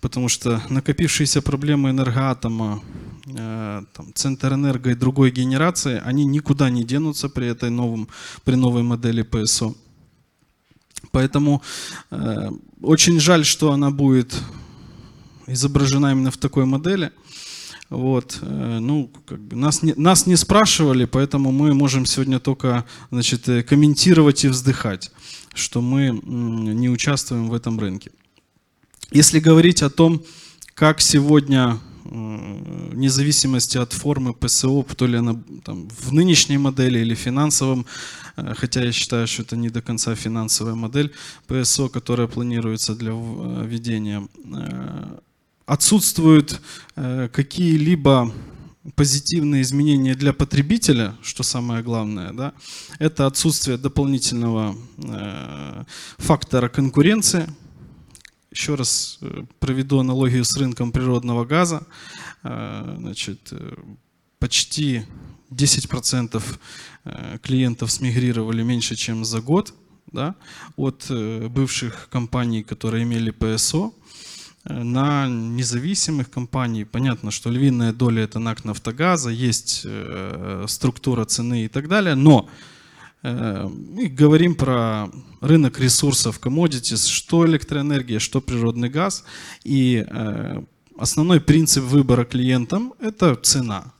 потому 0.00 0.28
что 0.28 0.62
накопившиеся 0.68 1.40
проблемы 1.40 1.90
энергоатома, 1.90 2.82
э, 3.26 3.82
там, 3.94 4.14
Центр 4.14 4.52
энерго 4.52 4.90
и 4.90 4.94
другой 4.94 5.30
генерации, 5.30 6.00
они 6.04 6.26
никуда 6.26 6.70
не 6.70 6.84
денутся 6.84 7.28
при 7.28 7.46
этой 7.46 7.70
новом, 7.70 8.08
при 8.44 8.54
новой 8.54 8.82
модели 8.82 9.22
ПСО. 9.22 9.74
Поэтому 11.10 11.62
э, 12.10 12.50
очень 12.82 13.18
жаль, 13.18 13.44
что 13.44 13.72
она 13.72 13.90
будет 13.90 14.38
изображена 15.46 16.12
именно 16.12 16.30
в 16.30 16.36
такой 16.36 16.64
модели. 16.64 17.10
Вот, 17.92 18.38
э, 18.40 18.78
ну, 18.80 19.10
как 19.26 19.38
бы 19.40 19.54
нас 19.54 19.82
не, 19.82 19.92
нас 19.96 20.26
не 20.26 20.36
спрашивали, 20.36 21.04
поэтому 21.04 21.52
мы 21.52 21.74
можем 21.74 22.06
сегодня 22.06 22.40
только, 22.40 22.86
значит, 23.10 23.48
э, 23.50 23.62
комментировать 23.62 24.44
и 24.44 24.48
вздыхать, 24.48 25.10
что 25.54 25.82
мы 25.82 26.18
не 26.24 26.88
участвуем 26.88 27.50
в 27.50 27.54
этом 27.54 27.78
рынке. 27.78 28.10
Если 29.10 29.40
говорить 29.40 29.82
о 29.82 29.90
том, 29.90 30.22
как 30.74 31.02
сегодня, 31.02 31.78
м, 32.06 32.88
вне 32.92 33.10
зависимости 33.10 33.76
от 33.76 33.92
формы 33.92 34.32
ПСО, 34.32 34.82
то 34.96 35.06
ли 35.06 35.18
она 35.18 35.42
там, 35.62 35.86
в 35.90 36.14
нынешней 36.14 36.56
модели 36.56 36.98
или 36.98 37.14
финансовом, 37.14 37.84
э, 38.36 38.54
хотя 38.56 38.82
я 38.84 38.92
считаю, 38.92 39.26
что 39.26 39.42
это 39.42 39.56
не 39.56 39.68
до 39.68 39.82
конца 39.82 40.14
финансовая 40.14 40.74
модель 40.74 41.12
ПСО, 41.46 41.88
которая 41.88 42.26
планируется 42.26 42.94
для 42.94 43.12
э, 43.12 43.66
введения, 43.66 44.26
э, 44.46 45.18
отсутствуют 45.66 46.60
э, 46.96 47.28
какие-либо 47.32 48.32
позитивные 48.96 49.62
изменения 49.62 50.14
для 50.14 50.32
потребителя, 50.32 51.16
что 51.22 51.42
самое 51.42 51.82
главное, 51.82 52.32
да, 52.32 52.52
это 52.98 53.26
отсутствие 53.26 53.78
дополнительного 53.78 54.76
э, 54.98 55.84
фактора 56.18 56.68
конкуренции. 56.68 57.48
Еще 58.50 58.74
раз 58.74 59.18
э, 59.20 59.44
проведу 59.60 60.00
аналогию 60.00 60.44
с 60.44 60.56
рынком 60.56 60.92
природного 60.92 61.44
газа. 61.44 61.86
Значит, 62.42 63.52
почти 64.40 65.04
10% 65.50 66.42
э, 67.04 67.38
клиентов 67.40 67.92
смигрировали 67.92 68.64
меньше, 68.64 68.96
чем 68.96 69.24
за 69.24 69.40
год 69.40 69.74
да, 70.10 70.34
от 70.76 71.06
бывших 71.08 72.08
компаний, 72.10 72.64
которые 72.64 73.04
имели 73.04 73.30
ПСО 73.30 73.92
на 74.64 75.26
независимых 75.28 76.30
компаний. 76.30 76.84
Понятно, 76.84 77.30
что 77.30 77.50
львиная 77.50 77.92
доля 77.92 78.22
это 78.22 78.38
НАК 78.38 78.64
Нафтогаза, 78.64 79.30
есть 79.30 79.82
э, 79.84 80.64
структура 80.68 81.24
цены 81.24 81.64
и 81.64 81.68
так 81.68 81.88
далее, 81.88 82.14
но 82.14 82.48
э, 83.22 83.68
мы 83.68 84.06
говорим 84.06 84.54
про 84.54 85.10
рынок 85.40 85.80
ресурсов, 85.80 86.40
commodities, 86.40 87.08
что 87.08 87.44
электроэнергия, 87.46 88.20
что 88.20 88.40
природный 88.40 88.88
газ. 88.88 89.24
И 89.64 90.04
э, 90.06 90.62
основной 90.96 91.40
принцип 91.40 91.82
выбора 91.84 92.24
клиентам– 92.24 92.94
это 93.00 93.34
цена. 93.34 93.92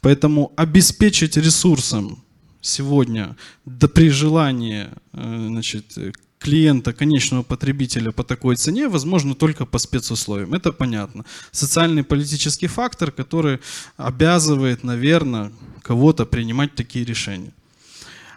Поэтому 0.00 0.52
обеспечить 0.56 1.36
ресурсом 1.36 2.24
сегодня, 2.62 3.36
да 3.64 3.86
при 3.88 4.08
желании 4.08 4.88
значит, 5.12 5.98
клиента, 6.38 6.92
конечного 6.92 7.42
потребителя 7.42 8.12
по 8.12 8.22
такой 8.22 8.56
цене, 8.56 8.88
возможно 8.88 9.34
только 9.34 9.66
по 9.66 9.78
спецусловиям. 9.78 10.54
Это 10.54 10.72
понятно. 10.72 11.24
Социальный 11.50 12.04
политический 12.04 12.66
фактор, 12.66 13.10
который 13.10 13.58
обязывает, 13.96 14.84
наверное, 14.84 15.52
кого-то 15.82 16.26
принимать 16.26 16.74
такие 16.74 17.04
решения. 17.04 17.52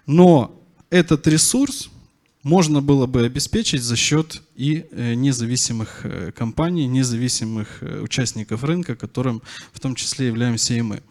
Но 0.06 0.60
этот 0.90 1.28
ресурс 1.28 1.90
можно 2.44 2.82
было 2.82 3.06
бы 3.06 3.26
обеспечить 3.26 3.84
за 3.84 3.96
счет 3.96 4.42
и 4.56 4.86
э, 4.92 5.14
независимых 5.14 6.02
э, 6.04 6.32
компаний, 6.32 6.88
независимых 6.88 7.68
э, 7.82 8.00
участников 8.02 8.64
рынка, 8.64 8.96
которым 8.96 9.42
в 9.74 9.80
том 9.80 9.94
числе 9.96 10.28
являемся 10.28 10.74
и 10.74 10.82
мы. 10.82 11.02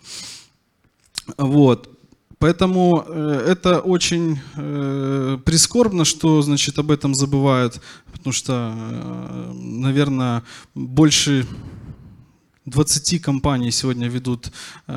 Вот. 1.36 1.97
Поэтому 2.38 3.04
э, 3.04 3.46
это 3.48 3.80
очень 3.80 4.38
э, 4.56 5.38
прискорбно, 5.44 6.04
что 6.04 6.40
значит, 6.42 6.78
об 6.78 6.90
этом 6.90 7.14
забывают, 7.14 7.80
потому 8.12 8.32
что, 8.32 8.72
э, 8.76 9.52
наверное, 9.54 10.44
больше 10.74 11.46
20 12.66 13.20
компаний 13.22 13.70
сегодня 13.70 14.08
ведут 14.08 14.52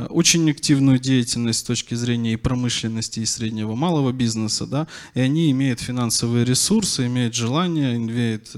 очень 0.09 0.51
активную 0.51 0.99
деятельность 0.99 1.59
с 1.59 1.63
точки 1.63 1.95
зрения 1.95 2.33
и 2.33 2.35
промышленности, 2.35 3.21
и 3.21 3.25
среднего 3.25 3.75
малого 3.75 4.11
бизнеса, 4.11 4.65
да, 4.67 4.87
и 5.13 5.21
они 5.21 5.49
имеют 5.51 5.79
финансовые 5.79 6.43
ресурсы, 6.43 7.07
имеют 7.07 7.33
желание, 7.33 7.95
имеют 7.95 8.53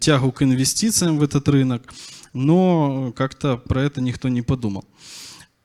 тягу 0.00 0.32
к 0.32 0.42
инвестициям 0.42 1.18
в 1.18 1.22
этот 1.22 1.48
рынок, 1.48 1.94
но 2.32 3.12
как-то 3.16 3.56
про 3.56 3.82
это 3.82 4.00
никто 4.00 4.28
не 4.28 4.42
подумал. 4.42 4.84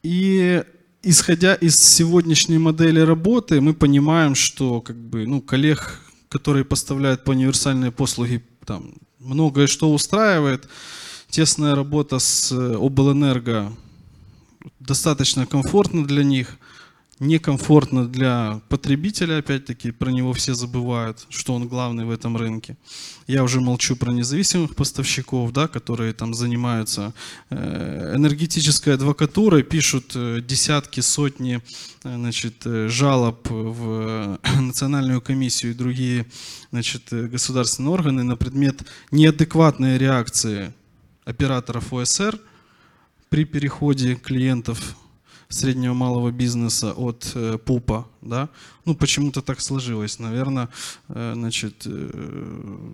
И 0.03 0.63
исходя 1.03 1.53
из 1.53 1.79
сегодняшней 1.79 2.57
модели 2.57 2.99
работы, 2.99 3.61
мы 3.61 3.73
понимаем, 3.73 4.35
что 4.35 4.81
как 4.81 4.97
бы, 4.97 5.27
ну, 5.27 5.41
коллег, 5.41 5.99
которые 6.29 6.65
поставляют 6.65 7.23
по 7.23 7.31
универсальные 7.31 7.91
послуги, 7.91 8.43
там, 8.65 8.95
многое 9.19 9.67
что 9.67 9.93
устраивает. 9.93 10.67
Тесная 11.29 11.75
работа 11.75 12.19
с 12.19 12.51
э, 12.51 12.75
облэнерго 12.75 13.73
достаточно 14.79 15.45
комфортно 15.45 16.05
для 16.05 16.23
них, 16.23 16.57
некомфортно 17.19 18.07
для 18.07 18.61
потребителя, 18.69 19.37
опять-таки, 19.37 19.91
про 19.91 20.09
него 20.09 20.33
все 20.33 20.53
забывают, 20.53 21.25
что 21.29 21.53
он 21.53 21.67
главный 21.67 22.05
в 22.05 22.11
этом 22.11 22.35
рынке. 22.37 22.75
Я 23.27 23.43
уже 23.43 23.61
молчу 23.61 23.95
про 23.95 24.11
независимых 24.11 24.75
поставщиков, 24.75 25.51
да, 25.53 25.67
которые 25.67 26.13
там 26.13 26.33
занимаются 26.33 27.13
э, 27.49 28.13
энергетической 28.15 28.95
адвокатурой, 28.95 29.63
пишут 29.63 30.13
э, 30.15 30.41
десятки, 30.41 31.01
сотни 31.01 31.61
э, 32.03 32.15
значит, 32.15 32.63
жалоб 32.63 33.47
в 33.49 34.39
Национальную 34.59 35.21
комиссию 35.21 35.71
и 35.71 35.75
другие 35.75 36.25
значит, 36.71 37.03
государственные 37.11 37.91
органы 37.91 38.23
на 38.23 38.35
предмет 38.35 38.81
неадекватной 39.11 39.97
реакции 39.97 40.73
операторов 41.25 41.93
ОСР 41.93 42.39
при 43.29 43.45
переходе 43.45 44.15
клиентов 44.15 44.95
среднего 45.53 45.93
малого 45.93 46.31
бизнеса 46.31 46.93
от 46.93 47.31
э, 47.35 47.57
ПУПа, 47.63 48.07
да, 48.21 48.49
ну 48.85 48.95
почему-то 48.95 49.41
так 49.41 49.61
сложилось, 49.61 50.19
наверное, 50.19 50.69
э, 51.09 51.33
значит, 51.35 51.83
э, 51.85 52.89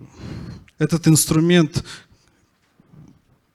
этот 0.78 1.08
инструмент, 1.08 1.84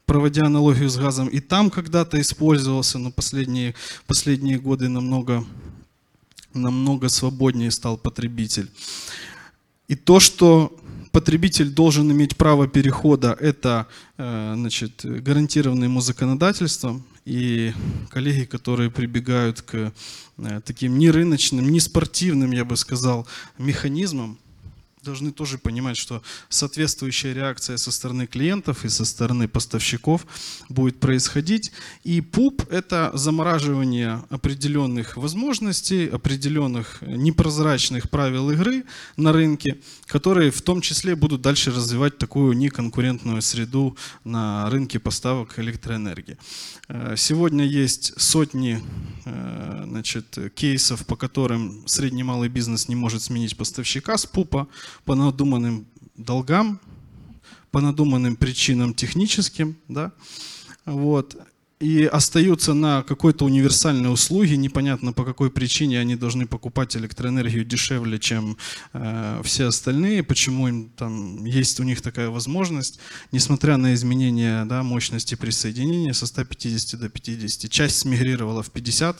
проводя 0.05 0.45
аналогию 0.45 0.89
с 0.89 0.97
газом, 0.97 1.27
и 1.27 1.39
там 1.39 1.69
когда-то 1.69 2.19
использовался, 2.19 2.99
но 2.99 3.11
последние, 3.11 3.75
последние 4.07 4.59
годы 4.59 4.89
намного, 4.89 5.45
намного 6.53 7.09
свободнее 7.09 7.71
стал 7.71 7.97
потребитель. 7.97 8.69
И 9.87 9.95
то, 9.95 10.19
что 10.19 10.75
потребитель 11.15 11.69
должен 11.69 12.11
иметь 12.11 12.35
право 12.35 12.67
перехода, 12.67 13.37
это 13.39 13.87
э, 14.17 14.53
значит, 14.57 15.05
гарантированное 15.05 15.87
ему 15.87 16.01
законодательством. 16.01 17.05
И 17.23 17.71
коллеги, 18.09 18.43
которые 18.43 18.91
прибегают 18.91 19.61
к 19.61 19.93
э, 20.37 20.61
таким 20.65 20.99
не 20.99 21.09
рыночным, 21.09 21.71
не 21.71 21.79
спортивным, 21.79 22.51
я 22.51 22.65
бы 22.65 22.75
сказал, 22.75 23.25
механизмам, 23.57 24.37
должны 25.05 25.31
тоже 25.31 25.57
понимать, 25.57 25.95
что 25.97 26.21
соответствующая 26.49 27.33
реакция 27.33 27.77
со 27.77 27.91
стороны 27.91 28.27
клиентов 28.27 28.83
и 28.83 28.89
со 28.89 29.05
стороны 29.05 29.47
поставщиков 29.47 30.25
будет 30.67 30.99
происходить. 30.99 31.71
И 32.03 32.21
ПУП– 32.21 32.63
это 32.69 33.11
замораживание 33.13 34.23
определенных 34.29 35.15
возможностей, 35.17 36.07
определенных 36.07 37.01
непрозрачных 37.01 38.09
правил 38.09 38.51
игры 38.51 38.83
на 39.15 39.31
рынке, 39.31 39.77
которые 40.07 40.51
в 40.51 40.61
том 40.61 40.81
числе 40.81 41.15
будут 41.15 41.41
дальше 41.41 41.71
развивать 41.71 42.17
такую 42.17 42.57
неконкурентную 42.57 43.41
среду 43.41 43.95
на 44.23 44.69
рынке 44.69 44.99
поставок 44.99 45.59
электроэнергии. 45.59 46.37
Э, 46.89 47.15
Сегодня 47.17 47.65
есть 47.65 48.13
сотни 48.19 48.81
значит, 49.95 50.37
кейсов, 50.55 51.05
по 51.05 51.15
которым 51.15 51.87
средний 51.87 52.23
малый 52.23 52.49
бизнес 52.49 52.89
не 52.89 52.95
может 52.95 53.21
сменить 53.21 53.55
поставщика 53.55 54.17
с 54.17 54.25
ПУПа 54.25 54.67
по 55.05 55.15
надуманным 55.15 55.85
долгам, 56.17 56.81
по 57.71 57.79
надуманным 57.79 58.35
причинам 58.35 58.93
техническим, 58.93 59.77
да, 59.87 60.11
вот, 60.85 61.37
и 61.79 62.03
остаются 62.03 62.73
на 62.73 63.03
какой-то 63.03 63.45
универсальной 63.45 64.11
услуге, 64.11 64.57
непонятно 64.57 65.13
по 65.13 65.23
какой 65.23 65.49
причине 65.49 65.99
они 65.99 66.15
должны 66.15 66.45
покупать 66.45 66.97
электроэнергию 66.97 67.63
дешевле, 67.63 68.19
чем 68.19 68.57
э, 68.91 69.41
все 69.45 69.67
остальные, 69.67 70.23
почему 70.23 70.67
им 70.67 70.89
там 70.89 71.45
есть 71.45 71.79
у 71.79 71.83
них 71.83 72.01
такая 72.01 72.29
возможность, 72.29 72.99
несмотря 73.31 73.77
на 73.77 73.93
изменения 73.93 74.65
да, 74.65 74.83
мощности 74.83 75.35
присоединения 75.35 76.13
со 76.13 76.25
150 76.25 76.99
до 76.99 77.09
50, 77.09 77.71
часть 77.71 77.99
смигрировала 77.99 78.61
в 78.61 78.71
50, 78.71 79.17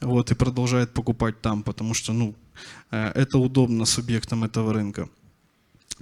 вот, 0.00 0.30
и 0.30 0.34
продолжает 0.34 0.92
покупать 0.92 1.40
там, 1.40 1.62
потому 1.62 1.94
что, 1.94 2.12
ну, 2.12 2.34
э, 2.90 3.12
это 3.14 3.38
удобно 3.38 3.84
субъектам 3.84 4.44
этого 4.44 4.72
рынка. 4.72 5.08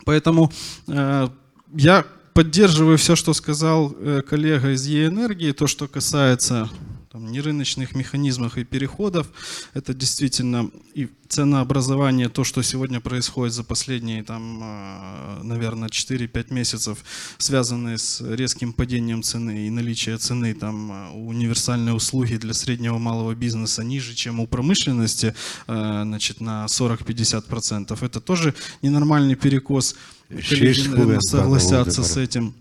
Поэтому 0.05 0.53
э, 0.89 1.29
я 1.75 2.05
поддерживаю 2.33 2.99
все, 2.99 3.17
что 3.17 3.33
сказал 3.33 3.95
э, 3.99 4.23
коллега 4.23 4.73
из 4.73 4.87
Е-энергии, 4.87 5.53
то, 5.53 5.67
что 5.67 5.87
касается 5.87 6.69
там, 7.15 7.31
нерыночных 7.31 7.95
механизмах 7.95 8.59
и 8.59 8.65
переходов. 8.65 9.29
Это 9.73 9.95
действительно 9.95 10.69
и 10.95 11.09
ценообразование, 11.29 12.29
то, 12.29 12.43
что 12.43 12.63
сегодня 12.63 13.01
происходит 13.01 13.55
за 13.55 13.63
последние, 13.63 14.25
там, 14.25 14.61
э, 14.61 15.43
наверное, 15.45 15.89
4-5 15.89 16.53
месяцев, 16.53 16.99
связанные 17.39 17.99
с 17.99 18.21
резким 18.21 18.73
падением 18.73 19.23
цены 19.23 19.69
и 19.69 19.71
наличие 19.71 20.19
цены 20.19 20.55
там, 20.55 20.91
э, 20.91 21.11
универсальной 21.11 21.95
услуги 21.95 22.37
для 22.37 22.53
среднего 22.53 22.99
малого 22.99 23.33
бизнеса 23.37 23.85
ниже, 23.85 24.15
чем 24.15 24.41
у 24.41 24.49
промышленности, 24.49 25.35
э, 25.69 26.03
значит, 26.05 26.41
на 26.41 26.67
40-50%. 26.67 28.03
Это 28.03 28.21
тоже 28.21 28.55
ненормальный 28.83 29.37
перекос. 29.37 29.95
Коллеги, 30.29 30.89
наверное, 30.89 31.21
согласятся 31.21 32.03
с 32.03 32.17
этим. 32.17 32.55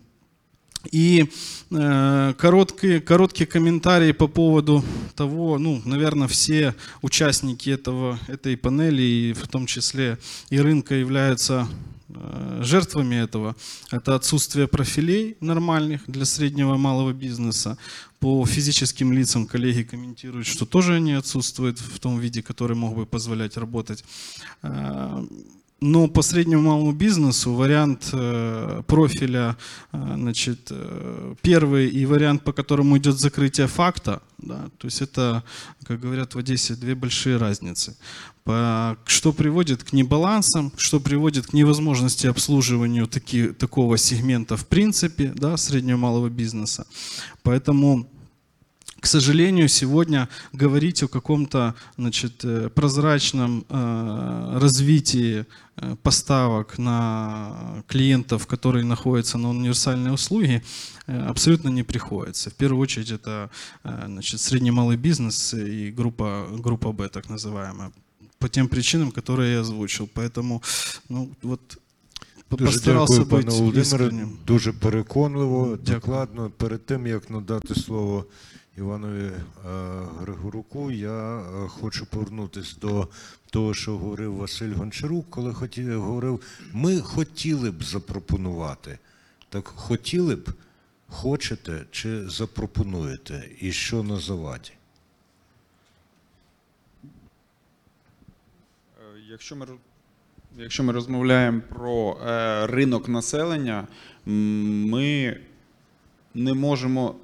И 0.91 1.29
э, 1.71 2.33
короткий, 2.37 2.99
короткий 2.99 3.45
комментарий 3.45 4.13
по 4.13 4.27
поводу 4.27 4.83
того, 5.15 5.57
ну, 5.57 5.81
наверное, 5.85 6.27
все 6.27 6.75
участники 7.01 7.69
этого, 7.69 8.19
этой 8.27 8.57
панели, 8.57 9.01
и 9.01 9.33
в 9.33 9.47
том 9.47 9.65
числе 9.65 10.17
и 10.49 10.59
рынка, 10.59 10.95
являются 10.95 11.67
э, 12.09 12.59
жертвами 12.63 13.15
этого. 13.15 13.55
Это 13.91 14.15
отсутствие 14.15 14.67
профилей 14.67 15.37
нормальных 15.39 16.01
для 16.07 16.25
среднего 16.25 16.75
и 16.75 16.77
малого 16.77 17.13
бизнеса. 17.13 17.77
По 18.19 18.45
физическим 18.45 19.13
лицам 19.13 19.47
коллеги 19.47 19.83
комментируют, 19.83 20.47
что 20.47 20.65
тоже 20.65 20.95
они 20.95 21.13
отсутствуют 21.13 21.79
в 21.79 21.99
том 21.99 22.19
виде, 22.19 22.41
который 22.41 22.75
мог 22.75 22.95
бы 22.95 23.05
позволять 23.05 23.55
работать. 23.57 24.03
Но 25.85 26.07
по 26.07 26.21
среднему 26.21 26.61
малому 26.61 26.93
бизнесу 26.93 27.53
вариант 27.53 28.09
э, 28.13 28.83
профиля, 28.87 29.57
э, 29.91 30.13
значит, 30.15 30.69
э, 30.71 31.35
первый 31.41 31.89
и 31.89 32.05
вариант, 32.05 32.45
по 32.45 32.53
которому 32.53 32.97
идет 32.97 33.19
закрытие 33.19 33.67
факта, 33.67 34.21
да, 34.37 34.69
то 34.77 34.87
есть 34.87 35.01
это, 35.01 35.43
как 35.85 35.99
говорят 35.99 36.35
в 36.35 36.37
Одессе, 36.37 36.75
две 36.75 36.95
большие 36.95 37.35
разницы. 37.35 37.97
Что 39.05 39.33
приводит 39.33 39.83
к 39.83 39.91
небалансам, 39.91 40.71
что 40.77 41.01
приводит 41.01 41.47
к 41.47 41.53
невозможности 41.53 42.27
обслуживанию 42.27 43.05
таки, 43.05 43.47
такого 43.47 43.97
сегмента 43.97 44.55
в 44.55 44.65
принципе, 44.65 45.33
да, 45.35 45.57
среднего 45.57 45.97
малого 45.97 46.29
бизнеса. 46.29 46.85
Поэтому 47.43 48.09
к 49.01 49.05
сожалению, 49.05 49.67
сегодня 49.67 50.29
говорить 50.53 51.03
о 51.03 51.09
каком-то 51.09 51.75
значит, 51.97 52.45
прозрачном 52.73 53.65
развитии 53.69 55.45
поставок 56.03 56.77
на 56.77 57.83
клиентов, 57.87 58.47
которые 58.47 58.85
находятся 58.85 59.37
на 59.37 59.49
универсальной 59.49 60.13
услуге, 60.13 60.61
э, 61.07 61.27
абсолютно 61.27 61.69
не 61.69 61.83
приходится. 61.83 62.49
В 62.49 62.53
первую 62.53 62.81
очередь 62.81 63.11
это 63.11 63.49
э, 63.83 64.03
значит, 64.05 64.39
средний 64.39 64.71
малый 64.71 64.97
бизнес 64.97 65.53
и 65.53 65.91
группа, 65.91 66.47
группа 66.51 66.91
Б, 66.91 67.09
так 67.09 67.29
называемая, 67.29 67.91
по 68.39 68.49
тем 68.49 68.67
причинам, 68.67 69.11
которые 69.11 69.53
я 69.53 69.61
озвучил. 69.61 70.09
Поэтому 70.13 70.61
ну, 71.09 71.31
вот 71.41 71.79
Дуже 72.49 72.79
дякую, 72.79 73.25
пане 73.25 73.49
Володимире. 73.49 74.27
Дуже 74.47 74.73
переконливо, 74.73 75.77
докладно. 75.77 76.51
Перед 76.57 76.85
тим, 76.85 77.07
як 77.07 77.29
надати 77.29 77.75
слово 77.75 78.25
Іванові 78.77 79.31
Григоруку, 80.19 80.91
я 80.91 81.43
хочу 81.69 82.05
повернутися 82.05 82.75
до 82.81 83.07
того, 83.53 83.73
що 83.73 83.97
говорив 83.97 84.35
Василь 84.35 84.73
Гончарук, 84.73 85.25
коли 85.29 85.53
хотів, 85.53 86.01
говорив, 86.01 86.41
ми 86.73 87.01
хотіли 87.01 87.71
б 87.71 87.83
запропонувати. 87.83 88.99
Так 89.49 89.67
хотіли 89.67 90.35
б, 90.35 90.49
хочете 91.07 91.85
чи 91.91 92.29
запропонуєте? 92.29 93.49
І 93.59 93.71
що 93.71 94.03
на 94.03 94.19
заваді? 94.19 94.71
Е, 97.03 97.07
Якщо 99.29 99.55
ми, 99.55 99.67
якщо 100.57 100.83
ми 100.83 100.93
розмовляємо 100.93 101.61
про 101.69 102.17
е, 102.27 102.67
ринок 102.67 103.09
населення, 103.09 103.87
ми 104.25 105.39
не 106.33 106.53
можемо 106.53 107.15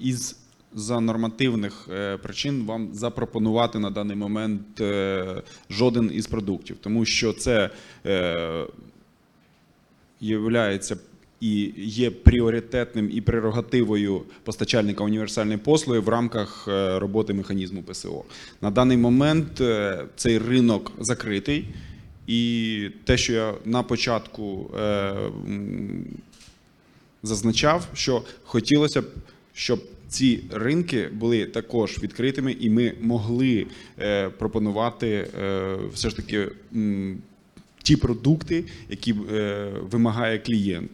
із 0.00 0.39
за 0.74 1.00
нормативних 1.00 1.88
е, 1.92 2.16
причин 2.16 2.64
вам 2.66 2.88
запропонувати 2.92 3.78
на 3.78 3.90
даний 3.90 4.16
момент 4.16 4.80
е, 4.80 5.42
жоден 5.70 6.10
із 6.14 6.26
продуктів, 6.26 6.76
тому 6.80 7.04
що 7.04 7.32
це 7.32 7.70
е, 8.06 8.66
являється 10.20 10.96
і 11.40 11.72
є 11.76 12.10
пріоритетним 12.10 13.10
і 13.12 13.20
прерогативою 13.20 14.22
постачальника 14.44 15.04
універсальної 15.04 15.58
послуги 15.58 16.00
в 16.00 16.08
рамках 16.08 16.68
роботи 16.96 17.34
механізму 17.34 17.82
ПСО. 17.82 18.24
На 18.60 18.70
даний 18.70 18.96
момент 18.96 19.62
цей 20.16 20.38
ринок 20.38 20.92
закритий, 20.98 21.68
і 22.26 22.90
те, 23.04 23.16
що 23.16 23.32
я 23.32 23.54
на 23.64 23.82
початку 23.82 24.70
зазначав, 27.22 27.86
що 27.94 28.22
хотілося 28.44 29.02
б, 29.02 29.04
щоб 29.54 29.80
ці 30.10 30.40
ринки 30.50 31.08
були 31.12 31.46
також 31.46 31.98
відкритими, 32.02 32.56
і 32.60 32.70
ми 32.70 32.92
могли 33.00 33.66
е, 33.98 34.28
пропонувати 34.28 35.08
е, 35.08 35.76
все 35.92 36.10
ж 36.10 36.16
таки 36.16 36.48
ті 37.82 37.96
продукти, 37.96 38.64
які 38.88 39.14
е, 39.32 39.68
вимагає 39.90 40.38
клієнт. 40.38 40.90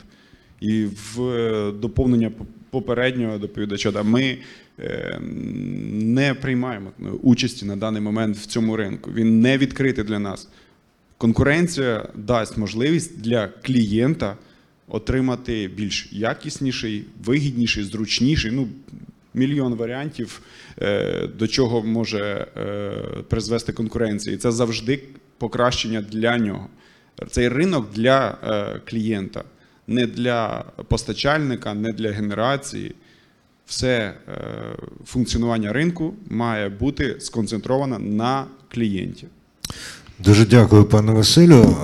І 0.61 0.85
в 0.85 1.73
доповнення 1.73 2.31
попереднього 2.71 3.39
доповідача, 3.39 3.91
да, 3.91 4.03
ми 4.03 4.39
не 5.93 6.35
приймаємо 6.35 6.91
участі 7.23 7.67
на 7.67 7.77
даний 7.77 8.03
момент 8.03 8.37
в 8.37 8.47
цьому 8.47 8.77
ринку. 8.77 9.11
Він 9.15 9.41
не 9.41 9.59
відкритий 9.59 10.05
для 10.05 10.19
нас. 10.19 10.49
Конкуренція 11.19 12.09
дасть 12.15 12.59
можливість 12.59 13.21
для 13.21 13.49
клієнта 13.49 14.37
отримати 14.89 15.71
більш 15.77 16.09
якісніший, 16.13 17.05
вигідніший, 17.25 17.85
зручніший. 17.85 18.51
Ну, 18.51 18.69
мільйон 19.37 19.75
варіантів, 19.75 20.41
е, 20.83 21.27
до 21.39 21.47
чого 21.47 21.83
може 21.83 22.47
е, 22.57 22.91
призвести 23.29 23.73
конкуренція. 23.73 24.35
І 24.35 24.39
це 24.39 24.53
завжди 24.53 25.03
покращення 25.39 26.05
для 26.13 26.39
нього. 26.39 26.67
Цей 27.31 27.49
ринок 27.49 27.93
для 27.95 28.37
е, 28.45 28.81
клієнта, 28.85 29.45
не 29.87 30.07
для 30.07 30.65
постачальника, 30.89 31.75
не 31.75 31.93
для 31.93 32.11
генерації. 32.11 32.95
Все 33.67 34.15
функціонування 35.05 35.73
ринку 35.73 36.15
має 36.31 36.69
бути 36.69 37.17
сконцентровано 37.21 37.99
на 37.99 38.45
клієнті. 38.69 39.27
Дуже 40.19 40.47
дякую, 40.47 40.85
пане 40.85 41.13
Василю. 41.13 41.77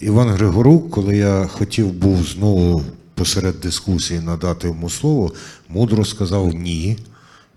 Іван 0.00 0.28
Григорук, 0.28 0.90
коли 0.90 1.16
я 1.16 1.46
хотів 1.46 1.92
був 1.92 2.22
знову 2.22 2.82
посеред 3.14 3.60
дискусії 3.60 4.20
надати 4.20 4.66
йому 4.66 4.90
слово, 4.90 5.32
мудро 5.68 6.04
сказав 6.04 6.54
ні. 6.54 6.98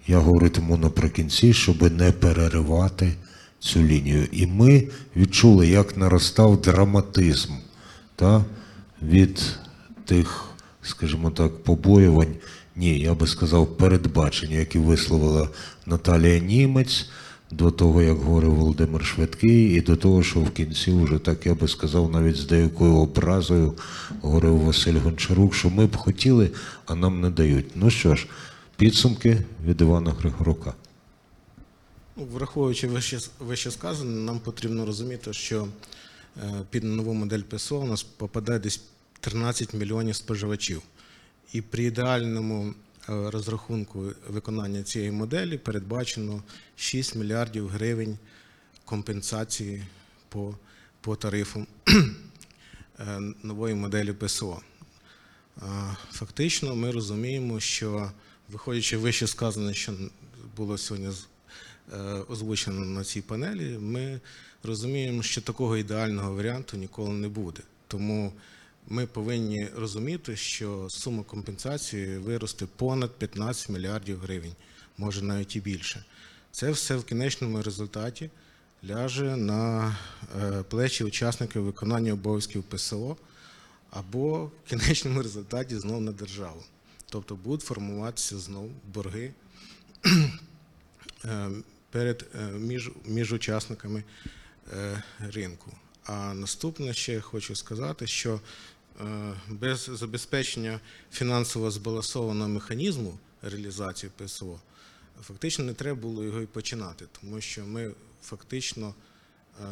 Я 0.07 0.19
говоритиму 0.19 0.77
наприкінці, 0.77 1.53
щоб 1.53 1.97
не 1.97 2.11
переривати 2.11 3.13
цю 3.59 3.79
лінію. 3.79 4.27
І 4.31 4.47
ми 4.47 4.87
відчули, 5.15 5.67
як 5.67 5.97
наростав 5.97 6.61
драматизм 6.61 7.49
та, 8.15 8.45
від 9.01 9.41
тих, 10.05 10.45
скажімо 10.81 11.29
так, 11.29 11.63
побоювань, 11.63 12.35
ні, 12.75 12.99
я 12.99 13.13
би 13.13 13.27
сказав, 13.27 13.77
передбачення, 13.77 14.55
які 14.55 14.79
висловила 14.79 15.49
Наталія 15.85 16.39
Німець, 16.39 17.09
до 17.51 17.71
того, 17.71 18.01
як 18.01 18.17
говорив 18.17 18.55
Володимир 18.55 19.05
Швидкий, 19.05 19.75
і 19.75 19.81
до 19.81 19.95
того, 19.95 20.23
що 20.23 20.39
в 20.39 20.51
кінці, 20.51 20.91
вже 20.91 21.19
так 21.19 21.45
я 21.45 21.55
би 21.55 21.67
сказав, 21.67 22.11
навіть 22.11 22.35
з 22.35 22.45
деякою 22.45 22.95
образою 22.95 23.73
говорив 24.21 24.57
Василь 24.57 24.99
Гончарук, 24.99 25.55
що 25.55 25.69
ми 25.69 25.85
б 25.85 25.95
хотіли, 25.95 26.51
а 26.85 26.95
нам 26.95 27.21
не 27.21 27.29
дають. 27.29 27.65
Ну 27.75 27.89
що 27.89 28.15
ж, 28.15 28.27
підсумки 28.77 29.41
від 29.65 29.81
Івана 29.81 30.11
Григорука. 30.11 30.73
Ну, 32.15 32.27
Враховуючи 32.33 32.87
вище, 32.87 33.19
вище 33.39 33.71
сказане, 33.71 34.11
нам 34.11 34.39
потрібно 34.39 34.85
розуміти, 34.85 35.33
що 35.33 35.67
е, 36.37 36.51
під 36.69 36.83
нову 36.83 37.13
модель 37.13 37.41
ПСО 37.41 37.79
у 37.79 37.85
нас 37.85 38.03
попадає 38.03 38.59
десь 38.59 38.81
13 39.19 39.73
мільйонів 39.73 40.15
споживачів. 40.15 40.81
І 41.53 41.61
при 41.61 41.83
ідеальному 41.83 42.73
розрахунку 43.07 44.05
виконання 44.27 44.83
цієї 44.83 45.11
моделі 45.11 45.57
передбачено 45.57 46.43
6 46.75 47.15
мільярдів 47.15 47.67
гривень 47.67 48.17
компенсації 48.85 49.83
по, 50.29 50.57
по 51.01 51.15
тарифу 51.15 51.65
е, 52.99 53.19
нової 53.43 53.75
моделі 53.75 54.13
ПСО. 54.13 54.61
Фактично, 56.11 56.75
ми 56.75 56.91
розуміємо, 56.91 57.59
що 57.59 58.11
виходячи 58.49 58.97
вище 58.97 59.27
сказане, 59.27 59.73
що 59.73 59.93
було 60.57 60.77
сьогодні 60.77 61.09
е, 61.93 61.97
озвучено 62.27 62.85
на 62.85 63.03
цій 63.03 63.21
панелі, 63.21 63.77
ми 63.77 64.19
розуміємо, 64.63 65.23
що 65.23 65.41
такого 65.41 65.77
ідеального 65.77 66.35
варіанту 66.35 66.77
ніколи 66.77 67.09
не 67.09 67.27
буде. 67.27 67.61
Тому 67.87 68.33
ми 68.87 69.05
повинні 69.05 69.67
розуміти, 69.75 70.35
що 70.35 70.87
сума 70.89 71.23
компенсації 71.23 72.17
виросте 72.17 72.65
понад 72.65 73.11
15 73.11 73.69
мільярдів 73.69 74.19
гривень 74.19 74.55
може 74.97 75.21
навіть 75.21 75.55
і 75.55 75.59
більше. 75.59 76.05
Це 76.51 76.71
все 76.71 76.95
в 76.95 77.03
кінечному 77.03 77.61
результаті 77.61 78.29
ляже 78.89 79.35
на 79.35 79.95
е, 80.41 80.63
плечі 80.63 81.03
учасників 81.03 81.63
виконання 81.63 82.13
обов'язків 82.13 82.63
ПСО 82.63 83.17
або 83.89 84.45
в 84.45 84.69
кінечному 84.69 85.21
результаті 85.21 85.77
знов 85.77 86.01
на 86.01 86.11
державу. 86.11 86.63
Тобто 87.09 87.35
будуть 87.35 87.65
формуватися 87.65 88.39
знов 88.39 88.71
борги 88.93 89.33
е, 91.25 91.49
перед, 91.89 92.25
е, 92.35 92.51
між, 92.51 92.91
між 93.05 93.33
учасниками 93.33 94.03
ринку. 95.19 95.71
А 96.05 96.33
наступне 96.33 96.93
ще 96.93 97.21
хочу 97.21 97.55
сказати, 97.55 98.07
що 98.07 98.39
е, 99.01 99.33
без 99.49 99.89
забезпечення 99.93 100.79
фінансово 101.11 101.71
збалансованого 101.71 102.49
механізму 102.49 103.19
реалізації 103.41 104.11
ПСО 104.17 104.59
фактично 105.21 105.65
не 105.65 105.73
треба 105.73 106.01
було 106.01 106.23
його 106.23 106.41
і 106.41 106.45
починати, 106.45 107.05
тому 107.21 107.41
що 107.41 107.65
ми 107.65 107.91
фактично, 108.23 108.93
е, 109.61 109.65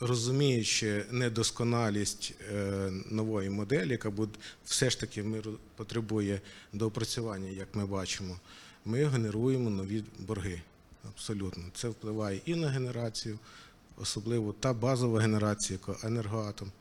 розуміючи 0.00 1.06
недосконалість 1.10 2.34
е, 2.52 2.90
нової 3.10 3.50
моделі, 3.50 3.90
яка 3.90 4.10
буде 4.10 4.38
все 4.64 4.90
ж 4.90 5.00
таки 5.00 5.22
ми 5.22 5.42
потребує 5.76 6.40
доопрацювання, 6.72 7.48
як 7.48 7.74
ми 7.74 7.86
бачимо, 7.86 8.40
ми 8.84 9.04
генеруємо 9.04 9.70
нові 9.70 10.04
борги. 10.18 10.62
Абсолютно. 11.08 11.64
Це 11.74 11.88
впливає 11.88 12.40
і 12.44 12.54
на 12.54 12.68
генерацію, 12.68 13.38
особливо 14.02 14.52
та 14.52 14.72
базова 14.72 15.20
генерація, 15.20 15.78
яка 15.86 16.06
енергоатом, 16.06 16.72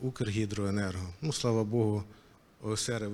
Укргідроенерго. 0.00 1.08
Ну, 1.22 1.32
слава 1.32 1.64
Богу, 1.64 2.04
ОСР 2.62 3.08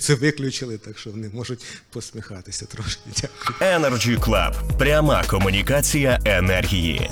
це 0.00 0.14
виключили, 0.14 0.78
так 0.78 0.98
що 0.98 1.10
вони 1.10 1.28
можуть 1.28 1.64
посміхатися 1.90 2.66
трошки. 2.66 3.02
Дякую. 3.20 3.72
Energy 3.72 4.18
Club. 4.18 4.78
Пряма 4.78 5.24
комунікація 5.24 6.20
енергії. 6.24 7.10